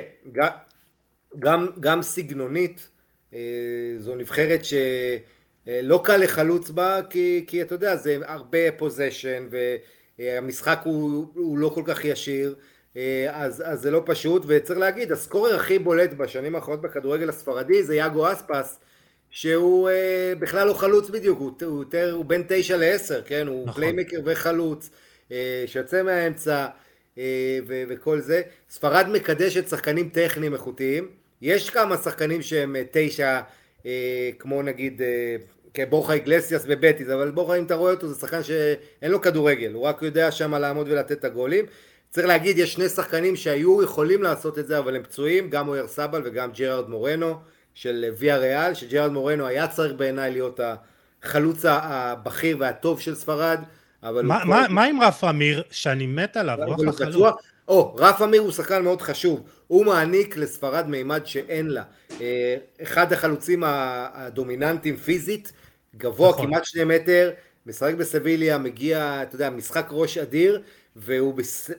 גם, 1.38 1.66
גם, 1.80 2.03
סגנונית, 2.03 2.88
אה, 3.34 3.38
זו 3.99 4.14
נבחרת 4.14 4.61
שלא 4.64 6.01
קל 6.05 6.16
לחלוץ 6.16 6.70
בה, 6.70 7.01
כי, 7.11 7.45
כי 7.47 7.62
אתה 7.62 7.74
יודע, 7.74 7.97
זה 7.97 8.18
הרבה 8.24 8.72
possession, 8.76 9.47
והמשחק 10.18 10.80
הוא, 10.84 11.26
הוא 11.34 11.59
לא 11.59 11.68
כל 11.68 11.82
כך 11.86 12.05
ישיר, 12.05 12.55
אה, 12.97 13.30
אז, 13.32 13.62
אז 13.66 13.80
זה 13.80 13.90
לא 13.90 14.03
פשוט, 14.07 14.42
וצריך 14.47 14.78
להגיד, 14.78 15.12
ה 15.12 15.18
scorer 15.18 15.55
הכי 15.55 15.78
בולט 15.78 16.12
בשנים 16.12 16.55
האחרונות 16.55 16.82
בכדורגל 16.82 17.28
הספרדי 17.28 17.82
זה 17.82 17.95
יאגו 17.95 18.32
אספס, 18.32 18.80
שהוא 19.35 19.89
אה, 19.89 20.32
בכלל 20.39 20.66
לא 20.66 20.74
חלוץ 20.74 21.11
בדיוק, 21.11 21.39
הוא, 21.39 21.51
הוא, 21.62 21.78
יותר, 21.78 22.12
הוא 22.12 22.24
בין 22.24 22.43
תשע 22.49 22.76
לעשר, 22.76 23.22
כן? 23.22 23.47
הוא 23.47 23.66
נכון. 23.66 23.74
playmaker 23.74 24.16
וחלוץ, 24.24 24.91
אה, 25.32 25.64
שיוצא 25.66 26.03
מהאמצע 26.03 26.66
אה, 27.18 27.59
ו, 27.66 27.82
וכל 27.89 28.20
זה. 28.20 28.43
ספרד 28.70 29.09
מקדשת 29.09 29.68
שחקנים 29.68 30.09
טכניים 30.09 30.55
איכותיים, 30.55 31.09
יש 31.43 31.70
כמה 31.70 31.97
שחקנים 31.97 32.43
שהם 32.43 32.76
אה, 32.76 32.82
תשע, 32.91 33.41
אה, 33.87 34.30
כמו 34.39 34.62
נגיד 34.62 35.03
אה, 35.03 35.37
כבורחה 35.74 36.12
איגלסיאס 36.12 36.64
בבטיס, 36.64 37.09
אבל 37.09 37.30
בורחה 37.30 37.59
אם 37.59 37.64
אתה 37.64 37.74
רואה 37.74 37.93
אותו 37.93 38.09
זה 38.09 38.20
שחקן 38.20 38.43
שאין 38.43 39.11
לו 39.11 39.20
כדורגל, 39.20 39.72
הוא 39.72 39.82
רק 39.82 40.03
יודע 40.03 40.30
שם 40.30 40.55
לעמוד 40.55 40.89
ולתת 40.89 41.12
את 41.12 41.24
הגולים. 41.24 41.64
צריך 42.11 42.26
להגיד, 42.26 42.59
יש 42.59 42.72
שני 42.72 42.89
שחקנים 42.89 43.37
שהיו 43.37 43.82
יכולים 43.82 44.22
לעשות 44.22 44.59
את 44.59 44.66
זה, 44.66 44.78
אבל 44.78 44.97
הם 44.97 45.03
פצועים, 45.03 45.51
גם 45.51 45.68
אויר 45.68 45.87
סבל 45.87 46.22
וגם 46.24 46.51
ג'רארד 46.53 46.89
מורנו. 46.89 47.53
של 47.75 48.05
ויה 48.18 48.37
ריאל, 48.37 48.75
שג'רארד 48.75 49.12
מורנו 49.12 49.47
היה 49.47 49.68
צריך 49.68 49.93
בעיניי 49.93 50.31
להיות 50.31 50.61
החלוץ 51.22 51.64
הבכיר 51.68 52.57
והטוב 52.61 53.01
של 53.01 53.14
ספרד, 53.14 53.61
אבל... 54.03 54.22
מה, 54.22 54.45
מה, 54.45 54.66
מה 54.68 54.85
עם 54.85 55.01
רף 55.01 55.25
אמיר, 55.25 55.62
שאני 55.70 56.07
מת 56.07 56.37
עליו, 56.37 56.59
הוא 56.66 56.75
אחלה 56.75 56.93
חלוץ. 56.93 57.35
או, 57.68 57.95
רף 57.95 58.22
אמיר 58.22 58.41
הוא 58.41 58.53
שחקן 58.53 58.83
מאוד 58.83 59.03
חשוב, 59.03 59.43
הוא 59.66 59.87
מעניק 59.87 60.37
לספרד 60.37 60.89
מימד 60.89 61.27
שאין 61.27 61.66
לה. 61.66 61.83
אה, 62.20 62.57
אחד 62.83 63.12
החלוצים 63.12 63.62
הדומיננטיים 63.66 64.97
פיזית, 64.97 65.53
גבוה 65.97 66.31
נכון. 66.31 66.47
כמעט 66.47 66.64
שני 66.64 66.85
מטר, 66.85 67.31
משחק 67.66 67.95
בסביליה, 67.95 68.59
מגיע, 68.59 69.22
אתה 69.22 69.35
יודע, 69.35 69.51
משחק 69.51 69.87
ראש 69.91 70.18
אדיר, 70.18 70.62
והוא 70.97 71.35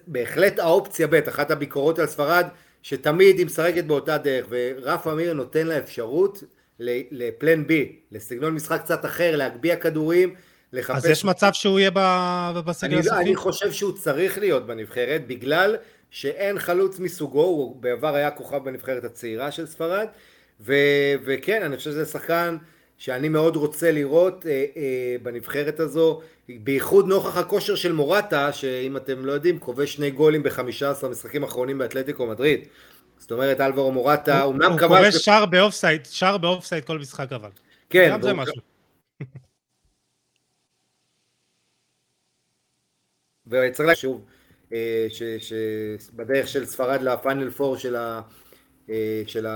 בהחלט 0.08 0.60
האופציה 0.60 1.08
ב', 1.08 1.14
אחת 1.14 1.52
הביקורות 1.52 2.00
על 2.00 2.08
ספרד, 2.08 2.48
שתמיד 2.86 3.38
היא 3.38 3.45
משחקת 3.45 3.83
באותה 3.83 4.17
דרך, 4.17 4.45
ורף 4.49 5.07
אמיר 5.07 5.33
נותן 5.33 5.67
לה 5.67 5.77
אפשרות 5.77 6.43
לפלן 6.79 7.67
בי, 7.67 7.95
לסגנון 8.11 8.53
משחק 8.53 8.81
קצת 8.81 9.05
אחר, 9.05 9.36
להגביה 9.36 9.75
כדורים, 9.75 10.36
לחפש... 10.73 10.97
אז 10.97 11.05
יש 11.05 11.25
מצב 11.25 11.53
שהוא 11.53 11.79
יהיה 11.79 11.91
בסגל 12.65 12.99
הסופי? 12.99 13.15
אני 13.15 13.36
חושב 13.36 13.71
שהוא 13.71 13.91
צריך 13.91 14.38
להיות 14.38 14.67
בנבחרת, 14.67 15.27
בגלל 15.27 15.75
שאין 16.09 16.59
חלוץ 16.59 16.99
מסוגו, 16.99 17.43
הוא 17.43 17.75
בעבר 17.81 18.15
היה 18.15 18.31
כוכב 18.31 18.63
בנבחרת 18.63 19.03
הצעירה 19.03 19.51
של 19.51 19.65
ספרד, 19.65 20.07
ו... 20.61 20.73
וכן, 21.25 21.63
אני 21.63 21.77
חושב 21.77 21.91
שזה 21.91 22.05
שחקן 22.05 22.57
שאני 22.97 23.29
מאוד 23.29 23.55
רוצה 23.55 23.91
לראות 23.91 24.45
אה, 24.45 24.65
אה, 24.77 25.15
בנבחרת 25.23 25.79
הזו, 25.79 26.21
בייחוד 26.50 27.08
נוכח 27.08 27.38
הכושר 27.38 27.76
של 27.76 27.91
מורטה, 27.91 28.54
שאם 28.54 28.98
אתם 28.98 29.26
לא 29.26 29.32
יודעים, 29.32 29.60
כובש 29.60 29.93
שני 29.93 30.12
גולים 30.12 30.43
בחמישה 30.43 30.91
עשרה 30.91 31.10
משחקים 31.10 31.43
אחרונים 31.43 31.78
באתלטיקו 31.78 32.28
מדריד. 32.28 32.68
זאת 33.18 33.32
אומרת, 33.32 33.62
אלברו 33.62 33.91
מורטה, 33.91 34.41
הוא 34.41 34.54
אמנם 34.54 34.78
כבש... 34.78 34.82
הוא 34.82 34.98
כובש 34.98 35.16
שער 35.16 35.46
באופסייד, 35.46 36.06
שער 36.06 36.38
באופסייד 36.38 36.86
כל 36.86 37.00
משחק 37.00 37.34
אבל. 37.34 37.50
כן. 37.89 38.10
גם 38.12 38.22
זה 38.22 38.34
משהו. 38.34 38.62
וצריך 43.48 43.80
להגיד 43.80 43.96
שוב, 44.02 44.26
אה, 44.74 45.08
שבדרך 45.39 46.48
של 46.48 46.66
ספרד 46.66 47.02
לפיינל 47.02 47.50
פור 47.50 47.78
של, 47.78 47.96
ה, 47.96 48.22
אה, 48.89 49.24
של 49.28 49.48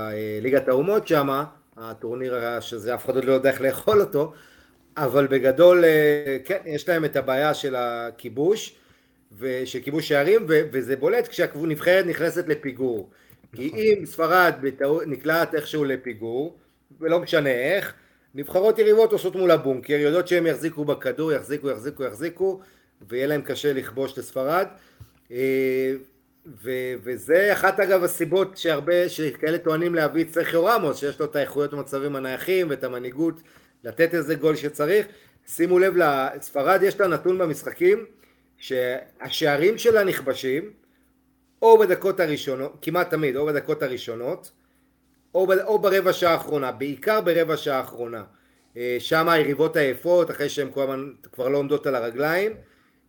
ליגת 0.42 0.68
האומות 0.68 1.08
שמה, 1.08 1.44
הטורניר 1.76 2.60
שזה 2.60 2.94
אף 2.94 3.04
אחד 3.04 3.14
עוד 3.14 3.24
לא 3.24 3.32
יודע 3.32 3.50
איך 3.50 3.60
לאכול 3.60 4.00
אותו, 4.00 4.32
אבל 5.04 5.26
בגדול 5.26 5.84
אה, 5.84 6.36
כן, 6.44 6.58
יש 6.66 6.88
להם 6.88 7.04
את 7.04 7.16
הבעיה 7.16 7.54
של 7.54 7.74
הכיבוש, 7.76 8.74
של 9.64 9.80
כיבוש 9.82 10.08
שערים, 10.08 10.46
וזה 10.48 10.96
בולט 10.96 11.28
כשהנבחרת 11.28 12.06
נכנסת 12.06 12.48
לפיגור. 12.48 13.10
כי 13.52 13.66
נכון. 13.66 13.78
אם 13.78 14.06
ספרד 14.06 14.54
נקלעת 15.06 15.54
איכשהו 15.54 15.84
לפיגור, 15.84 16.56
ולא 17.00 17.20
משנה 17.20 17.50
איך, 17.50 17.94
נבחרות 18.34 18.78
יריבות 18.78 19.12
עושות 19.12 19.36
מול 19.36 19.50
הבונקר, 19.50 19.92
יודעות 19.92 20.28
שהם 20.28 20.46
יחזיקו 20.46 20.84
בכדור, 20.84 21.32
יחזיקו, 21.32 21.70
יחזיקו, 21.70 22.04
יחזיקו, 22.04 22.60
ויהיה 23.08 23.26
להם 23.26 23.42
קשה 23.42 23.72
לכבוש 23.72 24.18
את 24.18 24.24
ספרד. 24.24 24.66
אה, 25.32 25.92
ו- 26.62 26.94
וזה 27.02 27.52
אחת 27.52 27.80
אגב 27.80 28.04
הסיבות 28.04 28.56
שהרבה, 28.56 29.08
שכאלה 29.08 29.58
טוענים 29.58 29.94
להביא 29.94 30.24
את 30.24 30.34
סרחיו 30.34 30.64
רמוס, 30.64 30.96
שיש 30.96 31.20
לו 31.20 31.26
את 31.26 31.36
האיכויות 31.36 31.74
במצבים 31.74 32.16
הנייחים 32.16 32.70
ואת 32.70 32.84
המנהיגות 32.84 33.40
לתת 33.84 34.14
איזה 34.14 34.34
גול 34.34 34.56
שצריך. 34.56 35.06
שימו 35.46 35.78
לב, 35.78 35.94
לספרד 35.96 36.82
יש 36.82 37.00
לה 37.00 37.06
נתון 37.06 37.38
במשחקים, 37.38 38.06
שהשערים 38.58 39.78
שלה 39.78 40.04
נכבשים, 40.04 40.72
או 41.62 41.78
בדקות 41.78 42.20
הראשונות, 42.20 42.78
כמעט 42.82 43.10
תמיד, 43.10 43.36
או 43.36 43.46
בדקות 43.46 43.82
הראשונות, 43.82 44.52
או, 45.34 45.46
ב- 45.46 45.50
או 45.52 45.78
ברבע 45.78 46.12
שעה 46.12 46.32
האחרונה, 46.32 46.72
בעיקר 46.72 47.20
ברבע 47.20 47.56
שעה 47.56 47.78
האחרונה. 47.78 48.24
אה, 48.76 48.96
שם 48.98 49.28
היריבות 49.28 49.76
עייפות, 49.76 50.30
אחרי 50.30 50.48
שהן 50.48 50.70
כבר 51.32 51.48
לא 51.48 51.58
עומדות 51.58 51.86
על 51.86 51.94
הרגליים. 51.94 52.52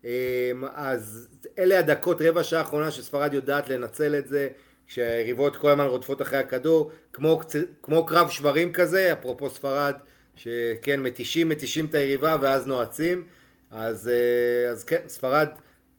אה, 0.06 0.52
אז 0.74 1.28
אלה 1.60 1.80
הדקות, 1.80 2.22
רבע 2.22 2.44
שעה 2.44 2.60
האחרונה 2.60 2.92
שספרד 2.92 3.34
יודעת 3.34 3.70
לנצל 3.70 4.16
את 4.16 4.28
זה, 4.28 4.50
כשהיריבות 4.88 5.56
כל 5.56 5.70
הזמן 5.70 5.86
רודפות 5.86 6.22
אחרי 6.22 6.40
הכדור, 6.40 6.92
כמו, 7.14 7.40
כמו 7.84 8.06
קרב 8.06 8.30
שברים 8.30 8.74
כזה, 8.74 9.14
אפרופו 9.14 9.50
ספרד, 9.50 9.94
שכן, 10.44 11.00
מתישים, 11.00 11.50
מתישים 11.50 11.86
את 11.86 11.96
היריבה 11.96 12.36
ואז 12.42 12.68
נועצים. 12.68 13.24
אז, 13.72 14.08
אה, 14.08 14.72
אז 14.72 14.84
כן, 14.84 15.02
ספרד 15.08 15.48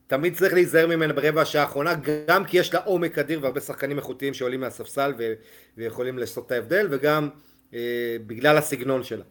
תמיד 0.07 0.35
צריך 0.35 0.53
להיזהר 0.53 0.87
ממנה 0.87 1.13
ברבע 1.13 1.41
השעה 1.41 1.61
האחרונה, 1.63 1.93
גם 2.27 2.45
כי 2.45 2.57
יש 2.57 2.73
לה 2.73 2.79
עומק 2.79 3.17
אדיר 3.17 3.39
והרבה 3.41 3.61
שחקנים 3.61 3.97
איכותיים 3.97 4.33
שעולים 4.33 4.59
מהספסל 4.59 5.13
ו- 5.17 5.33
ויכולים 5.77 6.17
לעשות 6.17 6.45
את 6.45 6.51
ההבדל, 6.51 6.87
וגם 6.91 7.29
אה, 7.73 7.79
בגלל 8.27 8.57
הסגנון 8.57 9.03
שלה. 9.03 9.23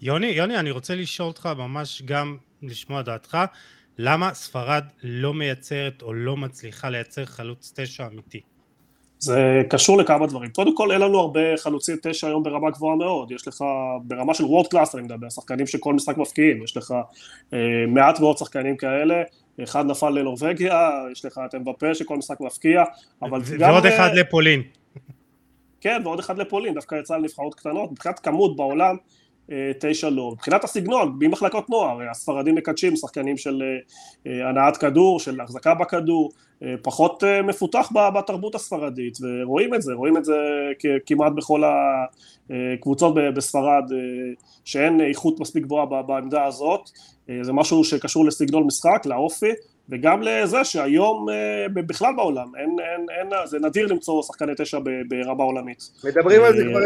יוני, 0.00 0.26
יוני, 0.26 0.58
אני 0.58 0.70
רוצה 0.70 0.94
לשאול 0.94 1.28
אותך 1.28 1.46
ממש 1.46 2.02
גם 2.04 2.36
לשמוע 2.62 3.02
דעתך, 3.02 3.38
למה 3.98 4.34
ספרד 4.34 4.84
לא 5.02 5.34
מייצרת 5.34 6.02
או 6.02 6.14
לא 6.14 6.36
מצליחה 6.36 6.90
לייצר 6.90 7.24
חלוץ 7.24 7.72
תשע 7.76 8.06
אמיתי? 8.06 8.40
זה 9.24 9.62
קשור 9.70 9.98
לכמה 9.98 10.26
דברים. 10.26 10.50
קודם 10.50 10.76
כל, 10.76 10.92
אין 10.92 11.00
לנו 11.00 11.18
הרבה 11.18 11.40
חלוצי 11.56 11.92
תשע 12.02 12.26
היום 12.26 12.42
ברמה 12.42 12.70
גבוהה 12.70 12.96
מאוד. 12.96 13.32
יש 13.32 13.48
לך, 13.48 13.64
ברמה 14.02 14.34
של 14.34 14.44
וורד 14.44 14.66
קלאס 14.66 14.94
אני 14.94 15.02
מדבר, 15.02 15.30
שחקנים 15.30 15.66
שכל 15.66 15.94
משחק 15.94 16.18
מפקיעים. 16.18 16.64
יש 16.64 16.76
לך 16.76 16.94
אה, 17.54 17.58
מעט 17.88 18.20
מאוד 18.20 18.38
שחקנים 18.38 18.76
כאלה. 18.76 19.22
אחד 19.62 19.86
נפל 19.86 20.10
לנורבגיה, 20.10 20.90
יש 21.12 21.24
לך 21.24 21.40
את 21.46 21.54
אמבפה 21.54 21.94
שכל 21.94 22.16
משחק 22.16 22.40
מפקיע, 22.40 22.84
אבל 23.22 23.40
גם... 23.58 23.70
ועוד 23.70 23.86
אחד 23.86 24.10
לפולין. 24.14 24.62
כן, 25.80 26.00
ועוד 26.04 26.18
אחד 26.18 26.38
לפולין, 26.38 26.74
דווקא 26.74 26.94
יצא 26.94 27.16
לנבחרות 27.16 27.54
קטנות. 27.54 27.92
מבחינת 27.92 28.18
כמות 28.18 28.56
בעולם, 28.56 28.96
אה, 28.96 28.96
תשע 29.80 30.10
לא. 30.10 30.30
מבחינת 30.32 30.64
הסגנון, 30.64 31.16
ממחלקות 31.20 31.70
נוער, 31.70 32.10
הספרדים 32.10 32.54
מקדשים 32.54 32.96
שחקנים 32.96 33.36
של 33.36 33.62
אה, 34.26 34.48
הנעת 34.48 34.76
כדור, 34.76 35.20
של 35.20 35.40
החזקה 35.40 35.74
בכדור, 35.74 36.30
אה, 36.62 36.74
פחות 36.82 37.22
מפותח 37.44 37.88
בתרבות 38.14 38.54
הספרדית, 38.54 39.18
ורואים 39.20 39.74
את 39.74 39.82
זה, 39.82 39.92
רואים 39.92 40.16
את 40.16 40.24
זה 40.24 40.36
כמעט 41.06 41.32
בכל 41.32 41.62
הקבוצות 42.50 43.14
בספרד, 43.34 43.84
שאין 44.64 45.00
איכות 45.00 45.40
מספיק 45.40 45.64
גבוהה 45.64 46.02
בעמדה 46.02 46.44
הזאת, 46.44 46.90
זה 47.42 47.52
משהו 47.52 47.84
שקשור 47.84 48.24
לסגנון 48.24 48.66
משחק, 48.66 49.06
לאופי, 49.06 49.50
וגם 49.88 50.22
לזה 50.22 50.64
שהיום 50.64 51.28
אה, 51.30 51.68
בכלל 51.68 52.12
בעולם, 52.16 52.52
אין, 52.56 52.76
אין, 52.80 53.06
אין, 53.10 53.46
זה 53.46 53.58
נדיר 53.58 53.86
למצוא 53.86 54.22
שחקני 54.22 54.52
תשע 54.56 54.78
ברמה 55.08 55.44
עולמית. 55.44 55.90
מדברים 56.04 56.42
על 56.42 56.56
זה 56.56 56.62
אה, 56.62 56.70
כבר 56.70 56.80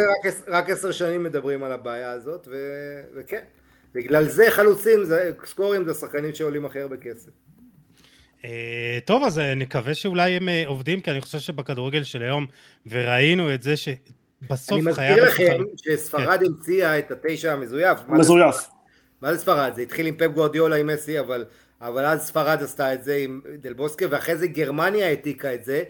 רק 0.49 0.71
עשר 0.71 0.93
שנים 0.93 1.23
מדברים 1.23 1.65
על 1.65 1.73
הבעיה 1.73 2.11
הזאת, 2.11 2.49
ו, 2.51 2.57
וכן, 3.17 3.43
בגלל 3.95 4.25
זה 4.25 4.47
חלוצים, 4.51 5.05
זה, 5.05 5.31
סקורים 5.45 5.85
זה 5.85 5.95
שחקנים 5.95 6.35
שעולים 6.35 6.65
הכי 6.65 6.81
הרבה 6.81 6.97
כסף. 6.97 7.31
אה, 8.45 8.99
טוב, 9.05 9.25
אז 9.25 9.39
נקווה 9.57 9.95
שאולי 9.95 10.31
הם 10.33 10.49
עובדים, 10.67 11.01
כי 11.01 11.11
אני 11.11 11.21
חושב 11.21 11.39
שבכדורגל 11.39 12.03
של 12.03 12.23
היום, 12.23 12.47
וראינו 12.87 13.55
את 13.55 13.63
זה 13.63 13.75
שבסוף 13.77 14.81
חייב... 14.93 15.19
אני 15.19 15.29
מזכיר 15.29 15.57
לכם 15.57 15.63
שספרד 15.77 16.41
כן. 16.41 16.47
המציאה 16.47 16.99
את 16.99 17.11
התשע 17.11 17.53
המזויף. 17.53 17.99
מזויף. 18.09 18.57
מה 19.23 19.33
זה 19.35 19.39
ספרד? 19.39 19.73
זה 19.75 19.83
התחיל 19.83 20.07
עם 20.07 20.15
פפ 20.17 20.27
גורדיולה 20.35 20.77
עם 20.77 20.87
מסי, 20.87 21.21
אבל 21.21 21.45
אבל 21.81 22.05
אז 22.05 22.27
ספרד 22.27 22.63
עשתה 22.63 22.95
את 22.95 23.05
זה 23.05 23.17
עם 23.17 23.41
דלבוסקה, 23.61 24.07
ואחרי 24.11 24.37
זה 24.37 24.47
גרמניה 24.47 25.07
העתיקה 25.07 25.55
את 25.55 25.65
זה, 25.65 25.83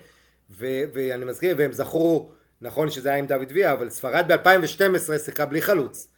ו- 0.50 0.84
ואני 0.92 1.24
מזכיר, 1.24 1.54
והם 1.58 1.72
זכרו, 1.72 2.32
נכון 2.60 2.90
שזה 2.90 3.08
היה 3.08 3.18
עם 3.18 3.26
דוד 3.26 3.52
ויה, 3.54 3.72
אבל 3.72 3.90
ספרד 3.90 4.32
ב-2012 4.32 5.18
שיחקה 5.18 5.46
בלי 5.46 5.62
חלוץ, 5.62 6.08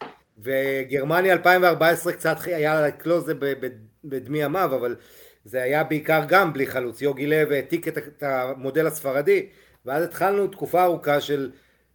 וגרמניה 0.42 1.32
2014 1.32 2.12
קצת 2.12 2.36
היה 2.44 2.80
לה 2.80 2.90
קלוזה 2.90 3.34
בדמי 4.04 4.42
ימיו, 4.42 4.74
אבל 4.74 4.96
זה 5.44 5.62
היה 5.62 5.84
בעיקר 5.84 6.22
גם 6.28 6.52
בלי 6.52 6.66
חלוץ, 6.66 7.02
יוגי 7.02 7.26
לב 7.26 7.52
העתיק 7.52 7.88
את 7.88 8.22
המודל 8.22 8.86
הספרדי, 8.86 9.48
ואז 9.86 10.04
התחלנו 10.04 10.46
תקופה 10.46 10.82
ארוכה 10.84 11.20
של 11.20 11.50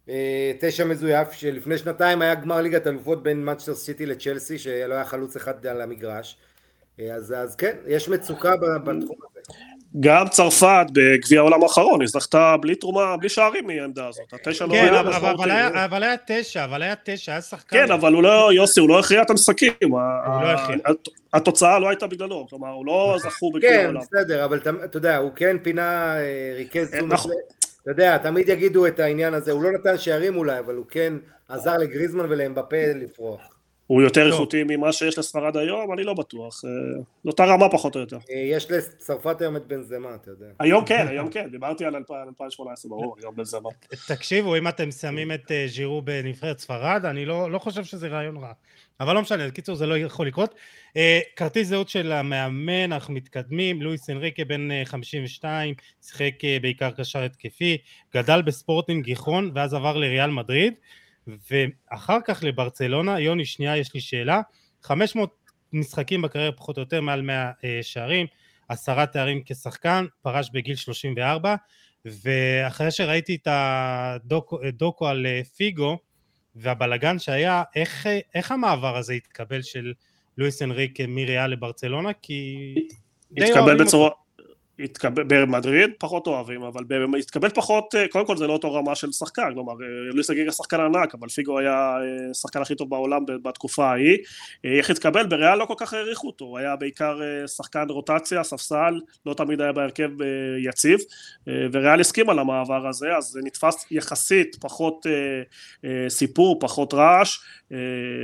אה, 0.08 0.52
תשע 0.60 0.84
מזויף, 0.84 1.32
שלפני 1.32 1.78
שנתיים 1.78 2.22
היה 2.22 2.34
גמר 2.34 2.60
ליגת 2.60 2.86
אלופות 2.86 3.22
בין 3.22 3.50
מצ'סטר 3.50 3.74
סיטי 3.74 4.06
לצ'לסי, 4.06 4.58
שלא 4.58 4.94
היה 4.94 5.04
חלוץ 5.04 5.36
אחד 5.36 5.66
על 5.66 5.80
המגרש, 5.80 6.38
אז, 7.00 7.34
אז 7.36 7.56
כן, 7.56 7.76
יש 7.86 8.08
מצוקה 8.08 8.56
בתחום 8.56 9.16
הזה. 9.30 9.40
גם 10.00 10.28
צרפת 10.28 10.86
בגביע 10.92 11.40
העולם 11.40 11.62
האחרון, 11.62 12.00
היא 12.00 12.08
זכתה 12.08 12.56
בלי 12.60 12.74
תרומה, 12.74 13.16
בלי 13.16 13.28
שערים 13.28 13.66
מהעמדה 13.66 14.06
הזאת. 14.08 14.32
התשע 14.32 14.66
לא 14.66 14.72
כן, 14.72 14.94
היה 14.94 15.00
אבל, 15.00 15.50
היה, 15.50 15.84
אבל 15.84 16.02
היה 16.02 16.14
תשע, 16.26 16.64
אבל 16.64 16.82
היה 16.82 16.94
תשע, 17.04 17.32
היה 17.32 17.40
שחקן. 17.40 17.86
כן, 17.86 17.92
אבל 17.92 18.12
הוא 18.12 18.22
לא, 18.22 18.52
יוסי, 18.52 18.80
הוא 18.80 18.88
לא 18.88 18.98
הכריע 18.98 19.22
את 19.22 19.30
המשחקים. 19.30 19.72
הוא 19.82 20.00
לא 20.42 20.50
הכריע. 20.50 20.78
התוצאה 21.32 21.78
לא 21.78 21.88
הייתה 21.88 22.06
בגללו, 22.06 22.46
כלומר, 22.50 22.68
הוא 22.68 22.86
לא 22.86 23.16
זכו 23.18 23.52
בגביע 23.52 23.70
כן, 23.70 23.84
העולם. 23.84 24.00
כן, 24.00 24.06
בסדר, 24.12 24.44
אבל 24.44 24.60
אתה 24.84 24.96
יודע, 24.96 25.16
הוא 25.16 25.30
כן 25.36 25.56
פינה, 25.62 26.16
אה, 26.16 26.52
ריכז 26.56 26.90
תשומת 26.90 27.12
נכון. 27.12 27.32
אתה 27.82 27.90
יודע, 27.90 28.18
תמיד 28.18 28.48
יגידו 28.48 28.86
את 28.86 29.00
העניין 29.00 29.34
הזה, 29.34 29.52
הוא 29.52 29.62
לא 29.62 29.72
נתן 29.72 29.98
שערים 29.98 30.36
אולי, 30.36 30.58
אבל 30.58 30.74
הוא 30.74 30.86
כן 30.90 31.14
עזר 31.48 31.76
לגריזמן 31.76 32.26
ולאמבפה 32.28 32.76
לפרוח. 32.94 33.55
הוא 33.86 34.02
יותר 34.02 34.26
איכותי 34.26 34.64
ממה 34.66 34.92
שיש 34.92 35.18
לספרד 35.18 35.56
היום? 35.56 35.92
אני 35.92 36.04
לא 36.04 36.14
בטוח. 36.14 36.64
אה, 36.64 36.70
זו 37.24 37.30
אותה 37.30 37.44
רמה 37.44 37.68
פחות 37.68 37.94
או 37.94 38.00
יותר. 38.00 38.18
אה, 38.30 38.36
יש 38.36 38.70
לצרפת 38.70 39.40
היום 39.40 39.56
את 39.56 39.66
בן 39.66 39.82
זמה, 39.82 40.14
אתה 40.14 40.30
יודע. 40.30 40.46
היום 40.58 40.84
כן, 40.84 41.06
היום 41.08 41.30
כן, 41.30 41.50
דיברתי 41.50 41.84
על 41.84 41.96
2018, 41.96 42.88
ברור, 42.88 43.16
היום 43.18 43.36
בן 43.36 43.44
זמה. 43.44 43.68
תקשיבו, 44.08 44.56
אם 44.56 44.68
אתם 44.68 44.90
שמים 44.90 45.32
את 45.32 45.52
אה, 45.52 45.64
ז'ירו 45.68 46.02
בנבחרת 46.02 46.58
ספרד, 46.58 47.04
אני 47.04 47.24
לא, 47.24 47.50
לא 47.50 47.58
חושב 47.58 47.84
שזה 47.84 48.08
רעיון 48.08 48.36
רע. 48.36 48.52
אבל 49.00 49.14
לא 49.14 49.22
משנה, 49.22 49.48
בקיצור 49.48 49.74
זה 49.74 49.86
לא 49.86 49.98
יכול 49.98 50.26
לקרות. 50.26 50.54
כרטיס 51.36 51.68
זהות 51.68 51.88
של 51.88 52.12
המאמן, 52.12 52.92
אנחנו 52.92 53.14
מתקדמים, 53.14 53.82
לואיס 53.82 54.10
אנריקה 54.10 54.44
בן 54.44 54.84
52, 54.84 55.74
שיחק 56.02 56.32
בעיקר 56.62 56.90
קשר 56.90 57.22
התקפי, 57.22 57.78
גדל 58.14 58.42
בספורטינג 58.42 59.04
גיחון 59.04 59.50
ואז 59.54 59.74
עבר 59.74 59.96
לריאל 59.96 60.30
מדריד. 60.30 60.74
ואחר 61.50 62.18
כך 62.24 62.42
לברצלונה, 62.42 63.20
יוני 63.20 63.44
שנייה 63.44 63.76
יש 63.76 63.94
לי 63.94 64.00
שאלה, 64.00 64.40
500 64.82 65.36
משחקים 65.72 66.22
בקריירה 66.22 66.52
פחות 66.52 66.76
או 66.76 66.82
יותר 66.82 67.00
מעל 67.00 67.22
100 67.22 67.50
אה, 67.64 67.78
שערים, 67.82 68.26
עשרה 68.68 69.06
תארים 69.06 69.42
כשחקן, 69.46 70.06
פרש 70.22 70.50
בגיל 70.52 70.76
34 70.76 71.54
ואחרי 72.04 72.90
שראיתי 72.90 73.34
את 73.34 73.48
הדוקו 73.50 75.06
על 75.06 75.26
אה, 75.26 75.40
פיגו 75.56 75.98
והבלגן 76.54 77.18
שהיה, 77.18 77.62
איך, 77.76 78.06
איך 78.34 78.52
המעבר 78.52 78.96
הזה 78.96 79.12
התקבל 79.12 79.62
של 79.62 79.92
לואיס 80.38 80.62
אנריק 80.62 81.00
מריאל 81.08 81.50
לברצלונה? 81.50 82.12
כי... 82.12 82.74
התקבל 83.36 83.84
בצורה... 83.84 84.08
אותו. 84.08 84.25
התקבל, 84.78 85.22
במדריד 85.26 85.90
פחות 85.98 86.26
אוהבים, 86.26 86.62
אבל 86.62 86.84
התקבל 87.18 87.48
פחות, 87.48 87.94
אה, 87.94 88.08
קודם 88.08 88.26
כל 88.26 88.36
זה 88.36 88.46
לא 88.46 88.52
אותו 88.52 88.74
רמה 88.74 88.94
של 88.94 89.12
שחקן, 89.12 89.54
כלומר 89.54 89.72
אה, 89.72 89.86
לואיס 90.12 90.30
אגיגה 90.30 90.52
שחקן 90.52 90.80
ענק, 90.80 91.14
אבל 91.14 91.28
פיגו 91.28 91.58
היה 91.58 91.96
השחקן 92.30 92.58
אה, 92.58 92.62
הכי 92.62 92.74
טוב 92.74 92.90
בעולם 92.90 93.24
בתקופה 93.26 93.90
ההיא, 93.90 94.18
איך 94.64 94.90
התקבל? 94.90 95.26
בריאל 95.26 95.58
לא 95.58 95.64
כל 95.64 95.74
כך 95.76 95.94
העריכו 95.94 96.26
אותו, 96.26 96.44
הוא 96.44 96.58
היה 96.58 96.76
בעיקר 96.76 97.20
שחקן 97.46 97.86
רוטציה, 97.88 98.44
ספסל, 98.44 99.00
לא 99.26 99.34
תמיד 99.34 99.60
היה 99.60 99.72
בהרכב 99.72 100.10
יציב, 100.58 101.00
וריאל 101.46 102.00
הסכים 102.00 102.30
על 102.30 102.38
המעבר 102.38 102.86
הזה, 102.86 103.16
אז 103.16 103.24
זה 103.24 103.40
נתפס 103.44 103.86
יחסית 103.90 104.56
פחות 104.60 105.06
סיפור, 106.08 106.60
פחות 106.60 106.94
רעש, 106.94 107.38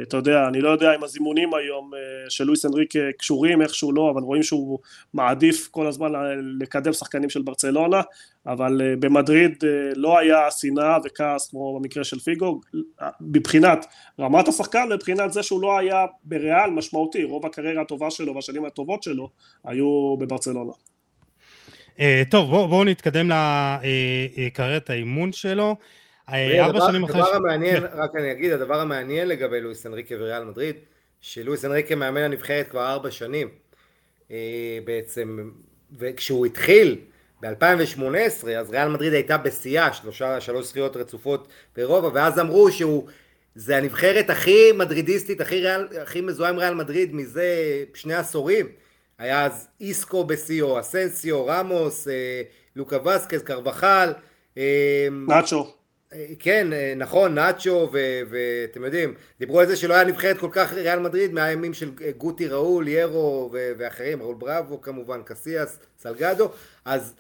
אתה 0.02 0.16
יודע, 0.16 0.48
אני 0.48 0.60
לא 0.60 0.68
יודע 0.68 0.94
אם 0.94 1.04
הזימונים 1.04 1.54
היום 1.54 1.90
של 2.28 2.44
לואיס 2.44 2.66
אנריק 2.66 2.92
קשורים 3.18 3.62
איכשהו 3.62 3.92
לא, 3.92 4.10
אבל 4.10 4.22
רואים 4.22 4.42
שהוא 4.42 4.78
מעדיף 5.14 5.68
כל 5.70 5.86
הזמן 5.86 6.14
לקדם 6.60 6.92
שחקנים 6.92 7.30
של 7.30 7.42
ברצלונה, 7.42 8.00
אבל 8.46 8.80
אה, 8.82 8.96
במדריד 8.96 9.64
אה, 9.64 9.68
לא 9.96 10.18
היה 10.18 10.50
שנאה 10.50 10.98
וכעס 11.04 11.50
כמו 11.50 11.78
במקרה 11.78 12.04
של 12.04 12.18
פיגו, 12.18 12.60
מבחינת 13.20 13.86
רמת 14.20 14.48
השחקן 14.48 14.88
ומבחינת 14.90 15.32
זה 15.32 15.42
שהוא 15.42 15.62
לא 15.62 15.78
היה 15.78 16.06
בריאל 16.24 16.70
משמעותי, 16.70 17.24
רוב 17.24 17.46
הקריירה 17.46 17.82
הטובה 17.82 18.10
שלו 18.10 18.34
והשנים 18.34 18.64
הטובות 18.64 19.02
שלו 19.02 19.30
היו 19.64 20.16
בברצלונה. 20.16 20.72
אה, 22.00 22.22
טוב 22.30 22.50
בואו 22.50 22.68
בוא 22.68 22.84
נתקדם 22.84 23.30
לקריירת 24.36 24.90
האימון 24.90 25.32
שלו. 25.32 25.76
ארבע 26.28 26.80
שנים 26.86 27.04
אחרי... 27.04 27.20
הדבר 27.20 27.34
המעניין, 27.36 27.80
כן. 27.80 27.86
רק 27.92 28.10
אני 28.16 28.32
אגיד, 28.32 28.52
הדבר 28.52 28.80
המעניין 28.80 29.28
לגבי 29.28 29.60
לואיס 29.60 29.86
אנריקה 29.86 30.14
וריאל 30.18 30.44
מדריד, 30.44 30.76
שלואיס 31.20 31.64
אנריקה 31.64 31.94
מאמן 31.94 32.20
הנבחרת 32.20 32.68
כבר 32.68 32.92
ארבע 32.92 33.10
שנים. 33.10 33.48
בעצם 34.84 35.50
וכשהוא 35.98 36.46
התחיל 36.46 36.98
ב-2018, 37.40 38.48
אז 38.58 38.70
ריאל 38.70 38.88
מדריד 38.88 39.12
הייתה 39.12 39.38
בשיאה, 39.38 39.92
שלושה, 39.92 40.40
שלוש 40.40 40.66
זכיות 40.66 40.96
רצופות 40.96 41.48
ברובע, 41.76 42.10
ואז 42.14 42.38
אמרו 42.38 42.72
שהוא, 42.72 43.08
זה 43.54 43.76
הנבחרת 43.76 44.30
הכי 44.30 44.72
מדרידיסטית, 44.72 45.40
הכי, 45.40 45.60
ריאל, 45.60 45.86
הכי 46.02 46.20
מזוהה 46.20 46.50
עם 46.50 46.58
ריאל 46.58 46.74
מדריד 46.74 47.14
מזה 47.14 47.46
שני 47.94 48.14
עשורים. 48.14 48.66
היה 49.18 49.44
אז 49.46 49.68
איסקו 49.80 50.24
בשיאו, 50.24 50.80
אסנסיו, 50.80 51.46
רמוס, 51.46 52.08
אה, 52.08 52.42
לוקה 52.76 53.08
וסקס, 53.08 53.42
קרבחל. 53.42 54.12
אה, 54.58 55.08
נאצ'ו. 55.28 55.81
כן, 56.38 56.72
אה, 56.72 56.94
נכון, 56.96 57.34
נאצ'ו, 57.34 57.90
ואתם 58.30 58.84
יודעים, 58.84 59.14
דיברו 59.38 59.60
על 59.60 59.66
זה 59.66 59.76
שלא 59.76 59.94
היה 59.94 60.04
נבחרת 60.04 60.38
כל 60.38 60.48
כך 60.52 60.72
ריאל 60.72 60.98
מדריד 60.98 61.32
מהימים 61.32 61.74
של 61.74 61.90
אה, 62.04 62.10
גוטי 62.16 62.48
ראול, 62.48 62.88
ירו 62.88 63.50
ואחרים, 63.52 64.22
ראול 64.22 64.34
בראבו 64.34 64.80
כמובן, 64.80 65.20
קסיאס, 65.24 65.78
סלגדו, 65.98 66.50
אז, 66.84 67.14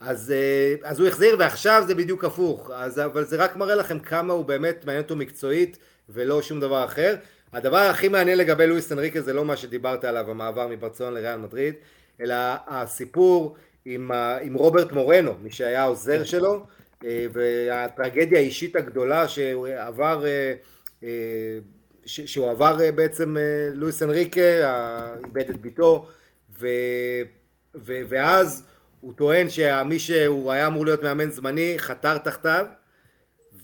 אז, 0.00 0.32
אה, 0.36 0.88
אז 0.90 1.00
הוא 1.00 1.08
החזיר 1.08 1.36
ועכשיו 1.38 1.82
זה 1.86 1.94
בדיוק 1.94 2.24
הפוך, 2.24 2.70
אז, 2.74 3.00
אבל 3.00 3.24
זה 3.24 3.36
רק 3.36 3.56
מראה 3.56 3.74
לכם 3.74 3.98
כמה 3.98 4.32
הוא 4.32 4.44
באמת 4.44 4.84
מעניין 4.84 5.02
אותו 5.02 5.16
מקצועית 5.16 5.78
ולא 6.08 6.42
שום 6.42 6.60
דבר 6.60 6.84
אחר. 6.84 7.16
הדבר 7.52 7.78
הכי 7.78 8.08
מעניין 8.08 8.38
לגבי 8.38 8.66
לואיס 8.66 8.92
אנריקה 8.92 9.20
זה 9.20 9.32
לא 9.32 9.44
מה 9.44 9.56
שדיברת 9.56 10.04
עליו, 10.04 10.30
המעבר 10.30 10.68
מברצלון 10.68 11.14
לריאל 11.14 11.36
מדריד, 11.36 11.74
אלא 12.20 12.34
הסיפור 12.66 13.56
עם, 13.84 14.10
עם 14.42 14.54
רוברט 14.54 14.92
מורנו, 14.92 15.34
מי 15.42 15.50
שהיה 15.50 15.82
העוזר 15.82 16.24
שלו, 16.24 16.54
אה, 16.54 16.60
והטרגדיה 17.04 18.38
האישית 18.38 18.76
הגדולה 18.76 19.28
שהוא 19.28 19.68
עבר, 19.68 20.26
אה, 20.26 20.54
אה, 21.02 21.58
שהוא 22.04 22.50
עבר 22.50 22.76
בעצם 22.94 23.36
לואיס 23.74 24.02
אנריקה, 24.02 24.40
איבד 25.24 25.50
את 25.50 25.60
ביתו, 25.60 26.08
ו, 26.58 26.66
ו, 27.74 27.92
ואז 28.08 28.66
הוא 29.00 29.12
טוען 29.12 29.50
שמי 29.50 29.98
שהוא 29.98 30.52
היה 30.52 30.66
אמור 30.66 30.84
להיות 30.84 31.02
מאמן 31.02 31.30
זמני 31.30 31.74
חתר 31.78 32.18
תחתיו, 32.18 32.66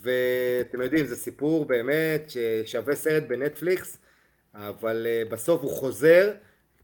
ואתם 0.03 0.81
יודעים 0.81 1.07
זה 1.07 1.17
סיפור 1.17 1.65
באמת 1.65 2.31
ששווה 2.31 2.95
סרט 2.95 3.23
בנטפליקס, 3.29 3.99
אבל 4.55 5.07
בסוף 5.31 5.63
הוא 5.63 5.71
חוזר 5.71 6.33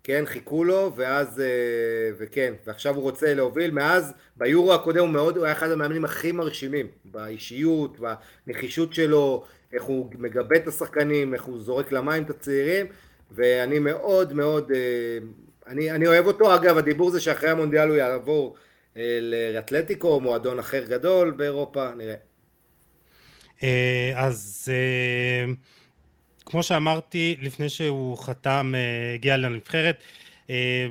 כן, 0.05 0.23
חיכו 0.27 0.65
לו, 0.65 0.93
ואז, 0.97 1.41
אה, 1.41 2.11
וכן, 2.19 2.55
ועכשיו 2.67 2.95
הוא 2.95 3.03
רוצה 3.03 3.35
להוביל, 3.35 3.71
מאז, 3.71 4.13
ביורו 4.37 4.75
הקודם 4.75 5.01
הוא 5.01 5.09
מאוד, 5.09 5.37
הוא 5.37 5.45
היה 5.45 5.53
אחד 5.53 5.71
המאמנים 5.71 6.05
הכי 6.05 6.33
מרשימים, 6.33 6.87
באישיות, 7.05 7.99
בנחישות 8.47 8.95
שלו, 8.95 9.45
איך 9.73 9.83
הוא 9.83 10.11
מגבה 10.19 10.57
את 10.57 10.69
השחקנים, 10.69 11.35
איך 11.35 11.45
הוא 11.45 11.61
זורק 11.61 11.93
למים 11.93 12.23
את 12.23 12.31
הצעירים, 12.31 12.87
ואני 13.31 13.79
מאוד 13.79 14.33
מאוד, 14.33 14.73
אה, 14.73 15.19
אני, 15.67 15.91
אני 15.91 16.07
אוהב 16.07 16.27
אותו, 16.27 16.55
אגב, 16.55 16.79
הדיבור 16.79 17.11
זה 17.11 17.21
שאחרי 17.21 17.51
המונדיאל 17.51 17.89
הוא 17.89 17.97
יעבור 17.97 18.57
אה, 18.97 19.19
לאתלטיקו, 19.53 20.21
מועדון 20.21 20.59
אחר 20.59 20.85
גדול 20.85 21.31
באירופה, 21.31 21.91
נראה. 21.95 22.17
אז 24.17 24.69
כמו 26.47 26.63
שאמרתי, 26.63 27.37
לפני 27.43 27.69
שהוא 27.69 28.19
חתם, 28.19 28.73
אה, 28.75 29.15
הגיע 29.15 29.37
לנבחרת, 29.37 30.03
אה, 30.51 30.87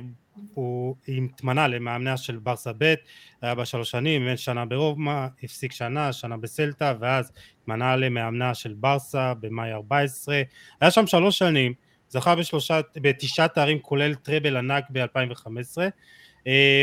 הוא 0.54 0.96
התמנה 1.08 1.68
למאמניה 1.68 2.16
של 2.16 2.36
ברסה 2.36 2.70
ב', 2.78 2.94
היה 3.42 3.54
בה 3.54 3.64
שלוש 3.64 3.90
שנים, 3.90 4.22
אימן 4.22 4.36
שנה 4.36 4.64
ברומא, 4.64 5.26
הפסיק 5.42 5.72
שנה, 5.72 6.12
שנה 6.12 6.36
בסלטה, 6.36 6.94
ואז 7.00 7.32
התמנה 7.62 7.96
למאמנה 7.96 8.54
של 8.54 8.74
ברסה 8.76 9.34
במאי 9.34 9.72
14, 9.72 10.42
היה 10.80 10.90
שם 10.90 11.06
שלוש 11.06 11.38
שנים, 11.38 11.74
זכה 12.08 12.34
בשלושה, 12.34 12.80
בתשעה 12.96 13.48
תארים 13.48 13.78
כולל 13.78 14.14
טראבל 14.14 14.56
ענק 14.56 14.84
ב-2015, 14.92 15.78
אה, 15.78 15.88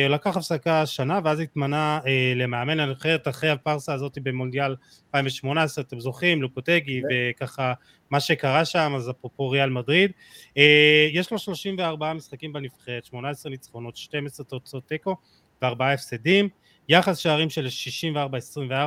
לקח 0.10 0.38
הפסקה 0.38 0.86
שנה 0.86 1.20
ואז 1.24 1.40
התמנה 1.40 2.00
אה, 2.06 2.34
למאמן 2.36 2.80
הנבחרת 2.80 3.28
אחרי 3.28 3.50
הפרסה 3.50 3.94
הזאת 3.94 4.18
במונדיאל 4.24 4.76
2018 5.08 5.84
אתם 5.84 6.00
זוכרים 6.00 6.42
לופוטגי 6.42 7.02
וככה 7.12 7.74
מה 8.10 8.20
שקרה 8.20 8.66
שם 8.66 8.94
אז 8.96 9.10
אפרופו 9.10 9.50
ריאל 9.50 9.70
מדריד. 9.70 10.12
אה, 10.58 11.08
יש 11.14 11.32
לו 11.32 11.40
34 11.40 12.14
משחקים 12.14 12.54
בנבחרת 12.54 13.06
18 13.06 13.50
ניצחונות 13.50 13.98
12 13.98 14.46
תוצאות 14.46 14.88
תיקו 14.88 15.16
וארבעה 15.62 15.94
הפסדים. 15.94 16.50
יחס 16.90 17.18
שערים 17.18 17.50
של 17.50 17.68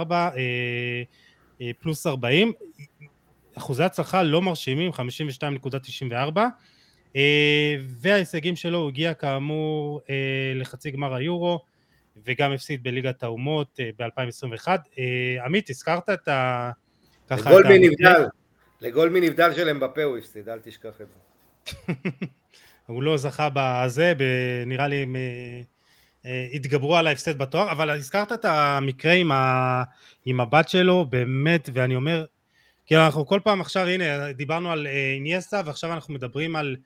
64-24 0.09 0.13
פלוס 1.79 2.07
40 2.07 2.53
אחוזי 3.55 3.85
הצלחה 3.85 4.23
לא 4.23 4.43
מרשימים 4.43 4.91
52.94 4.93 6.39
אה, 6.39 6.47
וההישגים 8.01 8.57
שלו 8.57 8.79
הוא 8.79 8.89
הגיע 8.89 9.15
כאמור 9.15 10.01
אה, 10.11 10.53
לחצי 10.55 10.91
גמר 10.91 11.15
היורו 11.15 11.61
וגם 12.27 12.53
הפסיד 12.53 12.83
בליגת 12.83 13.23
האומות 13.23 13.81
אה, 13.81 13.91
ב-2021. 13.99 14.69
עמית, 15.45 15.71
הזכרת 15.71 16.11
את 16.11 16.29
ה... 16.29 16.71
לגול 17.31 17.65
מנבדל, 17.69 18.25
לגול 18.81 19.09
מנבדל 19.09 19.55
של 19.55 19.69
אמבפה 19.69 20.03
הוא 20.03 20.19
הפסיד, 20.19 20.49
אל 20.49 20.59
תשכח 20.65 21.01
את 21.01 21.07
זה. 21.09 21.93
הוא 22.87 23.03
לא 23.03 23.17
זכה 23.17 23.49
בזה, 23.55 24.13
נראה 24.67 24.89
לי 24.89 24.97
הם 24.97 25.17
התגברו 26.55 26.97
על 26.97 27.07
ההפסד 27.07 27.39
בתואר, 27.39 27.73
אבל 27.73 27.91
הזכרת 27.91 28.33
את 28.33 28.45
המקרה 28.45 29.13
עם, 29.13 29.33
ה... 29.33 29.83
עם 30.25 30.41
הבת 30.41 30.69
שלו, 30.69 31.07
באמת, 31.11 31.69
ואני 31.73 31.97
אומר, 31.97 32.25
כי 32.87 32.97
אנחנו 32.97 33.27
כל 33.27 33.41
פעם 33.45 33.61
עכשיו, 33.61 33.87
הנה, 33.87 34.33
דיברנו 34.33 34.73
על 34.73 34.87
איניאסטה, 34.87 35.63
ועכשיו 35.67 35.93
אנחנו 35.93 36.15
מדברים 36.15 36.57
על 36.57 36.77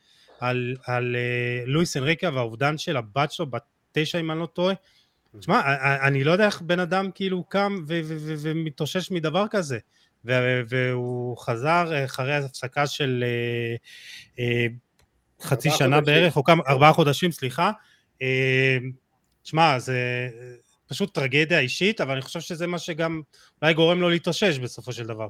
על, 0.41 0.77
על 0.85 1.17
uh, 1.17 1.69
לואיס 1.69 1.97
אנריקה 1.97 2.31
והאובדן 2.35 2.79
של 2.79 2.97
הבת 2.97 3.33
שלו, 3.33 3.47
בת 3.47 3.63
תשע 3.93 4.21
אם 4.21 4.31
אני 4.31 4.41
לא 4.41 4.47
טועה. 4.47 4.75
תשמע, 5.41 5.61
אני 6.07 6.25
לא 6.25 6.33
יודע 6.33 6.47
איך 6.47 6.63
בן 6.63 6.81
אדם 6.81 7.11
כאילו 7.15 7.45
קם 7.45 7.85
ומתאושש 7.87 9.11
מדבר 9.11 9.45
כזה. 9.51 9.79
והוא 10.69 11.37
חזר 11.37 12.05
אחרי 12.05 12.37
הפסקה 12.37 12.87
של 12.87 13.25
uh, 14.37 14.43
חצי 15.43 15.71
שנה 15.71 15.97
חודשים. 15.97 16.15
בערך, 16.15 16.37
או 16.37 16.45
כמה, 16.45 16.63
ארבעה 16.69 16.93
חודשים, 16.93 17.33
סליחה. 17.33 17.71
תשמע, 19.43 19.79
זה 19.79 20.29
פשוט 20.87 21.15
טרגדיה 21.15 21.59
אישית, 21.59 22.01
אבל 22.01 22.13
אני 22.13 22.23
חושב 22.23 22.41
שזה 22.41 22.67
מה 22.67 22.79
שגם 22.79 23.23
אולי 23.63 23.75
גורם 23.75 24.01
לו 24.01 24.09
להתאושש 24.09 24.59
בסופו 24.59 24.93
של 24.93 25.07
דבר. 25.07 25.29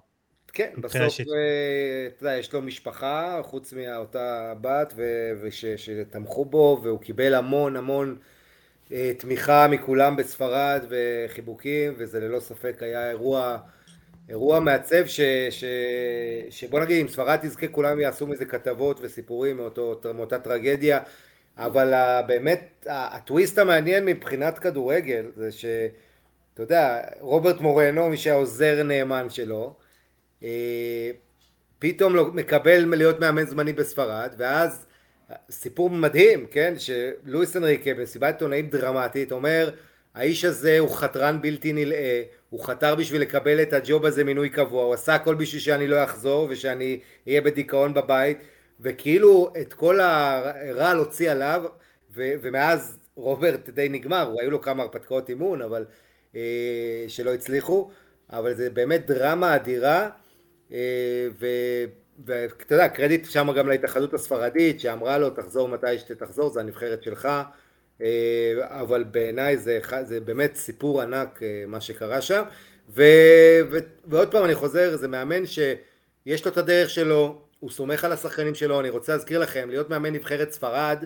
כן, 0.57 0.71
בסוף, 0.81 1.21
אתה 1.21 2.25
יודע, 2.25 2.37
יש 2.37 2.53
לו 2.53 2.63
משפחה, 2.63 3.41
חוץ 3.43 3.73
מאותה 3.73 4.53
בת, 4.61 4.95
ושתמכו 5.41 6.45
בו, 6.45 6.81
והוא 6.83 7.01
קיבל 7.01 7.35
המון 7.35 7.77
המון 7.77 8.17
אה, 8.93 9.13
תמיכה 9.19 9.69
מכולם 9.69 10.17
בספרד, 10.17 10.87
וחיבוקים, 10.89 11.95
וזה 11.97 12.21
ללא 12.21 12.41
ספק 12.41 12.83
היה 12.83 13.11
אירוע, 13.11 13.59
אירוע 14.29 14.61
מעצב, 14.61 15.07
ש, 15.07 15.21
ש, 15.51 15.65
שבוא 16.51 16.81
נגיד, 16.81 17.01
אם 17.01 17.09
ספרד 17.09 17.39
תזכה, 17.43 17.69
כולם 17.69 18.01
יעשו 18.01 18.27
מזה 18.27 18.45
כתבות 18.45 18.99
וסיפורים 19.01 19.57
מאותו, 19.57 20.01
מאותה 20.15 20.39
טרגדיה, 20.39 21.01
אבל 21.57 21.95
באמת, 22.27 22.87
הטוויסט 22.91 23.59
המעניין 23.59 24.05
מבחינת 24.05 24.59
כדורגל, 24.59 25.27
זה 25.37 25.53
ש... 25.53 25.65
אתה 26.55 26.63
יודע, 26.63 27.01
רוברט 27.21 27.61
מורנו, 27.61 28.09
מי 28.09 28.17
שהעוזר 28.17 28.83
נאמן 28.83 29.31
שלו, 29.31 29.86
פתאום 31.79 32.17
לא, 32.17 32.27
מקבל 32.33 32.95
להיות 32.95 33.21
מאמן 33.21 33.47
זמני 33.47 33.73
בספרד, 33.73 34.35
ואז 34.39 34.87
סיפור 35.51 35.91
מדהים, 35.91 36.47
כן, 36.51 36.75
שלואיס 36.79 37.57
אנריקה 37.57 37.95
במסיבת 37.95 38.35
עיתונאים 38.35 38.69
דרמטית 38.69 39.33
אומר 39.33 39.71
האיש 40.15 40.45
הזה 40.45 40.79
הוא 40.79 40.97
חתרן 40.97 41.43
בלתי 41.43 41.73
נלאה, 41.73 42.23
הוא 42.51 42.65
חתר 42.65 42.95
בשביל 42.95 43.23
לקבל 43.23 43.63
את 43.63 43.73
הג'וב 43.73 44.05
הזה 44.05 44.25
מינוי 44.25 44.49
קבוע, 44.49 44.85
הוא 44.85 44.95
עשה 44.95 45.15
הכל 45.15 45.35
בשביל 45.35 45.61
שאני 45.61 45.87
לא 45.87 46.05
אחזור 46.05 46.47
ושאני 46.51 47.01
אהיה 47.29 47.41
בדיכאון 47.41 47.95
בבית, 47.95 48.39
וכאילו 48.81 49.53
את 49.61 49.73
כל 49.73 50.01
הרעל 50.01 50.97
הוציא 50.97 51.31
עליו, 51.31 51.65
ו- 52.15 52.33
ומאז 52.43 52.99
רוברט 53.15 53.69
די 53.69 53.89
נגמר, 53.89 54.35
היו 54.41 54.51
לו 54.51 54.61
כמה 54.61 54.83
הרפתקאות 54.83 55.29
אימון, 55.29 55.63
אבל 55.63 55.85
אה, 56.35 57.05
שלא 57.09 57.35
הצליחו, 57.35 57.91
אבל 58.31 58.55
זה 58.55 58.71
באמת 58.71 59.07
דרמה 59.07 59.57
אדירה. 59.57 60.11
אה, 60.73 61.29
ואתה 62.25 62.75
יודע, 62.75 62.89
קרדיט 62.89 63.31
שם 63.31 63.53
גם 63.53 63.69
להתאחדות 63.69 64.15
הספרדית 64.15 64.81
שאמרה 64.81 65.19
לו 65.19 65.31
תחזור 65.31 65.69
מתי 65.69 65.99
שתחזור, 65.99 66.51
זה 66.51 66.61
הנבחרת 66.61 67.03
שלך, 67.03 67.29
אה, 68.03 68.53
אבל 68.61 69.05
בעיניי 69.05 69.57
זה, 69.57 69.79
זה 70.03 70.21
באמת 70.21 70.55
סיפור 70.55 71.03
ענק 71.03 71.43
אה, 71.43 71.65
מה 71.67 71.81
שקרה 71.81 72.21
שם, 72.21 72.43
ו, 72.89 73.03
ו, 73.71 73.79
ועוד 74.05 74.31
פעם 74.31 74.45
אני 74.45 74.55
חוזר, 74.55 74.97
זה 74.97 75.09
מאמן 75.09 75.47
שיש 75.47 76.45
לו 76.45 76.53
את 76.53 76.57
הדרך 76.57 76.91
שלו, 76.91 77.43
הוא 77.61 77.71
סומך 77.71 78.05
על 78.05 78.13
השחקנים 78.13 78.55
שלו, 78.55 78.81
אני 78.81 78.91
רוצה 78.91 79.13
להזכיר 79.13 79.39
לכם, 79.39 79.71
להיות 79.71 79.91
מאמן 79.91 80.13
נבחרת 80.13 80.53
ספרד, 80.53 81.05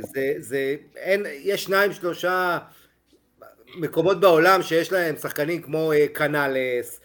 זה, 0.00 0.34
זה, 0.38 0.76
אין, 0.96 1.26
יש 1.28 1.64
שניים 1.64 1.92
שלושה 1.92 2.58
מקומות 3.76 4.20
בעולם 4.20 4.62
שיש 4.62 4.92
להם 4.92 5.16
שחקנים 5.16 5.62
כמו 5.62 5.92
קנאלס, 6.12 7.00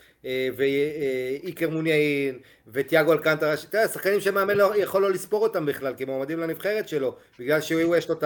ואיקר 0.58 1.70
מוניאין 1.70 2.40
וטיאגו 2.68 3.14
אלקנטרה, 3.14 3.54
אתה 3.54 3.78
יודע, 3.78 3.88
שחקנים 3.88 4.22
שמאמן 4.22 4.58
לא 4.58 4.78
יכול 4.78 5.02
לא 5.02 5.12
לספור 5.12 5.44
אותם 5.44 5.66
בכלל 5.66 5.94
כמועמדים 5.98 6.40
לנבחרת 6.40 6.88
שלו, 6.90 7.16
בגלל 7.40 7.62
שהוא 7.62 7.96
יש 7.96 8.10
לו 8.10 8.16
את 8.16 8.24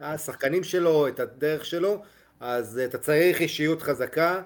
השחקנים 0.00 0.64
שלו, 0.64 1.08
את 1.08 1.20
הדרך 1.20 1.64
שלו, 1.64 2.02
אז 2.40 2.80
אתה 2.84 2.98
צריך 2.98 3.40
אישיות 3.40 3.82
חזקה, 3.82 4.40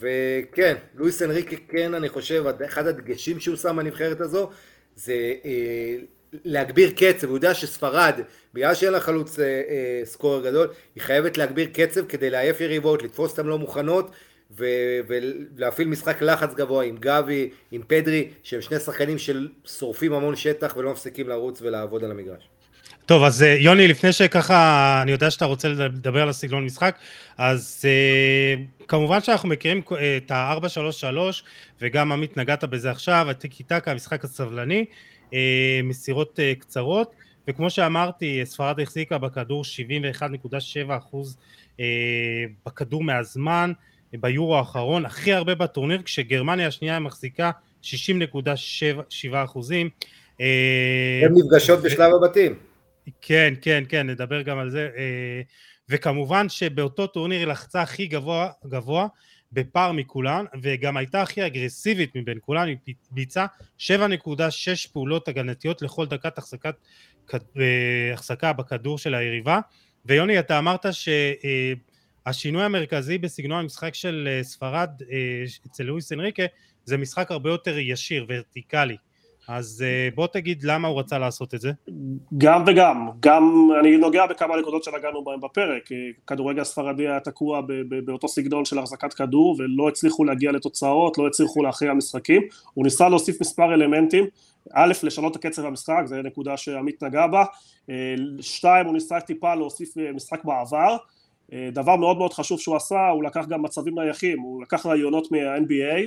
וכן, 0.00 0.74
לואיס 0.94 1.22
אנריקה 1.22 1.56
כן, 1.68 1.94
אני 1.94 2.08
חושב, 2.08 2.44
אחד 2.64 2.86
הדגשים 2.86 3.40
שהוא 3.40 3.56
שם 3.56 3.76
בנבחרת 3.76 4.20
הזו, 4.20 4.50
זה 4.96 5.34
אה, 5.44 5.96
להגביר 6.44 6.90
קצב, 6.96 7.28
הוא 7.28 7.36
יודע 7.36 7.54
שספרד, 7.54 8.20
בגלל 8.54 8.74
שאין 8.74 8.92
לה 8.92 9.00
חלוץ 9.00 9.38
אה, 9.38 9.44
אה, 9.44 10.00
סקורר 10.04 10.44
גדול, 10.44 10.68
היא 10.94 11.02
חייבת 11.02 11.38
להגביר 11.38 11.68
קצב 11.72 12.06
כדי 12.06 12.30
לעייף 12.30 12.60
יריבות, 12.60 13.02
לתפוס 13.02 13.30
אותן 13.30 13.46
לא 13.46 13.58
מוכנות, 13.58 14.10
ו- 14.58 15.00
ולהפעיל 15.08 15.88
משחק 15.88 16.22
לחץ 16.22 16.54
גבוה 16.54 16.84
עם 16.84 16.96
גבי, 17.00 17.50
עם 17.70 17.82
פדרי, 17.86 18.28
שהם 18.42 18.60
שני 18.60 18.78
שחקנים 18.78 19.16
ששורפים 19.18 20.12
המון 20.12 20.36
שטח 20.36 20.76
ולא 20.76 20.92
מפסיקים 20.92 21.28
לרוץ 21.28 21.62
ולעבוד 21.62 22.04
על 22.04 22.10
המגרש. 22.10 22.48
טוב, 23.06 23.24
אז 23.24 23.42
אה, 23.42 23.56
יוני, 23.58 23.88
לפני 23.88 24.12
שככה, 24.12 25.00
אני 25.02 25.12
יודע 25.12 25.30
שאתה 25.30 25.44
רוצה 25.44 25.68
לדבר 25.68 26.22
על 26.22 26.28
הסגנון 26.28 26.64
משחק, 26.64 26.98
אז 27.38 27.84
uh, 27.84 28.84
כמובן 28.88 29.20
שאנחנו 29.20 29.48
מכירים 29.48 29.82
אה, 29.92 30.16
את 30.16 30.30
ה-4-3-3, 30.30 31.16
וגם 31.80 32.12
עמית 32.12 32.36
נגעת 32.36 32.64
בזה 32.64 32.90
עכשיו, 32.90 33.26
הטיקי 33.30 33.62
טקה, 33.62 33.90
המשחק 33.90 34.24
הסבלני, 34.24 34.84
מסירות 35.84 36.40
קצרות, 36.58 37.14
וכמו 37.48 37.70
שאמרתי, 37.70 38.40
ספרד 38.44 38.80
החזיקה 38.80 39.18
בכדור 39.18 39.62
71.7 40.90 40.96
אחוז 40.96 41.36
uh, 41.76 41.80
בכדור 42.66 43.02
מהזמן, 43.02 43.72
ביורו 44.20 44.56
האחרון, 44.56 45.06
הכי 45.06 45.32
הרבה 45.32 45.54
בטורניר, 45.54 46.02
כשגרמניה 46.02 46.66
השנייה 46.66 46.98
מחזיקה 46.98 47.50
60.7 47.82 47.86
אחוזים. 49.44 49.90
הן 50.38 51.32
נפגשות 51.34 51.82
בשלב 51.82 52.10
הבתים. 52.14 52.54
כן, 53.22 53.54
כן, 53.60 53.84
כן, 53.88 54.10
נדבר 54.10 54.42
גם 54.42 54.58
על 54.58 54.70
זה. 54.70 54.88
אה, 54.96 55.42
וכמובן 55.88 56.48
שבאותו 56.48 57.06
טורניר 57.06 57.38
היא 57.38 57.46
לחצה 57.46 57.82
הכי 57.82 58.06
גבוה, 58.06 58.48
גבוה 58.66 59.06
בפער 59.52 59.92
מכולן, 59.92 60.44
וגם 60.62 60.96
הייתה 60.96 61.22
הכי 61.22 61.46
אגרסיבית 61.46 62.16
מבין 62.16 62.38
כולן, 62.40 62.68
היא 62.68 62.94
ביצעה 63.10 63.46
7.6 63.78 63.84
פעולות 64.92 65.28
הגנתיות 65.28 65.82
לכל 65.82 66.06
דקת 66.06 66.38
החזקת, 66.38 66.74
אה, 67.34 67.40
החזקה 68.12 68.52
בכדור 68.52 68.98
של 68.98 69.14
היריבה. 69.14 69.60
ויוני, 70.06 70.38
אתה 70.38 70.58
אמרת 70.58 70.86
שהשינוי 70.90 71.74
אה, 72.26 72.64
המרכזי 72.64 73.18
בסגנון 73.18 73.58
המשחק 73.60 73.94
של 73.94 74.28
ספרד 74.42 74.90
אצל 75.66 75.84
לואיס 75.84 76.12
אנריקה 76.12 76.42
זה 76.84 76.96
משחק 76.96 77.30
הרבה 77.30 77.50
יותר 77.50 77.78
ישיר, 77.78 78.26
ורטיקלי. 78.28 78.96
אז 79.48 79.84
אה, 79.86 80.08
בוא 80.14 80.26
תגיד 80.26 80.62
למה 80.62 80.88
הוא 80.88 81.00
רצה 81.00 81.18
לעשות 81.18 81.54
את 81.54 81.60
זה. 81.60 81.72
גם 82.38 82.64
וגם, 82.66 83.08
גם 83.20 83.68
אני 83.80 83.96
נוגע 83.96 84.26
בכמה 84.26 84.56
נקודות 84.56 84.84
שנגענו 84.84 85.24
בהן 85.24 85.40
בפרק, 85.40 85.88
כדורגל 86.26 86.60
הספרדי 86.60 87.08
היה 87.08 87.20
תקוע 87.20 87.60
באותו 88.04 88.28
סגנון 88.28 88.64
של 88.64 88.78
החזקת 88.78 89.14
כדור 89.14 89.56
ולא 89.58 89.88
הצליחו 89.88 90.24
להגיע 90.24 90.52
לתוצאות, 90.52 91.18
לא 91.18 91.26
הצליחו 91.26 91.62
להכריע 91.62 91.94
משחקים, 91.94 92.42
הוא 92.74 92.84
ניסה 92.84 93.08
להוסיף 93.08 93.40
מספר 93.40 93.74
אלמנטים, 93.74 94.26
א', 94.72 94.92
לשנות 95.02 95.36
את 95.36 95.46
קצב 95.46 95.64
המשחק, 95.64 96.02
זו 96.04 96.16
נקודה 96.16 96.56
שעמית 96.56 97.02
נגע 97.02 97.26
בה, 97.26 97.44
אה, 97.90 98.14
שתיים, 98.40 98.86
הוא 98.86 98.94
ניסה 98.94 99.20
טיפה 99.20 99.54
להוסיף 99.54 99.98
אה, 99.98 100.12
משחק 100.12 100.44
בעבר, 100.44 100.96
דבר 101.72 101.96
מאוד 101.96 102.18
מאוד 102.18 102.32
חשוב 102.32 102.60
שהוא 102.60 102.76
עשה, 102.76 103.08
הוא 103.08 103.24
לקח 103.24 103.46
גם 103.48 103.62
מצבים 103.62 103.98
נייחים, 103.98 104.40
הוא 104.40 104.62
לקח 104.62 104.86
רעיונות 104.86 105.32
מה-NBA, 105.32 106.06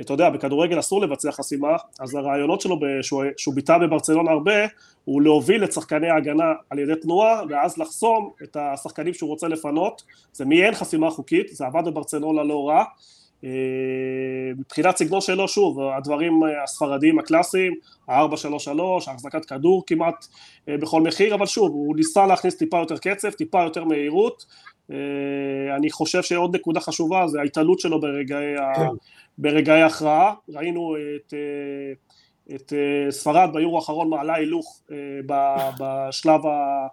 אתה 0.00 0.12
יודע, 0.12 0.30
בכדורגל 0.30 0.78
אסור 0.78 1.00
לבצע 1.00 1.32
חסימה, 1.32 1.76
אז 2.00 2.14
הרעיונות 2.14 2.60
שלו 2.60 2.76
שהוא, 3.02 3.24
שהוא 3.36 3.54
ביטא 3.54 3.78
בברצלונה 3.78 4.30
הרבה, 4.30 4.66
הוא 5.04 5.22
להוביל 5.22 5.64
את 5.64 5.72
שחקני 5.72 6.08
ההגנה 6.08 6.52
על 6.70 6.78
ידי 6.78 6.92
תנועה, 7.02 7.42
ואז 7.48 7.78
לחסום 7.78 8.30
את 8.42 8.56
השחקנים 8.60 9.14
שהוא 9.14 9.30
רוצה 9.30 9.48
לפנות, 9.48 10.02
זה 10.32 10.44
מעין 10.44 10.74
חסימה 10.74 11.10
חוקית, 11.10 11.48
זה 11.48 11.66
עבד 11.66 11.82
בברצלונה 11.86 12.42
לא 12.42 12.68
רע. 12.68 12.84
אה, 13.44 13.50
מבחינת 14.58 14.96
סגנון 14.96 15.20
שלו, 15.20 15.48
שוב, 15.48 15.80
הדברים 15.80 16.40
הספרדיים 16.64 17.18
הקלאסיים, 17.18 17.74
ה-4-3-3, 18.08 19.10
החזקת 19.10 19.44
כדור 19.44 19.82
כמעט 19.86 20.26
אה, 20.68 20.76
בכל 20.76 21.02
מחיר, 21.02 21.34
אבל 21.34 21.46
שוב, 21.46 21.70
הוא 21.70 21.96
ניסה 21.96 22.26
להכניס 22.26 22.56
טיפה 22.56 22.78
יותר 22.78 22.98
קצב, 22.98 23.30
טיפה 23.30 23.62
יותר 23.62 23.84
מהירות. 23.84 24.44
אה, 24.90 25.76
אני 25.76 25.90
חושב 25.90 26.22
שעוד 26.22 26.56
נקודה 26.56 26.80
חשובה 26.80 27.26
זה 27.26 27.40
ההתעלות 27.40 27.80
שלו 27.80 28.00
ברגעי 28.00 28.56
ה... 28.56 28.74
כן. 28.76 28.86
ברגעי 29.38 29.82
הכרעה, 29.82 30.34
ראינו 30.48 30.96
את, 30.96 31.34
אה, 31.34 32.56
את 32.56 32.72
אה, 32.72 33.10
ספרד 33.10 33.50
ביורו 33.52 33.76
האחרון 33.76 34.08
מעלה 34.08 34.34
הילוך 34.34 34.80
בשלב, 35.80 36.46
ה, 36.46 36.86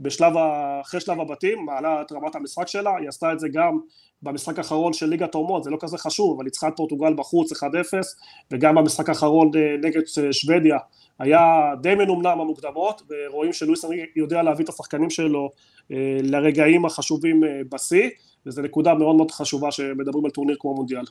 בשלב 0.00 0.36
ה, 0.36 0.80
אחרי 0.80 1.00
שלב 1.00 1.20
הבתים, 1.20 1.64
מעלה 1.64 2.02
את 2.02 2.12
רמת 2.12 2.34
המשחק 2.34 2.68
שלה, 2.68 2.96
היא 2.96 3.08
עשתה 3.08 3.32
את 3.32 3.40
זה 3.40 3.48
גם 3.52 3.78
במשחק 4.22 4.58
האחרון 4.58 4.92
של 4.92 5.06
ליגת 5.06 5.34
האומות, 5.34 5.64
זה 5.64 5.70
לא 5.70 5.76
כזה 5.80 5.98
חשוב, 5.98 6.36
אבל 6.36 6.44
ניצחה 6.44 6.68
את 6.68 6.72
פורטוגל 6.76 7.14
בחוץ 7.14 7.52
1-0, 7.52 7.56
וגם 8.50 8.74
במשחק 8.74 9.08
האחרון 9.08 9.50
נגד 9.82 10.00
שוודיה 10.32 10.78
היה 11.18 11.74
די 11.80 11.94
מנומנם 11.94 12.40
המוקדמות, 12.40 13.02
ורואים 13.08 13.52
שלואיס 13.52 13.84
יודע 14.16 14.42
להביא 14.42 14.64
את 14.64 14.68
השחקנים 14.68 15.10
שלו 15.10 15.50
לרגעים 16.22 16.84
החשובים 16.84 17.42
בשיא, 17.68 18.10
וזו 18.46 18.62
נקודה 18.62 18.94
מאוד 18.94 19.16
מאוד 19.16 19.30
חשובה 19.30 19.70
שמדברים 19.70 20.24
על 20.24 20.30
טורניר 20.30 20.56
כמו 20.60 20.74
מונדיאל. 20.74 21.04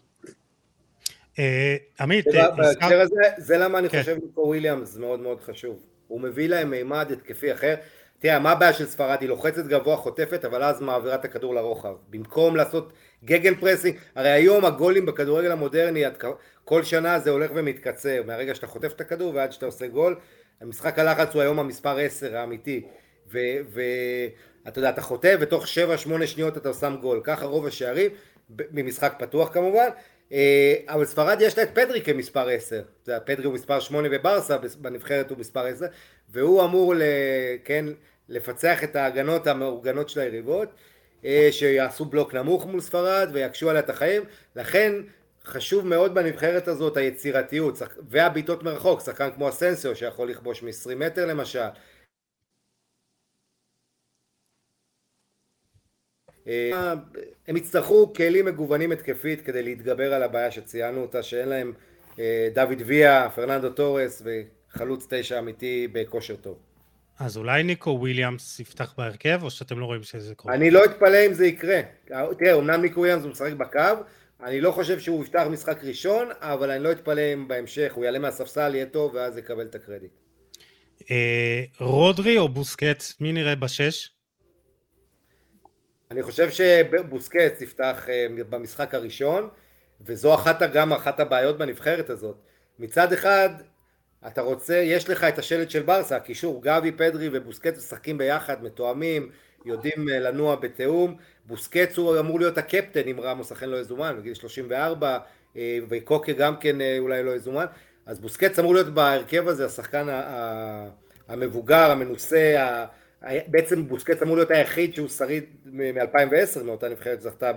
אה, 1.40 1.76
עמית, 2.00 2.26
בהקשר 2.58 3.02
הזה, 3.02 3.22
זה 3.38 3.58
למה 3.58 3.80
אני 3.80 3.90
כן. 3.90 4.00
חושב 4.00 4.18
שניקו 4.22 4.42
וויליאמס 4.42 4.98
מאוד 4.98 5.20
מאוד 5.20 5.42
חשוב. 5.42 5.86
הוא 6.08 6.22
מביא 6.22 6.50
להם 6.50 6.70
מימד 6.70 7.12
התקפי 7.12 7.54
אחר. 7.54 7.76
תראה, 8.20 8.40
מה 8.40 8.52
הבעיה 8.52 8.74
של 8.74 8.86
ספרד? 8.86 9.18
היא 9.22 9.30
לוחצת 9.30 9.66
גבוה, 9.66 9.98
חוטפת, 9.98 10.46
אבל 10.46 10.64
אז 10.64 10.82
מעבירה 10.82 11.16
את 11.16 11.26
הכדור 11.26 11.56
לרוחב. 11.56 11.94
במקום 12.10 12.56
לעשות 12.56 12.94
gegenpressing, 13.26 13.96
הרי 14.16 14.30
היום 14.30 14.66
הגולים 14.66 15.06
בכדורגל 15.06 15.52
המודרני, 15.52 16.04
כל 16.66 16.84
שנה 16.84 17.20
זה 17.20 17.30
הולך 17.30 17.52
ומתקצר, 17.56 18.22
מהרגע 18.26 18.56
שאתה 18.56 18.68
חוטף 18.68 18.92
את 18.92 19.02
הכדור 19.02 19.36
ועד 19.36 19.52
שאתה 19.52 19.66
עושה 19.66 19.88
גול, 19.88 20.16
המשחק 20.62 21.00
הלחץ 21.00 21.34
הוא 21.34 21.42
היום 21.42 21.60
המספר 21.60 21.98
10 21.98 22.38
האמיתי. 22.38 22.86
ואתה 24.66 24.80
יודע, 24.80 24.90
אתה 24.90 25.02
חוטף 25.02 25.38
ותוך 25.40 25.66
7-8 25.66 25.68
שניות 26.26 26.58
אתה 26.58 26.74
שם 26.74 26.96
גול. 27.02 27.22
ככה 27.24 27.46
רוב 27.46 27.66
השערים, 27.66 28.12
ממשחק 28.50 29.14
פתוח 29.20 29.54
כמובן, 29.54 29.88
אה, 30.32 30.76
אבל 30.88 31.06
ספרד 31.06 31.38
יש 31.42 31.58
לה 31.58 31.64
את 31.64 31.70
פדרי 31.74 32.02
כמספר 32.02 32.50
10, 32.50 32.82
פדרי 33.26 33.46
הוא 33.46 33.54
מספר 33.54 33.80
8 33.80 34.10
בברסה, 34.10 34.58
בנבחרת 34.82 35.30
הוא 35.30 35.38
מספר 35.38 35.66
10, 35.66 35.86
והוא 36.30 36.64
אמור 36.64 36.94
כן, 37.64 37.86
לפצח 38.30 38.84
את 38.84 38.96
ההגנות 38.96 39.48
המאורגנות 39.48 40.10
של 40.10 40.20
היריבות, 40.20 40.70
אה, 41.26 41.48
שיעשו 41.52 42.06
בלוק 42.06 42.34
נמוך 42.34 42.66
מול 42.66 42.82
ספרד 42.82 43.30
ויקשו 43.34 43.70
עליה 43.70 43.82
את 43.82 43.90
החיים, 43.90 44.24
לכן 44.56 44.94
חשוב 45.46 45.88
מאוד 45.88 46.14
בנבחרת 46.16 46.68
הזאת 46.68 46.98
היצירתיות 46.98 47.82
והבעיטות 48.10 48.64
מרחוק, 48.64 49.02
שחקן 49.02 49.30
כמו 49.36 49.50
אסנסיו 49.50 49.96
שיכול 49.96 50.30
לכבוש 50.30 50.64
מ-20 50.64 50.96
מטר 50.96 51.26
למשל, 51.26 51.60
אה, 51.60 51.70
הם 57.48 57.58
יצטרכו 57.58 58.14
כלים 58.14 58.46
מגוונים 58.46 58.92
התקפית 58.92 59.42
כדי 59.42 59.64
להתגבר 59.64 60.14
על 60.14 60.24
הבעיה 60.24 60.52
שציינו 60.52 61.02
אותה 61.02 61.24
שאין 61.24 61.50
להם 61.50 61.74
אה, 62.20 62.50
דוד 62.54 62.82
ויה, 62.86 63.30
פרננדו 63.30 63.70
טורס 63.70 64.22
וחלוץ 64.26 65.08
תשע 65.10 65.40
אמיתי 65.40 65.88
בכושר 65.92 66.36
טוב. 66.36 66.58
אז 67.20 67.38
אולי 67.38 67.64
ניקו 67.64 67.90
וויליאמס 67.90 68.60
יפתח 68.60 68.94
בהרכב 68.98 69.40
או 69.44 69.52
שאתם 69.52 69.80
לא 69.80 69.86
רואים 69.86 70.04
שזה 70.04 70.36
קורה? 70.36 70.56
אני 70.56 70.72
לא 70.72 70.86
אתפלא 70.86 71.26
אם 71.26 71.34
זה 71.34 71.46
יקרה. 71.46 71.82
תראה, 72.38 72.56
אמנם 72.56 72.82
ניקו 72.82 73.00
וויליאמס 73.00 73.24
הוא 73.24 73.32
משחק 73.32 73.54
בקו, 73.54 73.80
אני 74.44 74.62
לא 74.62 74.72
חושב 74.72 75.00
שהוא 75.00 75.24
יפתח 75.24 75.44
משחק 75.50 75.84
ראשון, 75.84 76.30
אבל 76.40 76.72
אני 76.72 76.84
לא 76.84 76.92
אתפלא 76.92 77.22
אם 77.34 77.48
בהמשך 77.48 77.94
הוא 77.96 78.06
יעלה 78.06 78.20
מהספסל, 78.20 78.76
יהיה 78.76 78.86
טוב 78.86 79.16
ואז 79.16 79.38
יקבל 79.38 79.66
את 79.66 79.76
הקרדיט. 79.76 80.12
אה, 81.12 81.64
רודרי 81.80 82.38
או 82.38 82.50
בוסקץ, 82.50 83.04
מי 83.20 83.32
נראה 83.32 83.56
בשש? 83.56 84.15
אני 86.12 86.24
חושב 86.24 86.50
שבוסקץ 86.50 87.62
יפתח 87.62 88.06
אה, 88.10 88.28
במשחק 88.50 88.94
הראשון, 88.94 89.50
וזו 90.02 90.36
אחת, 90.36 90.62
גם 90.74 90.94
אחת 90.94 91.20
הבעיות 91.20 91.58
בנבחרת 91.58 92.10
הזאת. 92.10 92.36
מצד 92.80 93.14
אחד, 93.14 93.50
אתה 94.28 94.42
רוצה, 94.42 94.76
יש 94.76 95.10
לך 95.10 95.24
את 95.24 95.40
השלט 95.40 95.70
של 95.70 95.84
ברסה, 95.84 96.16
הקישור, 96.16 96.62
גבי, 96.64 96.92
פדרי 96.92 97.30
ובוסקץ 97.34 97.78
משחקים 97.78 98.18
ביחד, 98.18 98.64
מתואמים, 98.64 99.30
יודעים 99.66 100.10
אה, 100.10 100.20
לנוע 100.20 100.56
בתיאום. 100.56 101.16
בוסקץ 101.46 101.98
הוא 101.98 102.20
אמור 102.20 102.40
להיות 102.40 102.58
הקפטן 102.58 103.08
אם 103.08 103.20
רמוס 103.20 103.52
אכן 103.52 103.70
לא 103.70 103.78
יזומן, 103.78 104.16
בגיל 104.20 104.34
34, 104.34 105.18
אה, 105.58 105.80
וקוקה 105.90 106.34
גם 106.34 106.58
כן 106.58 106.76
אולי 107.00 107.24
לא 107.24 107.32
יזומן. 107.32 107.66
אז 108.06 108.20
בוסקץ 108.20 108.60
אמור 108.60 108.74
להיות 108.74 108.88
בהרכב 108.88 109.48
הזה, 109.48 109.66
השחקן 109.66 110.08
המבוגר, 111.28 111.92
המנוסה, 111.92 112.86
בעצם 113.48 113.88
בוסקט 113.88 114.24
אמור 114.24 114.36
להיות 114.36 114.52
היחיד 114.52 114.96
שהוא 114.96 115.08
שריד 115.08 115.44
מ-2010 115.66 116.64
מאותה 116.64 116.90
נבחרת 116.90 117.22
שזכתה 117.22 117.52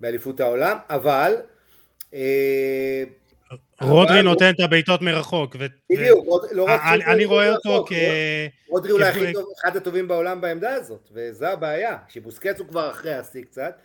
באליפות 0.00 0.40
העולם, 0.40 0.76
אבל 0.90 1.34
אה, 2.14 3.04
רודרי 3.80 4.22
נותן 4.22 4.50
את 4.50 4.60
הבעיטות 4.60 5.02
מרחוק. 5.02 5.56
בדיוק, 5.90 6.26
לא 6.52 6.64
רק 6.68 6.80
אני 7.06 7.24
רואה 7.24 7.52
אותו 7.52 7.84
כ... 7.88 7.92
רודרי 8.68 8.92
אולי 8.92 9.32
אחד 9.60 9.76
הטובים 9.76 10.08
בעולם 10.08 10.40
בעמדה 10.40 10.74
הזאת, 10.74 11.08
וזו 11.12 11.46
הבעיה, 11.46 11.96
שבוסקץ 12.08 12.58
הוא 12.58 12.68
כבר 12.68 12.90
אחרי 12.90 13.14
השיא 13.14 13.42
קצת, 13.42 13.80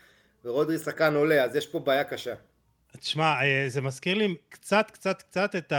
ורודרי 0.46 0.78
שחקן 0.78 1.16
עולה, 1.16 1.44
אז 1.44 1.56
יש 1.56 1.68
פה 1.68 1.80
בעיה 1.80 2.04
קשה. 2.04 2.34
תשמע, 3.00 3.42
אה, 3.42 3.66
זה 3.68 3.82
מזכיר 3.82 4.18
לי 4.18 4.36
קצת, 4.50 4.92
קצת, 4.92 5.22
קצת 5.22 5.56
את 5.56 5.74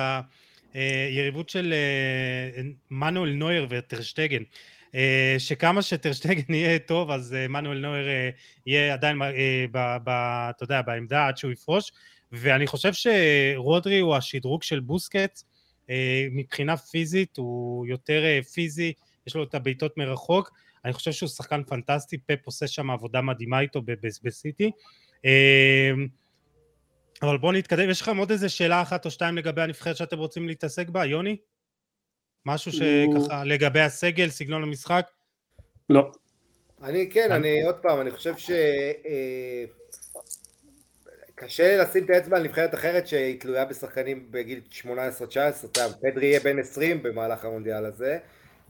היריבות 0.74 1.48
של 1.48 1.74
אה, 2.56 2.62
מנואל 2.90 3.30
נויר 3.30 3.66
וטרשטגן. 3.70 4.42
שכמה 5.38 5.82
שטרשטגן 5.82 6.54
יהיה 6.54 6.78
טוב, 6.78 7.10
אז 7.10 7.36
מנואל 7.48 7.78
נויר 7.78 8.06
יהיה 8.66 8.92
עדיין, 8.92 9.18
אתה 9.74 10.64
יודע, 10.64 10.82
בעמדה 10.82 11.26
עד 11.26 11.36
שהוא 11.36 11.52
יפרוש. 11.52 11.92
ואני 12.32 12.66
חושב 12.66 12.92
שרודרי 12.92 13.98
הוא 13.98 14.16
השדרוג 14.16 14.62
של 14.62 14.80
בוסקט, 14.80 15.42
מבחינה 16.30 16.76
פיזית, 16.76 17.36
הוא 17.36 17.86
יותר 17.86 18.22
פיזי, 18.52 18.92
יש 19.26 19.34
לו 19.34 19.42
את 19.42 19.54
הבעיטות 19.54 19.96
מרחוק, 19.96 20.52
אני 20.84 20.92
חושב 20.92 21.12
שהוא 21.12 21.28
שחקן 21.28 21.62
פנטסטי, 21.64 22.18
פפ 22.18 22.46
עושה 22.46 22.66
שם 22.66 22.90
עבודה 22.90 23.20
מדהימה 23.20 23.60
איתו 23.60 23.82
בסיטי. 24.22 24.70
אבל 27.22 27.38
בואו 27.38 27.52
נתקדם, 27.52 27.90
יש 27.90 28.00
לכם 28.00 28.16
עוד 28.16 28.30
איזה 28.30 28.48
שאלה 28.48 28.82
אחת 28.82 29.04
או 29.04 29.10
שתיים 29.10 29.36
לגבי 29.36 29.62
הנבחרת 29.62 29.96
שאתם 29.96 30.18
רוצים 30.18 30.48
להתעסק 30.48 30.88
בה, 30.88 31.04
יוני? 31.04 31.36
משהו 32.46 32.72
שככה 32.72 33.44
לגבי 33.44 33.80
הסגל, 33.80 34.28
סגנון 34.28 34.62
המשחק? 34.62 35.06
לא. 35.90 36.12
אני 36.82 37.10
כן, 37.10 37.32
אני 37.32 37.62
עוד 37.62 37.74
פעם, 37.74 38.00
אני 38.00 38.10
חושב 38.10 38.36
ש... 38.36 38.50
אה, 38.50 39.64
קשה 41.34 41.82
לשים 41.82 42.04
את 42.04 42.10
האצבע 42.10 42.36
על 42.36 42.42
נבחרת 42.42 42.74
אחרת 42.74 43.06
שהיא 43.06 43.40
תלויה 43.40 43.64
בשחקנים 43.64 44.26
בגיל 44.30 44.60
18-19, 44.82 44.86
פדרי 46.02 46.26
יהיה 46.26 46.40
בן 46.40 46.58
20 46.58 47.02
במהלך 47.02 47.44
המונדיאל 47.44 47.84
הזה, 47.84 48.18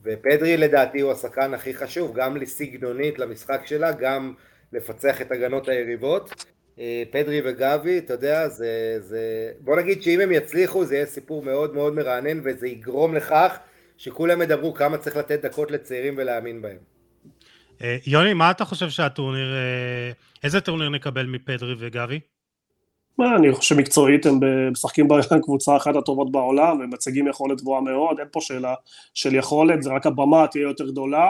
ופדרי 0.03 0.57
לדעתי 0.57 1.01
הוא 1.01 1.13
השחקן 1.13 1.55
הכי 1.55 1.75
חשוב, 1.75 2.17
גם 2.17 2.37
לסגנונית 2.37 3.19
למשחק 3.19 3.61
שלה, 3.65 3.93
גם 3.93 4.35
לפצח 4.73 5.21
את 5.21 5.33
הגנות 5.33 5.69
היריבות. 5.69 6.45
אה, 6.79 7.03
פדרי 7.11 7.41
וגבי, 7.45 7.99
אתה 7.99 8.15
יודע, 8.15 8.49
זה, 8.49 8.97
זה... 9.01 9.51
בוא 9.61 9.77
נגיד 9.77 10.03
שאם 10.03 10.21
הם 10.21 10.33
יצליחו 10.33 10.85
זה 10.85 10.95
יהיה 10.95 11.07
סיפור 11.07 11.43
מאוד 11.43 11.75
מאוד 11.75 11.95
מרענן 11.95 12.41
וזה 12.45 12.69
יגרום 12.69 13.15
לכך 13.15 13.59
שכולם 13.99 14.43
ידברו 14.43 14.75
כמה 14.75 14.99
צריך 14.99 15.17
לתת 15.17 15.45
דקות 15.45 15.71
לצעירים 15.71 16.15
ולהאמין 16.17 16.63
בהם. 16.63 16.79
אה, 17.83 17.97
יוני, 18.07 18.35
מה 18.35 18.51
אתה 18.51 18.65
חושב 18.65 18.91
שהטורניר, 18.91 19.55
אה, 19.55 20.11
איזה 20.45 20.61
טורניר 20.61 20.89
נקבל 20.89 21.27
מפדרי 21.27 21.75
וגבי? 21.79 22.21
אני 23.21 23.53
חושב 23.53 23.75
שמקצועית 23.75 24.27
הם 24.27 24.41
משחקים 24.73 25.09
בקבוצה 25.09 25.77
אחת 25.77 25.97
הטובות 25.97 26.33
בעולם, 26.33 26.81
הם 26.81 26.91
מציגים 26.91 27.29
יכולת 27.29 27.61
גבוהה 27.61 27.81
מאוד, 27.81 28.19
אין 28.19 28.29
פה 28.33 28.41
שאלה 28.41 28.75
של 29.15 29.35
יכולת, 29.35 29.83
זה 29.83 29.91
רק 29.91 30.07
הבמה 30.07 30.47
תהיה 30.47 30.63
יותר 30.63 30.87
גדולה. 30.87 31.29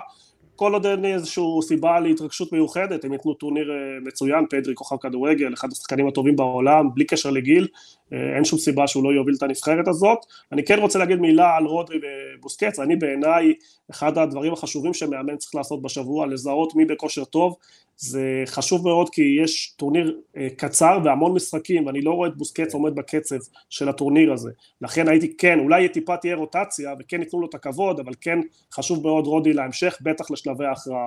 כל 0.57 0.73
עוד 0.73 0.87
אין 0.87 1.05
איזושהי 1.05 1.45
סיבה 1.63 2.01
להתרגשות 2.01 2.53
מיוחדת, 2.53 3.05
הם 3.05 3.13
ייתנו 3.13 3.35
טורניר 3.35 3.71
אה, 3.71 3.77
מצוין, 4.03 4.45
פדרי 4.51 4.75
כוכב 4.75 4.97
כדורגל, 4.97 5.55
אחד 5.55 5.73
השחקנים 5.73 6.09
הטובים 6.09 6.37
בעולם, 6.37 6.95
בלי 6.95 7.05
קשר 7.05 7.31
לגיל, 7.31 7.69
אה, 8.13 8.37
אין 8.37 8.45
שום 8.45 8.59
סיבה 8.59 8.87
שהוא 8.87 9.05
לא 9.05 9.13
יוביל 9.13 9.35
את 9.39 9.43
הנבחרת 9.43 9.89
הזאת. 9.89 10.19
אני 10.53 10.65
כן 10.65 10.79
רוצה 10.79 10.99
להגיד 10.99 11.21
מילה 11.21 11.57
על 11.57 11.65
רודרי 11.65 12.01
ובוסקץ, 12.39 12.79
אני 12.79 12.97
בעיניי, 12.97 13.53
אחד 13.91 14.19
הדברים 14.19 14.53
החשובים 14.53 14.95
שמאמן 14.95 15.37
צריך 15.37 15.55
לעשות 15.55 15.83
בשבוע, 15.83 16.27
לזהות 16.27 16.75
מי 16.75 16.85
בכושר 16.85 17.25
טוב, 17.25 17.57
זה 17.99 18.43
חשוב 18.47 18.85
מאוד 18.85 19.11
כי 19.11 19.39
יש 19.43 19.75
טורניר 19.77 20.21
אה, 20.37 20.49
קצר 20.57 20.99
והמון 21.05 21.35
משחקים 21.35 21.87
ואני 21.87 22.01
לא 22.01 22.11
רואה 22.11 22.29
את 22.29 22.37
בוסקץ 22.37 22.75
עומד 22.75 22.95
בקצב 22.95 23.37
של 23.71 23.89
הטורניר 23.89 24.33
הזה. 24.33 24.51
לכן 24.81 25.09
הייתי 25.09 25.37
כן 25.37 25.59
אולי 25.59 25.89
טיפה 25.89 26.17
תהיה 26.17 26.37
רוטציה 26.37 26.95
וכן 27.01 27.21
ייתנו 27.21 27.41
לו 27.41 27.49
את 27.49 27.55
הכבוד 27.55 28.01
אבל 28.01 28.13
כן 28.21 28.39
חשוב 28.73 29.03
מאוד 29.03 29.27
רודי 29.27 29.53
להמשך 29.53 29.99
בטח 30.01 30.31
לשלבי 30.31 30.67
ההכרעה. 30.67 31.07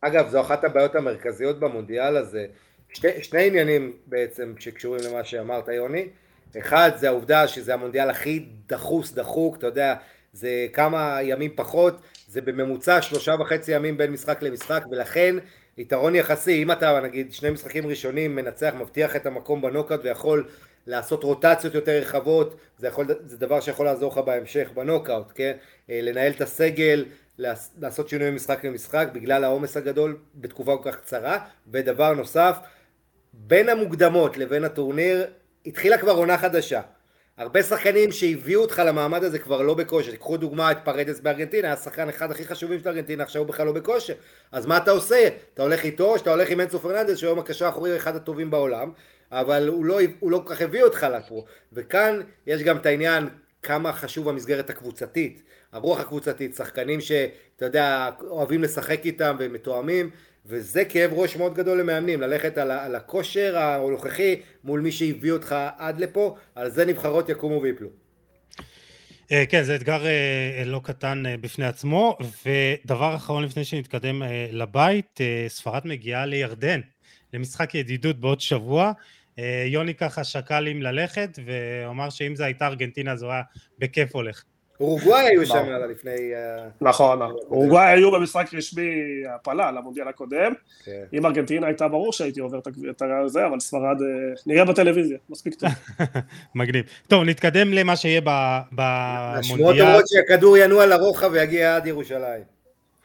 אגב 0.00 0.28
זו 0.28 0.40
אחת 0.40 0.64
הבעיות 0.64 0.94
המרכזיות 0.94 1.60
במונדיאל 1.60 2.16
הזה. 2.16 2.46
שני, 2.92 3.10
שני 3.22 3.46
עניינים 3.46 3.92
בעצם 4.06 4.54
שקשורים 4.58 5.00
למה 5.10 5.24
שאמרת 5.24 5.68
יוני. 5.68 6.06
אחד 6.58 6.90
זה 6.96 7.08
העובדה 7.08 7.48
שזה 7.48 7.74
המונדיאל 7.74 8.10
הכי 8.10 8.46
דחוס 8.66 9.12
דחוק 9.12 9.56
אתה 9.56 9.66
יודע 9.66 9.94
זה 10.32 10.66
כמה 10.72 11.18
ימים 11.22 11.50
פחות 11.56 12.00
זה 12.28 12.40
בממוצע 12.40 13.02
שלושה 13.02 13.34
וחצי 13.40 13.72
ימים 13.72 13.96
בין 13.96 14.10
משחק 14.10 14.42
למשחק 14.42 14.84
ולכן 14.90 15.36
יתרון 15.82 16.14
יחסי, 16.14 16.62
אם 16.62 16.72
אתה 16.72 17.00
נגיד 17.00 17.32
שני 17.32 17.50
משחקים 17.50 17.86
ראשונים 17.86 18.36
מנצח, 18.36 18.72
מבטיח 18.78 19.16
את 19.16 19.26
המקום 19.26 19.62
בנוקאוט 19.62 20.00
ויכול 20.04 20.48
לעשות 20.86 21.24
רוטציות 21.24 21.74
יותר 21.74 21.92
רחבות, 21.92 22.56
זה, 22.78 22.86
יכול, 22.86 23.06
זה 23.26 23.38
דבר 23.38 23.60
שיכול 23.60 23.86
לעזור 23.86 24.12
לך 24.12 24.18
בהמשך 24.18 24.70
בנוקאוט, 24.74 25.32
כן? 25.34 25.52
אה, 25.90 26.00
לנהל 26.02 26.32
את 26.32 26.40
הסגל, 26.40 27.04
לעשות 27.78 28.08
שינוי 28.08 28.30
ממשחק 28.30 28.64
למשחק 28.64 29.08
בגלל 29.12 29.44
העומס 29.44 29.76
הגדול 29.76 30.16
בתקופה 30.34 30.76
כל 30.82 30.90
כך 30.90 31.00
קצרה, 31.00 31.38
ודבר 31.72 32.12
נוסף, 32.12 32.56
בין 33.32 33.68
המוקדמות 33.68 34.36
לבין 34.36 34.64
הטורניר 34.64 35.26
התחילה 35.66 35.98
כבר 35.98 36.12
עונה 36.12 36.38
חדשה. 36.38 36.80
הרבה 37.36 37.62
שחקנים 37.62 38.12
שהביאו 38.12 38.60
אותך 38.60 38.82
למעמד 38.86 39.24
הזה 39.24 39.38
כבר 39.38 39.62
לא 39.62 39.74
בכושר, 39.74 40.16
קחו 40.16 40.36
דוגמא 40.36 40.70
את 40.70 40.76
פרדס 40.84 41.20
בארגנטינה, 41.20 41.68
היה 41.68 41.76
שחקן 41.76 42.08
אחד 42.08 42.30
הכי 42.30 42.44
חשובים 42.44 42.80
של 42.80 42.88
ארגנטינה, 42.88 43.22
עכשיו 43.22 43.42
הוא 43.42 43.48
בכלל 43.48 43.66
לא 43.66 43.72
בכושר, 43.72 44.14
אז 44.52 44.66
מה 44.66 44.76
אתה 44.76 44.90
עושה? 44.90 45.28
אתה 45.54 45.62
הולך 45.62 45.84
איתו 45.84 46.12
או 46.12 46.18
שאתה 46.18 46.30
הולך 46.30 46.50
עם 46.50 46.60
אנסו 46.60 46.80
פרננדס 46.80 47.18
שהיום 47.18 47.38
הקשר 47.38 47.66
האחורי 47.66 47.90
הוא 47.90 47.96
אחד 47.96 48.16
הטובים 48.16 48.50
בעולם, 48.50 48.92
אבל 49.32 49.68
הוא 49.68 49.84
לא, 49.84 50.00
הוא 50.20 50.30
לא 50.30 50.42
כל 50.46 50.54
כך 50.54 50.62
הביא 50.62 50.82
אותך 50.82 51.06
לפה, 51.16 51.44
וכאן 51.72 52.20
יש 52.46 52.62
גם 52.62 52.76
את 52.76 52.86
העניין 52.86 53.28
כמה 53.62 53.92
חשוב 53.92 54.28
המסגרת 54.28 54.70
הקבוצתית, 54.70 55.42
הרוח 55.72 56.00
הקבוצתית, 56.00 56.54
שחקנים 56.54 57.00
שאתה 57.00 57.64
יודע, 57.64 58.10
אוהבים 58.20 58.62
לשחק 58.62 59.00
איתם 59.04 59.36
ומתואמים, 59.38 60.10
וזה 60.46 60.84
כאב 60.84 61.12
ראש 61.12 61.36
מאוד 61.36 61.54
גדול 61.54 61.80
למאמנים, 61.80 62.20
ללכת 62.20 62.58
על, 62.58 62.70
על 62.70 62.94
הכושר 62.94 63.58
הנוכחי 63.58 64.40
מול 64.64 64.80
מי 64.80 64.92
שהביא 64.92 65.32
אותך 65.32 65.56
עד 65.78 66.00
לפה, 66.00 66.36
על 66.54 66.70
זה 66.70 66.84
נבחרות 66.84 67.28
יקומו 67.28 67.62
ויפלו. 67.62 67.88
אה, 69.32 69.44
כן, 69.48 69.62
זה 69.62 69.76
אתגר 69.76 70.06
אה, 70.06 70.62
לא 70.66 70.80
קטן 70.84 71.26
אה, 71.26 71.36
בפני 71.36 71.66
עצמו, 71.66 72.18
ודבר 72.46 73.16
אחרון 73.16 73.44
לפני 73.44 73.64
שנתקדם 73.64 74.22
לבית, 74.52 75.20
ספרד 75.48 75.82
מגיעה 75.84 76.26
לירדן, 76.26 76.80
למשחק 77.32 77.74
ידידות 77.74 78.20
בעוד 78.20 78.40
שבוע. 78.40 78.92
יוני 79.66 79.94
ככה 79.94 80.24
שקל 80.24 80.68
אם 80.68 80.82
ללכת, 80.82 81.38
ואמר 81.44 82.10
שאם 82.10 82.36
זה 82.36 82.44
הייתה 82.44 82.66
ארגנטינה 82.66 83.12
אז 83.12 83.22
הוא 83.22 83.32
היה 83.32 83.42
בכיף 83.78 84.14
הולך. 84.14 84.44
אורוגוואי 84.80 85.26
היו 85.26 85.46
שם 85.46 85.64
לפני... 85.90 86.34
אה, 86.34 86.68
נכון, 86.80 87.22
נכון. 87.22 87.36
אורוגוואי 87.50 87.86
היו 87.86 88.10
במשחק 88.10 88.54
רשמי 88.54 88.90
הפלה 89.34 89.70
למונדיאל 89.70 90.08
הקודם. 90.08 90.52
כן. 90.84 91.04
אם 91.12 91.26
ארגנטינה 91.26 91.66
הייתה 91.66 91.88
ברור 91.88 92.12
שהייתי 92.12 92.40
עובר 92.40 92.58
את 92.58 92.68
זה, 93.26 93.46
אבל 93.46 93.60
ספרד 93.60 94.02
אה, 94.02 94.06
נראה 94.46 94.64
בטלוויזיה, 94.64 95.18
מספיק 95.30 95.54
טוב. 95.54 95.70
מגניב. 96.54 96.84
טוב, 97.08 97.24
נתקדם 97.24 97.72
למה 97.72 97.96
שיהיה 97.96 98.20
במונדיאל. 98.20 99.38
השמועות 99.38 99.80
אומרות 99.80 100.08
שהכדור 100.08 100.56
ינוע 100.56 100.86
לרוחב 100.86 101.30
ויגיע 101.32 101.76
עד 101.76 101.86
ירושלים. 101.86 102.42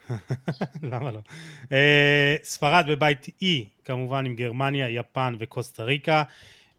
למה 0.92 1.10
לא? 1.10 1.18
אה, 1.72 2.36
ספרד 2.42 2.84
בבית 2.88 3.26
E, 3.42 3.46
כמובן 3.84 4.26
עם 4.26 4.34
גרמניה, 4.34 4.88
יפן 4.88 5.34
וקוסטה 5.38 5.82
ריקה. 5.82 6.22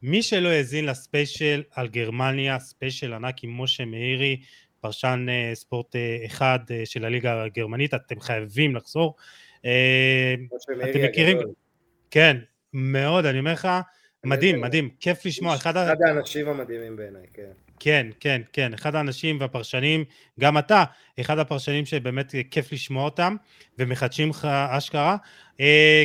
מי 0.03 0.23
שלא 0.23 0.49
האזין 0.49 0.85
לספיישל 0.85 1.63
על 1.75 1.87
גרמניה, 1.87 2.59
ספיישל 2.59 3.13
ענק 3.13 3.43
עם 3.43 3.61
משה 3.61 3.85
מאירי, 3.85 4.37
פרשן 4.81 5.25
אה, 5.29 5.55
ספורט 5.55 5.95
אה, 5.95 6.17
אחד 6.25 6.59
אה, 6.71 6.81
של 6.85 7.05
הליגה 7.05 7.43
הגרמנית, 7.43 7.93
אתם 7.93 8.19
חייבים 8.19 8.75
לחזור. 8.75 9.15
אתם 10.67 11.03
מכירים? 11.03 11.37
כן, 12.11 12.37
מאוד, 12.73 13.25
אני 13.25 13.39
אומר 13.39 13.53
לך, 13.53 13.67
מדהים, 14.23 14.61
מדהים, 14.61 14.89
כיף 14.99 15.25
לשמוע. 15.25 15.55
אחד 15.55 15.77
האנשים 15.77 16.47
המדהימים 16.47 16.95
בעיניי, 16.95 17.25
כן. 17.33 17.51
כן, 17.79 18.07
כן, 18.19 18.41
כן, 18.53 18.73
אחד 18.73 18.95
האנשים 18.95 19.37
והפרשנים, 19.39 20.03
גם 20.39 20.57
אתה, 20.57 20.83
אחד 21.19 21.39
הפרשנים 21.39 21.85
שבאמת 21.85 22.35
כיף 22.51 22.71
לשמוע 22.71 23.05
אותם, 23.05 23.35
ומחדשים 23.77 24.29
לך 24.29 24.45
אשכרה. 24.45 25.17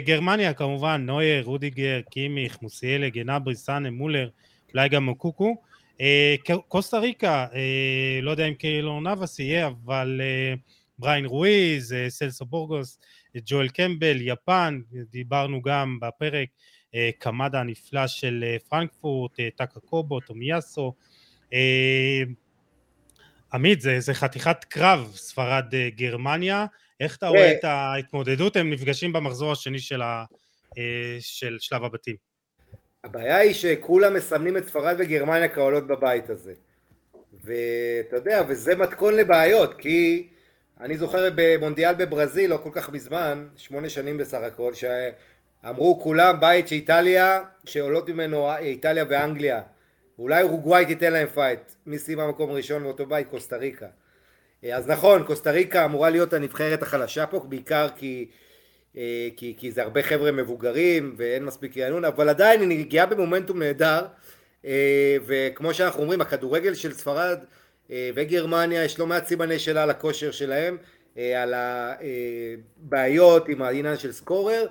גרמניה 0.05 0.55
כמובן, 0.55 1.03
נויר, 1.07 1.45
רודיגר, 1.45 2.01
קימיך, 2.11 2.62
מוסיאלה, 2.62 3.09
גנאברי, 3.09 3.55
סאנה, 3.55 3.91
מולר, 3.91 4.29
אולי 4.75 4.89
גם 4.89 5.05
מוקוקו. 5.05 5.57
אה, 6.01 6.34
קוסטה 6.68 6.99
ריקה, 6.99 7.47
אה, 7.55 8.20
לא 8.22 8.30
יודע 8.30 8.47
אם 8.47 8.55
קיילור 8.55 9.01
נאבס 9.01 9.38
יהיה, 9.38 9.66
אבל 9.66 10.20
אה, 10.24 10.55
בריין 10.99 11.26
רואיז, 11.26 11.95
סלסו 12.09 12.45
בורגוס, 12.45 12.99
ג'ואל 13.47 13.68
קמבל, 13.68 14.16
יפן, 14.20 14.80
דיברנו 15.11 15.62
גם 15.62 15.99
בפרק, 16.01 16.49
קמדה 17.18 17.61
הנפלא 17.61 18.07
של 18.07 18.45
פרנקפורט, 18.68 19.40
טאקה 19.57 19.80
קובו, 19.80 20.20
טומיאסו. 20.20 20.95
עמית, 23.53 23.80
זה, 23.80 24.01
זה 24.01 24.14
חתיכת 24.14 24.64
קרב, 24.64 25.12
ספרד 25.14 25.64
גרמניה, 25.97 26.66
איך 27.01 27.16
אתה 27.16 27.28
רואה 27.28 27.53
את 27.53 27.64
ההתמודדות? 27.64 28.57
הם 28.57 28.70
נפגשים 28.70 29.12
במחזור 29.12 29.53
השני 29.53 29.78
של, 29.78 30.03
ה, 30.03 30.24
של 31.20 31.57
שלב 31.61 31.84
הבתים. 31.84 32.16
הבעיה 33.05 33.37
היא 33.37 33.55
שכולם 33.55 34.15
מסמנים 34.15 34.57
את 34.57 34.69
ספרד 34.69 34.97
וגרמניה 34.99 35.49
כעולות 35.49 35.87
בבית 35.87 36.31
הזה. 36.31 36.53
ואתה 37.45 38.17
יודע, 38.17 38.43
וזה 38.49 38.77
מתכון 38.77 39.15
לבעיות, 39.15 39.75
כי 39.79 40.29
אני 40.81 40.97
זוכר 40.97 41.29
במונדיאל 41.35 41.95
בברזיל, 41.95 42.51
לא 42.51 42.57
כל 42.57 42.71
כך 42.73 42.91
מזמן, 42.91 43.47
שמונה 43.57 43.89
שנים 43.89 44.19
בסך 44.19 44.39
הכל, 44.43 44.73
אמרו 45.69 46.01
כולם 46.01 46.41
בית 46.41 46.69
שאיטליה, 46.69 47.43
שעולות 47.65 48.09
ממנו 48.09 48.57
איטליה 48.59 49.05
ואנגליה. 49.09 49.63
אולי 50.19 50.43
אורוגוואי 50.43 50.87
תיתן 50.87 51.13
להם 51.13 51.27
פייט. 51.27 51.61
מי 51.87 51.99
סיימה 51.99 52.29
מקום 52.29 52.51
ראשון 52.51 52.83
באותו 52.83 53.07
בית? 53.07 53.29
קוסטה 53.29 53.57
ריקה. 53.57 53.87
אז 54.73 54.89
נכון, 54.89 55.25
קוסטה 55.25 55.51
ריקה 55.51 55.85
אמורה 55.85 56.11
להיות 56.11 56.33
הנבחרת 56.33 56.83
החלשה 56.83 57.27
פה, 57.27 57.41
בעיקר 57.49 57.89
כי, 57.97 58.29
כי, 59.36 59.55
כי 59.59 59.70
זה 59.70 59.82
הרבה 59.82 60.03
חבר'ה 60.03 60.32
מבוגרים 60.32 61.14
ואין 61.16 61.45
מספיק 61.45 61.78
רענון, 61.78 62.05
אבל 62.05 62.28
עדיין 62.28 62.61
היא 62.61 62.68
נגיעה 62.68 63.07
במומנטום 63.07 63.62
נהדר, 63.62 64.07
וכמו 65.26 65.74
שאנחנו 65.74 66.03
אומרים, 66.03 66.20
הכדורגל 66.20 66.74
של 66.74 66.92
ספרד 66.92 67.38
וגרמניה, 67.90 68.84
יש 68.84 68.99
לא 68.99 69.07
מעט 69.07 69.26
סימני 69.26 69.59
שאלה 69.59 69.82
על 69.82 69.90
הכושר 69.90 70.30
שלהם, 70.30 70.76
על 71.16 71.55
הבעיות 71.57 73.49
עם 73.49 73.62
העניין 73.62 73.97
של 73.97 74.12
סקורר, 74.12 74.66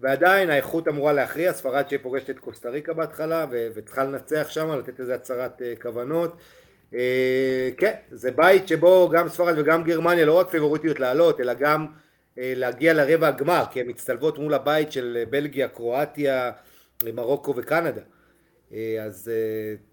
ועדיין 0.00 0.50
האיכות 0.50 0.88
אמורה 0.88 1.12
להכריע, 1.12 1.52
ספרד 1.52 1.88
שפוגשת 1.88 2.30
את 2.30 2.38
קוסטה 2.38 2.70
ריקה 2.70 2.92
בהתחלה 2.92 3.46
וצריכה 3.50 4.04
לנצח 4.04 4.46
שם, 4.50 4.78
לתת 4.78 5.00
איזה 5.00 5.14
הצהרת 5.14 5.62
כוונות. 5.82 6.36
כן, 7.76 7.94
זה 8.10 8.30
בית 8.30 8.68
שבו 8.68 9.08
גם 9.08 9.28
ספרד 9.28 9.58
וגם 9.58 9.84
גרמניה 9.84 10.24
לא 10.24 10.32
רק 10.32 10.48
פיבוריטיות 10.48 11.00
לעלות, 11.00 11.40
אלא 11.40 11.54
גם 11.54 11.86
להגיע 12.40 12.92
לרבע 12.92 13.28
הגמר, 13.28 13.64
כי 13.70 13.80
הן 13.80 13.88
מצטלבות 13.88 14.38
מול 14.38 14.54
הבית 14.54 14.92
של 14.92 15.24
בלגיה, 15.30 15.68
קרואטיה, 15.68 16.50
מרוקו 17.14 17.54
וקנדה. 17.56 18.00
אז 19.02 19.30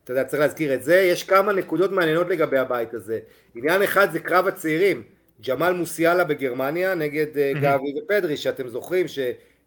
אתה 0.04 0.12
יודע, 0.12 0.24
צריך 0.24 0.42
להזכיר 0.42 0.74
את 0.74 0.84
זה. 0.84 0.96
יש 0.96 1.24
כמה 1.24 1.54
נקודות 1.54 1.92
מעניינות 1.92 2.28
לגבי 2.30 2.58
הבית 2.58 2.94
הזה. 2.94 3.20
עניין 3.56 3.82
אחד 3.82 4.12
זה 4.12 4.20
קרב 4.20 4.48
הצעירים. 4.48 5.04
ג'מאל 5.48 5.74
מוסיאלה 5.74 6.24
בגרמניה 6.24 6.96
נגד 6.96 7.28
גבי 7.62 7.94
ופדרי, 8.00 8.38
שאתם 8.38 8.68
זוכרים 8.68 9.08
ש... 9.08 9.20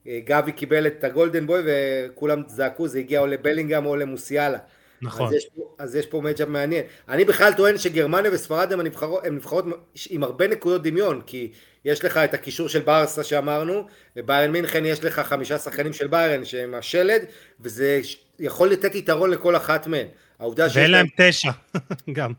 גבי 0.09 0.53
קיבל 0.53 0.87
את 0.87 1.05
הגולדן 1.05 1.47
בוי 1.47 1.63
וכולם 1.65 2.43
זעקו 2.47 2.89
זה 2.89 2.99
הגיע 2.99 3.21
או 3.21 3.27
לבלינגהם 3.27 3.87
או 3.87 3.97
למוסיאלה. 3.97 4.59
נכון. 5.03 5.27
אז 5.27 5.33
יש, 5.33 5.49
אז 5.79 5.97
יש 5.97 6.07
פה 6.07 6.21
מצ'אפ 6.21 6.49
מעניין. 6.49 6.85
אני 7.09 7.25
בכלל 7.25 7.53
טוען 7.53 7.79
שגרמניה 7.79 8.31
וספרד 8.33 8.73
הן 8.73 8.81
נבחרות, 8.81 9.25
נבחרות 9.25 9.65
עם 10.11 10.23
הרבה 10.23 10.49
נקודות 10.49 10.83
דמיון, 10.83 11.21
כי 11.27 11.53
יש 11.85 12.05
לך 12.05 12.17
את 12.17 12.35
הקישור 12.35 12.69
של 12.69 12.81
ברסה 12.81 13.25
שאמרנו, 13.25 13.87
וביירן 14.17 14.53
מינכן 14.53 14.85
יש 14.87 15.05
לך 15.05 15.19
חמישה 15.19 15.59
שחקנים 15.59 15.93
של 15.93 16.07
ביירן 16.07 16.45
שהם 16.45 16.75
השלד, 16.75 17.25
וזה 17.61 18.01
יכול 18.39 18.69
לתת 18.69 18.95
יתרון 18.95 19.31
לכל 19.31 19.57
אחת 19.57 19.87
מהן. 19.87 20.07
העובדה 20.39 20.67
ואין 20.75 20.91
להם 20.91 21.07
תשע, 21.17 21.51
גם. 22.13 22.33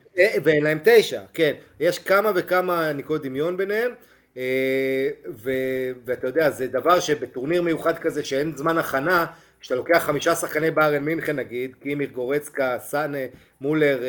ואין 0.43 0.64
להם 0.64 0.80
תשע, 0.84 1.22
כן. 1.34 1.53
יש 1.80 1.99
כמה 1.99 2.32
וכמה 2.36 2.93
נקודות 2.93 3.24
דמיון 3.24 3.57
ביניהם. 3.57 3.91
ואתה 6.05 6.28
יודע, 6.28 6.49
זה 6.49 6.68
דבר 6.68 6.99
שבטורניר 6.99 7.62
מיוחד 7.62 7.99
כזה 7.99 8.26
שאין 8.26 8.53
זמן 8.55 8.78
הכנה, 8.78 9.26
כשאתה 9.60 9.76
לוקח 9.76 10.03
חמישה 10.05 10.36
שחקני 10.36 10.72
ביירן 10.72 11.03
מינכן 11.03 11.36
נגיד, 11.36 11.76
קימיך, 11.76 12.12
גורצקה, 12.12 12.78
סאנה, 12.80 13.18
מולר, 13.62 13.99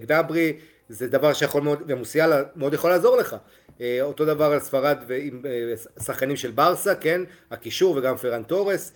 גדברי, 0.00 0.58
זה 0.88 1.08
דבר 1.08 1.32
שיכול 1.32 1.62
מאוד, 1.62 1.82
ומוסיאלה 1.86 2.42
מאוד 2.56 2.74
יכול 2.74 2.90
לעזור 2.90 3.16
לך. 3.16 3.36
אותו 4.00 4.24
דבר 4.24 4.44
על 4.44 4.60
ספרד 4.60 4.98
ועם 5.06 5.42
שחקנים 6.02 6.36
של 6.36 6.50
ברסה, 6.50 6.94
כן, 6.94 7.20
הקישור 7.50 7.96
וגם 7.96 8.16
פרן 8.16 8.42
תורס. 8.42 8.92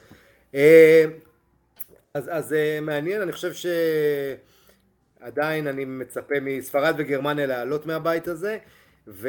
אז, 2.14 2.30
אז 2.30 2.54
מעניין, 2.82 3.22
אני 3.22 3.32
חושב 3.32 3.52
שעדיין 5.22 5.66
אני 5.66 5.84
מצפה 5.84 6.34
מספרד 6.40 6.94
וגרמניה 6.98 7.46
לעלות 7.46 7.86
מהבית 7.86 8.28
הזה, 8.28 8.58
ו... 9.08 9.28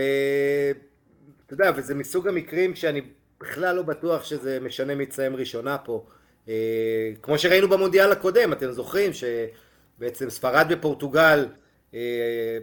אתה 1.46 1.54
יודע, 1.54 1.72
וזה 1.76 1.96
מסוג 1.96 2.28
המקרים 2.28 2.76
שאני 2.76 3.02
בכלל 3.42 3.76
לא 3.76 3.82
בטוח 3.82 4.24
שזה 4.24 4.60
משנה 4.60 4.96
מי 4.96 5.04
יתסיים 5.04 5.36
ראשונה 5.36 5.78
פה. 5.78 6.06
אה, 6.50 7.12
כמו 7.22 7.38
שראינו 7.38 7.68
במונדיאל 7.68 8.12
הקודם, 8.12 8.54
אתם 8.54 8.72
זוכרים 8.72 9.12
שבעצם 9.14 10.30
ספרד 10.30 10.66
ופורטוגל 10.70 11.48
אה, 11.94 12.00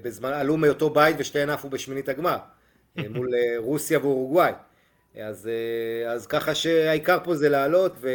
בזמן, 0.02 0.32
עלו 0.32 0.56
מאותו 0.56 0.90
בית 0.90 1.16
ושתיהן 1.18 1.50
עפו 1.50 1.68
בשמינית 1.70 2.08
הגמר, 2.08 2.36
אה, 2.98 3.02
מול 3.14 3.28
רוסיה 3.56 3.98
ואורוגוואי. 3.98 4.52
אז, 5.20 5.48
אז 6.08 6.26
ככה 6.26 6.54
שהעיקר 6.54 7.18
פה 7.24 7.34
זה 7.34 7.48
לעלות, 7.48 7.96
ו, 8.00 8.08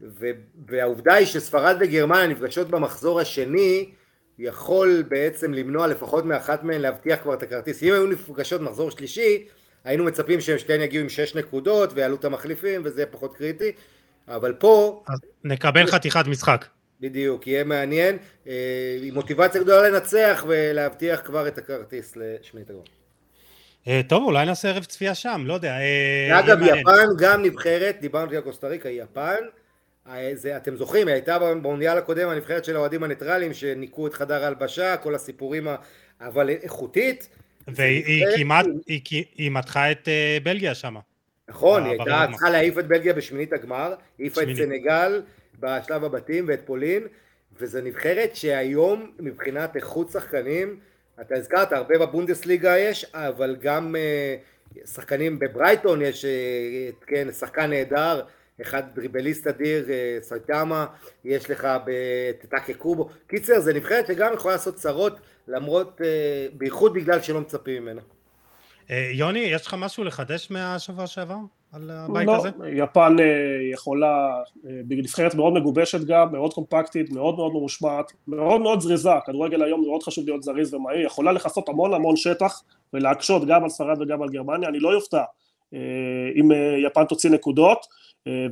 ו, 0.00 0.30
והעובדה 0.66 1.14
היא 1.14 1.26
שספרד 1.26 1.76
וגרמניה 1.80 2.26
נפגשות 2.26 2.68
במחזור 2.68 3.20
השני, 3.20 3.90
יכול 4.38 5.04
בעצם 5.08 5.54
למנוע 5.54 5.86
לפחות 5.86 6.24
מאחת 6.24 6.62
מהן 6.62 6.80
להבטיח 6.80 7.22
כבר 7.22 7.34
את 7.34 7.42
הכרטיס. 7.42 7.82
אם 7.82 7.92
היו 7.92 8.06
נפגשות 8.06 8.60
במחזור 8.60 8.90
שלישי, 8.90 9.46
היינו 9.84 10.04
מצפים 10.04 10.40
שהם 10.40 10.58
שתיהן 10.58 10.80
יגיעו 10.80 11.02
עם 11.02 11.08
שש 11.08 11.34
נקודות 11.34 11.90
ויעלו 11.94 12.16
את 12.16 12.24
המחליפים 12.24 12.80
וזה 12.84 13.06
פחות 13.06 13.36
קריטי, 13.36 13.72
אבל 14.28 14.52
פה... 14.52 15.02
אז 15.08 15.18
נקבל 15.44 15.86
חתיכת 15.86 16.26
משחק. 16.26 16.66
בדיוק, 17.02 17.46
יהיה 17.46 17.64
מעניין, 17.64 18.18
אה, 18.46 18.98
עם 19.02 19.14
מוטיבציה 19.14 19.60
גדולה 19.60 19.88
לנצח 19.88 20.44
ולהבטיח 20.48 21.20
כבר 21.24 21.48
את 21.48 21.58
הכרטיס 21.58 22.16
לשמינית 22.16 22.70
הגמר. 22.70 22.82
אה, 23.88 24.00
טוב, 24.08 24.24
אולי 24.24 24.46
נעשה 24.46 24.68
ערב 24.68 24.84
צפייה 24.84 25.14
שם, 25.14 25.42
לא 25.46 25.54
יודע. 25.54 25.78
אה, 25.78 26.38
אגב, 26.38 26.58
יפן 26.62 27.06
גם 27.18 27.42
נבחרת, 27.42 27.96
דיברנו 28.00 28.30
על 28.30 28.40
קוסטה 28.40 28.68
ריקה, 28.68 28.88
יפן, 28.88 29.36
זה, 30.34 30.56
אתם 30.56 30.76
זוכרים, 30.76 31.06
היא 31.06 31.14
הייתה 31.14 31.38
במונדיאל 31.38 31.98
הקודם 31.98 32.28
הנבחרת 32.28 32.64
של 32.64 32.76
האוהדים 32.76 33.02
הניטרלים 33.02 33.54
שניקו 33.54 34.06
את 34.06 34.14
חדר 34.14 34.44
ההלבשה, 34.44 34.96
כל 34.96 35.14
הסיפורים, 35.14 35.68
אבל 36.20 36.48
איכותית, 36.48 37.28
והיא 37.68 38.26
כמעט, 38.36 38.66
היא 39.36 39.50
מתחה 39.50 39.90
את 39.90 40.08
בלגיה 40.42 40.74
שם. 40.74 40.96
נכון, 41.48 41.84
היא 41.84 41.90
הייתה 41.92 42.26
צריכה 42.32 42.50
להעיף 42.50 42.78
את 42.78 42.86
בלגיה 42.86 43.12
בשמינית 43.12 43.52
הגמר, 43.52 43.94
העיפה 44.18 44.42
את 44.42 44.48
סנגל 44.56 45.22
בשלב 45.60 46.04
הבתים 46.04 46.44
ואת 46.48 46.60
פולין, 46.66 47.02
וזו 47.58 47.80
נבחרת 47.80 48.36
שהיום 48.36 49.10
מבחינת 49.18 49.76
איכות 49.76 50.10
שחקנים, 50.10 50.80
אתה 51.20 51.34
הזכרת, 51.36 51.72
הרבה 51.72 51.98
בבונדסליגה 51.98 52.78
יש, 52.78 53.04
אבל 53.14 53.56
גם 53.60 53.96
שחקנים 54.84 55.38
בברייטון 55.38 56.02
יש, 56.02 56.24
כן, 57.06 57.32
שחקן 57.32 57.70
נהדר, 57.70 58.22
אחד 58.62 58.82
דריבליסט 58.94 59.46
אדיר, 59.46 59.86
סייטמה, 60.20 60.86
יש 61.24 61.50
לך 61.50 61.68
בטאקה 61.84 62.74
קובו, 62.74 63.08
קיצר 63.26 63.60
זה 63.60 63.74
נבחרת 63.74 64.06
שגם 64.06 64.34
יכולה 64.34 64.54
לעשות 64.54 64.74
צרות 64.74 65.16
למרות, 65.48 66.00
בייחוד 66.52 66.94
בגלל 66.94 67.20
שלא 67.20 67.40
מצפים 67.40 67.82
ממנה. 67.82 68.00
יוני, 68.90 69.38
יש 69.38 69.66
לך 69.66 69.76
משהו 69.78 70.04
לחדש 70.04 70.50
מהשבוע 70.50 71.06
שעבר 71.06 71.36
על 71.72 71.90
הבית 71.90 72.26
לא, 72.26 72.36
הזה? 72.36 72.48
יפן 72.72 73.16
יכולה, 73.72 74.42
נבחרת 74.88 75.34
מאוד 75.34 75.52
מגובשת 75.52 76.04
גם, 76.04 76.32
מאוד 76.32 76.54
קומפקטית, 76.54 77.10
מאוד 77.12 77.36
מאוד 77.36 77.52
ממושמעת, 77.52 78.12
מאוד 78.28 78.60
מאוד 78.60 78.80
זריזה, 78.80 79.10
כדורגל 79.26 79.62
היום 79.62 79.80
מאוד 79.80 80.02
חשוב 80.02 80.24
להיות 80.24 80.42
זריז 80.42 80.74
ומהיר, 80.74 81.06
יכולה 81.06 81.32
לכסות 81.32 81.68
המון 81.68 81.94
המון 81.94 82.16
שטח 82.16 82.62
ולהקשות 82.92 83.46
גם 83.46 83.64
על 83.64 83.70
ספרד 83.70 84.02
וגם 84.02 84.22
על 84.22 84.28
גרמניה, 84.28 84.68
אני 84.68 84.80
לא 84.80 84.88
יופתע 84.88 85.22
אם 86.40 86.48
יפן 86.86 87.04
תוציא 87.04 87.30
נקודות, 87.30 87.86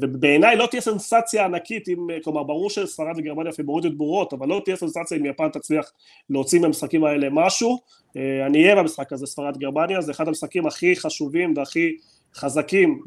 ובעיניי 0.01 0.57
לא 0.57 0.67
תהיה 0.67 0.81
סנסציה 0.81 1.45
ענקית 1.45 1.89
אם, 1.89 2.07
כלומר 2.25 2.43
ברור 2.43 2.71
שספרד 2.71 3.15
וגרמניה 3.17 3.53
פיבוריטיות 3.53 3.97
ברורות, 3.97 4.33
אבל 4.33 4.49
לא 4.49 4.63
תהיה 4.65 4.77
סנסציה 4.77 5.17
אם 5.17 5.27
יפן 5.27 5.49
תצליח 5.49 5.93
להוציא 6.31 6.61
מהמשחקים 6.61 7.05
האלה 7.05 7.29
משהו, 7.31 7.79
אני 8.17 8.63
אהיה 8.63 8.77
במשחק 8.77 9.13
הזה 9.13 9.27
ספרד 9.27 9.59
גרמניה, 9.59 10.01
זה 10.01 10.13
אחד 10.13 10.29
המשחקים 10.29 10.67
הכי 10.67 10.97
חשובים 10.97 11.55
והכי 11.57 11.97
חזקים 12.35 13.03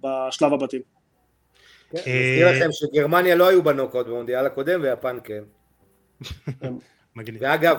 בשלב 0.00 0.52
הבתים. 0.52 0.80
אני 1.92 2.00
מזכיר 2.00 2.50
לכם 2.50 2.68
שגרמניה 2.72 3.34
לא 3.34 3.48
היו 3.48 3.62
בנוקאוט 3.62 4.06
במונדיאל 4.06 4.46
הקודם 4.46 4.80
ויפן 4.82 5.18
כן. 5.24 5.42
ואגב, 7.40 7.76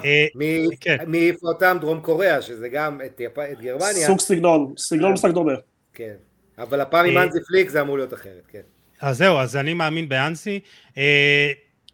מי 1.08 1.18
העיף 1.18 1.44
אותם? 1.44 1.78
דרום 1.82 2.00
קוריאה, 2.02 2.42
שזה 2.42 2.70
גם 2.70 3.02
את 3.06 3.22
גרמניה. 3.62 4.08
סוג 4.08 4.20
סגנון, 4.20 4.74
סגנון 4.78 5.14
משחק 5.14 5.32
דומה. 5.32 5.54
כן. 5.94 6.16
אבל 6.58 6.82
הפעם 6.82 7.06
עם 7.06 7.18
אנסי 7.18 7.40
פליק 7.48 7.70
זה 7.70 7.82
אמור 7.82 7.98
להיות 7.98 8.14
אחרת, 8.14 8.44
כן. 8.48 8.62
אז 9.02 9.18
זהו, 9.18 9.38
אז 9.38 9.56
אני 9.56 9.74
מאמין 9.74 10.10
באנסי. 10.10 10.60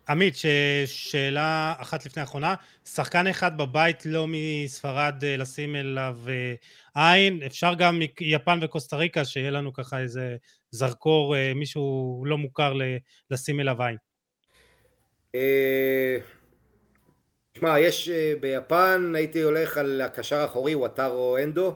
עמית, 0.10 0.36
שאלה 0.86 1.74
אחת 1.78 2.06
לפני 2.06 2.22
האחרונה, 2.22 2.56
שחקן 2.86 3.28
אחד 3.28 3.58
בבית 3.58 4.06
לא 4.06 4.26
מספרד 4.30 5.16
לשים 5.26 5.76
אליו 5.76 6.18
עין, 6.96 7.44
אפשר 7.46 7.74
גם 7.74 8.00
מיפן 8.22 8.60
וקוסטה 8.62 8.96
ריקה, 8.96 9.26
שיהיה 9.26 9.52
לנו 9.52 9.74
ככה 9.74 10.00
איזה 10.00 10.36
זרקור, 10.72 11.36
מישהו 11.56 12.24
לא 12.28 12.38
מוכר 12.38 12.74
לשים 13.32 13.60
אליו 13.60 13.78
עין. 13.82 13.98
תשמע, 17.54 17.80
יש 17.80 18.10
ביפן, 18.40 19.14
הייתי 19.16 19.42
הולך 19.42 19.78
על 19.78 20.02
הקשר 20.02 20.36
האחורי, 20.36 20.76
וואטארו 20.76 21.38
אנדו, 21.38 21.76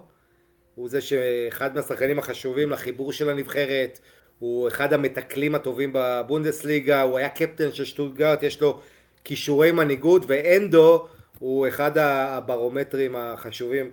הוא 0.76 0.90
זה 0.90 1.02
שאחד 1.02 1.76
מהשחקנים 1.76 2.20
החשובים 2.20 2.70
לחיבור 2.70 3.14
של 3.14 3.30
הנבחרת, 3.30 4.00
הוא 4.40 4.68
אחד 4.68 4.94
המתקלים 4.94 5.56
הטובים 5.56 5.92
בבונדסליגה, 5.94 7.02
הוא 7.02 7.18
היה 7.18 7.30
קפטן 7.30 7.72
של 7.72 7.86
שטוטגרט, 7.86 8.44
יש 8.44 8.62
לו 8.62 8.80
כישורי 9.24 9.72
מנהיגות, 9.72 10.24
ואנדו 10.28 11.08
הוא 11.40 11.68
אחד 11.68 11.98
הברומטרים 11.98 13.16
החשובים 13.16 13.92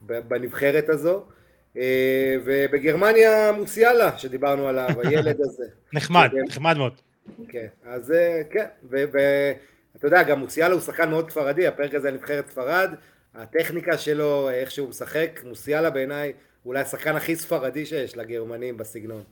בנבחרת 0.00 0.88
הזו. 0.88 1.24
ובגרמניה 2.44 3.52
מוסיאלה, 3.52 4.18
שדיברנו 4.18 4.68
עליו, 4.68 4.88
הילד 5.04 5.40
הזה. 5.40 5.64
נחמד, 5.92 6.30
נחמד 6.48 6.76
מאוד. 6.76 6.92
כן, 7.48 7.66
אז 7.84 8.12
כן, 8.50 8.66
ואתה 8.90 10.06
יודע, 10.06 10.22
גם 10.22 10.38
מוסיאלה 10.38 10.74
הוא 10.74 10.80
שחקן 10.80 11.10
מאוד 11.10 11.30
ספרדי, 11.30 11.66
הפרק 11.66 11.94
הזה 11.94 12.10
נבחרת 12.10 12.48
ספרד, 12.48 12.90
הטכניקה 13.34 13.98
שלו, 13.98 14.50
איך 14.50 14.70
שהוא 14.70 14.88
משחק, 14.88 15.40
מוסיאלה 15.44 15.90
בעיניי 15.90 16.32
אולי 16.66 16.80
השחקן 16.80 17.16
הכי 17.16 17.36
ספרדי 17.36 17.86
שיש 17.86 18.16
לגרמנים 18.16 18.76
בסגנון. 18.76 19.22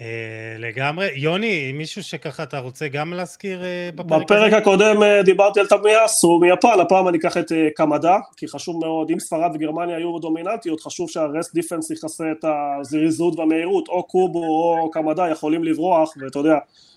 אה, 0.00 0.56
לגמרי. 0.58 1.10
יוני, 1.14 1.72
מישהו 1.72 2.02
שככה 2.02 2.42
אתה 2.42 2.58
רוצה 2.58 2.88
גם 2.88 3.12
להזכיר 3.12 3.64
אה, 3.64 3.90
בפרק 3.94 4.12
הזה? 4.12 4.24
בפרק 4.24 4.52
הקודם 4.52 5.02
אה, 5.02 5.22
דיברתי 5.22 5.60
על 5.60 5.66
תמיאס, 5.66 6.24
הוא 6.24 6.40
מיפן, 6.40 6.80
הפעם 6.80 7.08
אני 7.08 7.18
אקח 7.18 7.36
את 7.36 7.52
קמדה, 7.76 8.16
כי 8.36 8.48
חשוב 8.48 8.80
מאוד, 8.84 9.10
אם 9.10 9.20
ספרד 9.20 9.50
וגרמניה 9.54 9.96
היו 9.96 10.18
דומיננטיות, 10.18 10.80
חשוב 10.80 11.10
שהרסט 11.10 11.54
דיפנס 11.54 11.90
יכסה 11.90 12.24
את 12.32 12.44
הזריזות 12.44 13.38
והמהירות, 13.38 13.88
או 13.88 14.02
קובו 14.02 14.78
או 14.80 14.90
קמדה 14.90 15.28
יכולים 15.30 15.64
לברוח, 15.64 16.16
ואתה 16.20 16.38
יודע, 16.38 16.56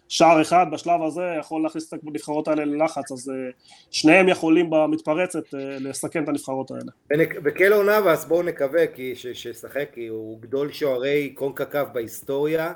שער 0.10 0.42
אחד 0.42 0.66
בשלב 0.72 1.04
הזה 1.04 1.22
יכול 1.40 1.64
להכניס 1.64 1.94
את 1.94 2.00
הנבחרות 2.08 2.48
האלה 2.48 2.66
ללחץ, 2.66 3.12
אז 3.12 3.32
שניהם 3.92 4.30
יכולים 4.30 4.70
במתפרצת 4.70 5.44
לסכן 5.54 6.24
את 6.24 6.30
הנבחרות 6.30 6.72
האלה. 6.72 7.26
וקלו 7.44 7.84
נאבס 7.84 8.26
בואו 8.26 8.44
נקווה 8.44 8.84
שישחק, 9.14 9.90
כי 9.94 10.08
הוא 10.08 10.42
גדול 10.42 10.72
שוערי 10.72 11.30
קונקקף 11.30 11.86
בהיסטוריה, 11.94 12.74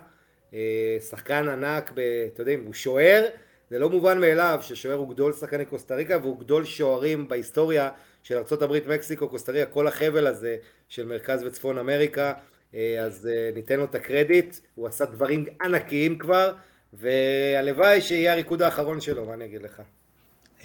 אה, 0.53 0.97
שחקן 1.09 1.47
ענק, 1.47 1.91
ב, 1.95 1.99
אתה 2.33 2.41
יודע, 2.41 2.53
הוא 2.65 2.73
שוער, 2.73 3.25
זה 3.69 3.79
לא 3.79 3.89
מובן 3.89 4.21
מאליו 4.21 4.59
ששוער 4.61 4.97
הוא 4.97 5.09
גדול 5.09 5.33
שחקני 5.33 5.65
קוסטה 5.65 5.95
ריקה 5.95 6.17
והוא 6.21 6.39
גדול 6.39 6.65
שוערים 6.65 7.27
בהיסטוריה 7.27 7.89
של 8.23 8.37
ארה"ב, 8.37 8.93
מקסיקו, 8.93 9.29
קוסטה 9.29 9.51
ריקה, 9.51 9.71
כל 9.71 9.87
החבל 9.87 10.27
הזה 10.27 10.57
של 10.89 11.05
מרכז 11.05 11.43
וצפון 11.43 11.77
אמריקה, 11.77 12.33
אה, 12.75 12.99
אז 12.99 13.29
אה, 13.31 13.49
ניתן 13.55 13.77
לו 13.77 13.83
את 13.83 13.95
הקרדיט, 13.95 14.55
הוא 14.75 14.87
עשה 14.87 15.05
דברים 15.05 15.45
ענקיים 15.61 16.17
כבר, 16.17 16.53
והלוואי 16.93 18.01
שיהיה 18.01 18.33
הריקוד 18.33 18.61
האחרון 18.61 19.01
שלו, 19.01 19.25
מה 19.25 19.33
אני 19.33 19.45
אגיד 19.45 19.61
לך. 19.61 19.81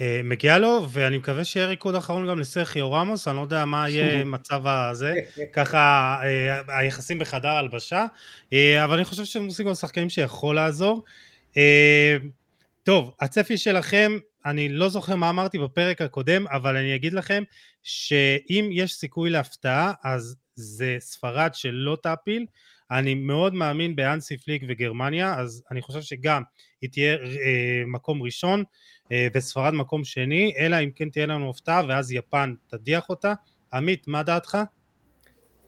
אה, 0.01 0.21
מגיע 0.23 0.57
לו, 0.57 0.87
ואני 0.89 1.17
מקווה 1.17 1.43
שיהיה 1.43 1.67
ריקוד 1.67 1.95
אחרון 1.95 2.27
גם 2.27 2.39
לסרחיו 2.39 2.91
רמוס, 2.91 3.27
אני 3.27 3.37
לא 3.37 3.41
יודע 3.41 3.65
מה 3.65 3.89
יהיה 3.89 4.23
מצב 4.35 4.67
הזה, 4.67 5.13
ככה 5.53 6.15
אה, 6.23 6.79
היחסים 6.79 7.19
בחדר 7.19 7.49
הלבשה, 7.49 8.05
אה, 8.53 8.83
אבל 8.83 8.95
אני 8.95 9.05
חושב 9.05 9.25
שהם 9.25 9.45
עושים 9.45 9.67
גם 9.67 9.73
שחקנים 9.73 10.09
שיכול 10.09 10.55
לעזור. 10.55 11.03
טוב, 12.83 13.11
הצפי 13.19 13.57
שלכם, 13.57 14.17
אני 14.45 14.69
לא 14.69 14.89
זוכר 14.89 15.15
מה 15.15 15.29
אמרתי 15.29 15.59
בפרק 15.59 16.01
הקודם, 16.01 16.47
אבל 16.47 16.77
אני 16.77 16.95
אגיד 16.95 17.13
לכם 17.13 17.43
שאם 17.83 18.69
יש 18.71 18.93
סיכוי 18.93 19.29
להפתעה, 19.29 19.93
אז 20.03 20.35
זה 20.55 20.95
ספרד 20.99 21.49
שלא 21.53 21.97
תעפיל. 22.01 22.45
אני 22.91 23.13
מאוד 23.13 23.53
מאמין 23.53 23.95
באנסי 23.95 24.37
פליק 24.37 24.63
וגרמניה, 24.67 25.39
אז 25.39 25.63
אני 25.71 25.81
חושב 25.81 26.01
שגם 26.01 26.43
היא 26.81 26.89
תהיה 26.89 27.17
מקום 27.87 28.23
ראשון. 28.23 28.63
אה, 29.11 29.27
וספרד 29.33 29.73
מקום 29.73 30.03
שני, 30.03 30.53
אלא 30.59 30.75
אם 30.83 30.91
כן 30.95 31.09
תהיה 31.09 31.25
לנו 31.25 31.49
הפתעה 31.49 31.81
ואז 31.89 32.11
יפן 32.11 32.53
תדיח 32.67 33.09
אותה. 33.09 33.33
עמית, 33.73 34.07
מה 34.07 34.23
דעתך? 34.23 34.57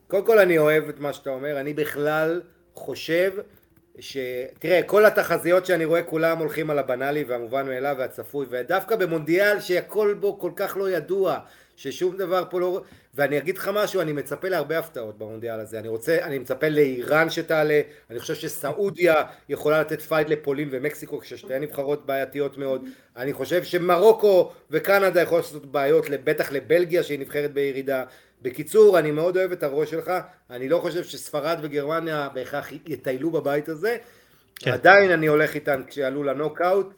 קודם 0.07 0.25
כל 0.25 0.39
אני 0.39 0.57
אוהב 0.57 0.89
את 0.89 0.99
מה 0.99 1.13
שאתה 1.13 1.29
אומר, 1.29 1.59
אני 1.59 1.73
בכלל 1.73 2.41
חושב 2.73 3.31
ש... 3.99 4.17
תראה, 4.59 4.83
כל 4.83 5.05
התחזיות 5.05 5.65
שאני 5.65 5.85
רואה 5.85 6.03
כולם 6.03 6.37
הולכים 6.37 6.69
על 6.69 6.79
הבנאלי 6.79 7.23
והמובן 7.23 7.65
מאליו 7.65 7.95
והצפוי, 7.99 8.45
ודווקא 8.49 8.95
במונדיאל 8.95 9.59
שהכל 9.59 10.15
בו 10.19 10.39
כל 10.39 10.51
כך 10.55 10.77
לא 10.77 10.89
ידוע, 10.89 11.39
ששום 11.81 12.17
דבר 12.17 12.43
פה 12.49 12.59
לא... 12.59 12.81
ואני 13.15 13.37
אגיד 13.37 13.57
לך 13.57 13.71
משהו, 13.73 14.01
אני 14.01 14.13
מצפה 14.13 14.49
להרבה 14.49 14.79
הפתעות 14.79 15.17
במונדיאל 15.17 15.59
הזה. 15.59 15.79
אני 15.79 15.87
רוצה, 15.87 16.17
אני 16.21 16.39
מצפה 16.39 16.69
לאיראן 16.69 17.29
שתעלה, 17.29 17.81
אני 18.09 18.19
חושב 18.19 18.35
שסעודיה 18.35 19.15
יכולה 19.49 19.81
לתת 19.81 20.01
פייט 20.01 20.29
לפולין 20.29 20.69
ומקסיקו, 20.71 21.19
כששתיהן 21.19 21.63
נבחרות 21.63 22.05
בעייתיות 22.05 22.57
מאוד. 22.57 22.85
אני 23.17 23.33
חושב 23.33 23.63
שמרוקו 23.63 24.51
וקנדה 24.71 25.21
יכולות 25.21 25.45
לעשות 25.45 25.65
בעיות, 25.65 26.05
בטח 26.23 26.51
לבלגיה 26.51 27.03
שהיא 27.03 27.19
נבחרת 27.19 27.53
בירידה. 27.53 28.03
בקיצור, 28.41 28.99
אני 28.99 29.11
מאוד 29.11 29.37
אוהב 29.37 29.51
את 29.51 29.63
הראש 29.63 29.91
שלך, 29.91 30.11
אני 30.49 30.69
לא 30.69 30.77
חושב 30.77 31.03
שספרד 31.03 31.57
וגרמניה 31.61 32.29
בהכרח 32.33 32.71
יטיילו 32.85 33.31
בבית 33.31 33.69
הזה. 33.69 33.97
כן. 34.55 34.71
עדיין 34.71 35.11
אני 35.11 35.27
הולך 35.27 35.55
איתן 35.55 35.81
כשיעלו 35.87 36.23
לנוקאוט. 36.23 36.93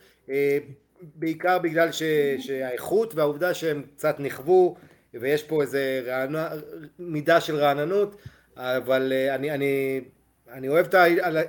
בעיקר 1.15 1.59
בגלל 1.59 1.91
ש, 1.91 2.03
שהאיכות 2.39 3.15
והעובדה 3.15 3.53
שהם 3.53 3.83
קצת 3.95 4.15
נכוו 4.19 4.75
ויש 5.13 5.43
פה 5.43 5.61
איזה 5.61 6.01
רענ... 6.05 6.35
מידה 6.99 7.41
של 7.41 7.55
רעננות 7.55 8.15
אבל 8.57 9.13
אה, 9.13 9.35
אני, 9.35 9.51
אני, 9.51 10.01
אני 10.51 10.69
אוהב 10.69 10.95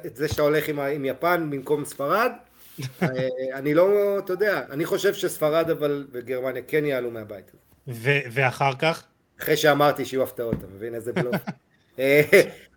את 0.07 0.17
זה 0.17 0.29
שאתה 0.29 0.43
הולך 0.43 0.69
עם, 0.69 0.81
עם 0.81 1.05
יפן 1.05 1.51
במקום 1.51 1.85
ספרד 1.85 2.33
אה, 3.03 3.09
אני 3.53 3.75
לא, 3.75 4.19
אתה 4.19 4.33
יודע, 4.33 4.63
אני 4.71 4.85
חושב 4.85 5.15
שספרד 5.15 5.71
אבל 5.71 6.07
וגרמניה 6.13 6.63
כן 6.63 6.85
יעלו 6.85 7.11
מהבית 7.11 7.51
ו- 7.89 8.11
ואחר 8.31 8.73
כך? 8.79 9.05
אחרי 9.41 9.57
שאמרתי 9.57 10.05
שיהיו 10.05 10.23
הפתעות, 10.23 10.55
אתה 10.55 10.67
מבין 10.67 10.95
איזה 10.95 11.13
בלוף? 11.13 11.37
אה, 11.99 12.23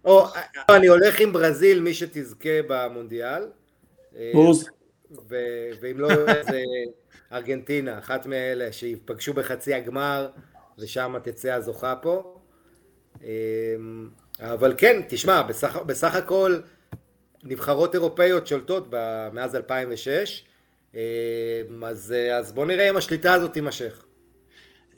או, 0.06 0.28
אני 0.70 0.88
הולך 0.88 1.20
עם 1.20 1.34
ברזיל, 1.34 1.82
מי 1.82 1.94
שתזכה 1.94 2.50
במונדיאל. 2.68 3.44
בוז. 4.34 4.70
ו- 5.12 5.70
ואם 5.82 6.00
לא, 6.00 6.10
זה 6.50 6.64
ארגנטינה, 7.34 8.00
אחת 8.00 8.26
מאלה 8.26 8.72
שיפגשו 8.72 9.34
בחצי 9.34 9.74
הגמר 9.74 10.30
ושם 10.80 11.16
תצא 11.24 11.54
הזוכה 11.54 11.96
פה. 12.02 12.40
אמ, 13.24 14.10
אבל 14.40 14.74
כן, 14.78 15.02
תשמע, 15.08 15.42
בסך, 15.42 15.76
בסך 15.86 16.16
הכל 16.16 16.60
נבחרות 17.44 17.94
אירופאיות 17.94 18.48
שולטות 18.48 18.94
מאז 19.34 19.56
2006, 19.56 20.44
אמ, 20.96 21.00
אז, 21.84 22.14
אז 22.34 22.52
בוא 22.52 22.66
נראה 22.66 22.90
אם 22.90 22.98
השליטה 22.98 23.34
הזאת 23.34 23.54
תימשך. 23.54 24.04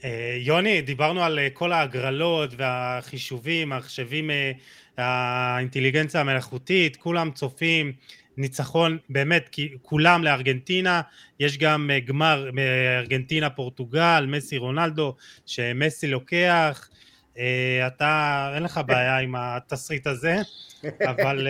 אה, 0.04 0.36
יוני, 0.40 0.82
דיברנו 0.82 1.24
על 1.24 1.40
אה, 1.40 1.50
כל 1.54 1.72
ההגרלות 1.72 2.50
והחישובים, 2.58 3.74
המחשבים, 3.74 4.32
אה, 4.32 4.52
האינטליגנציה 4.98 6.22
המלאכותית, 6.22 6.96
כולם 6.96 7.32
צופים 7.32 7.94
ניצחון 8.40 8.98
באמת 9.10 9.50
כי 9.52 9.78
כולם 9.82 10.24
לארגנטינה, 10.24 11.02
יש 11.40 11.58
גם 11.58 11.90
אה, 11.94 12.00
גמר 12.00 12.50
מארגנטינה 12.54 13.46
אה, 13.46 13.52
פורטוגל, 13.52 14.26
מסי 14.28 14.58
רונלדו, 14.58 15.16
שמסי 15.46 16.08
לוקח, 16.08 16.90
אה, 17.38 17.88
אתה 17.88 18.52
אין 18.56 18.64
לך 18.64 18.82
בעיה 18.86 19.18
עם 19.18 19.36
התסריט 19.36 20.08
הזה, 20.08 20.36
אבל 21.12 21.48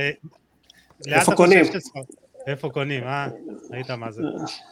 איפה 1.07 1.35
קונים? 1.35 1.65
איפה 2.47 2.69
קונים, 2.69 3.03
אה? 3.03 3.27
ראית 3.71 3.91
מה 3.91 4.11
זה. 4.11 4.21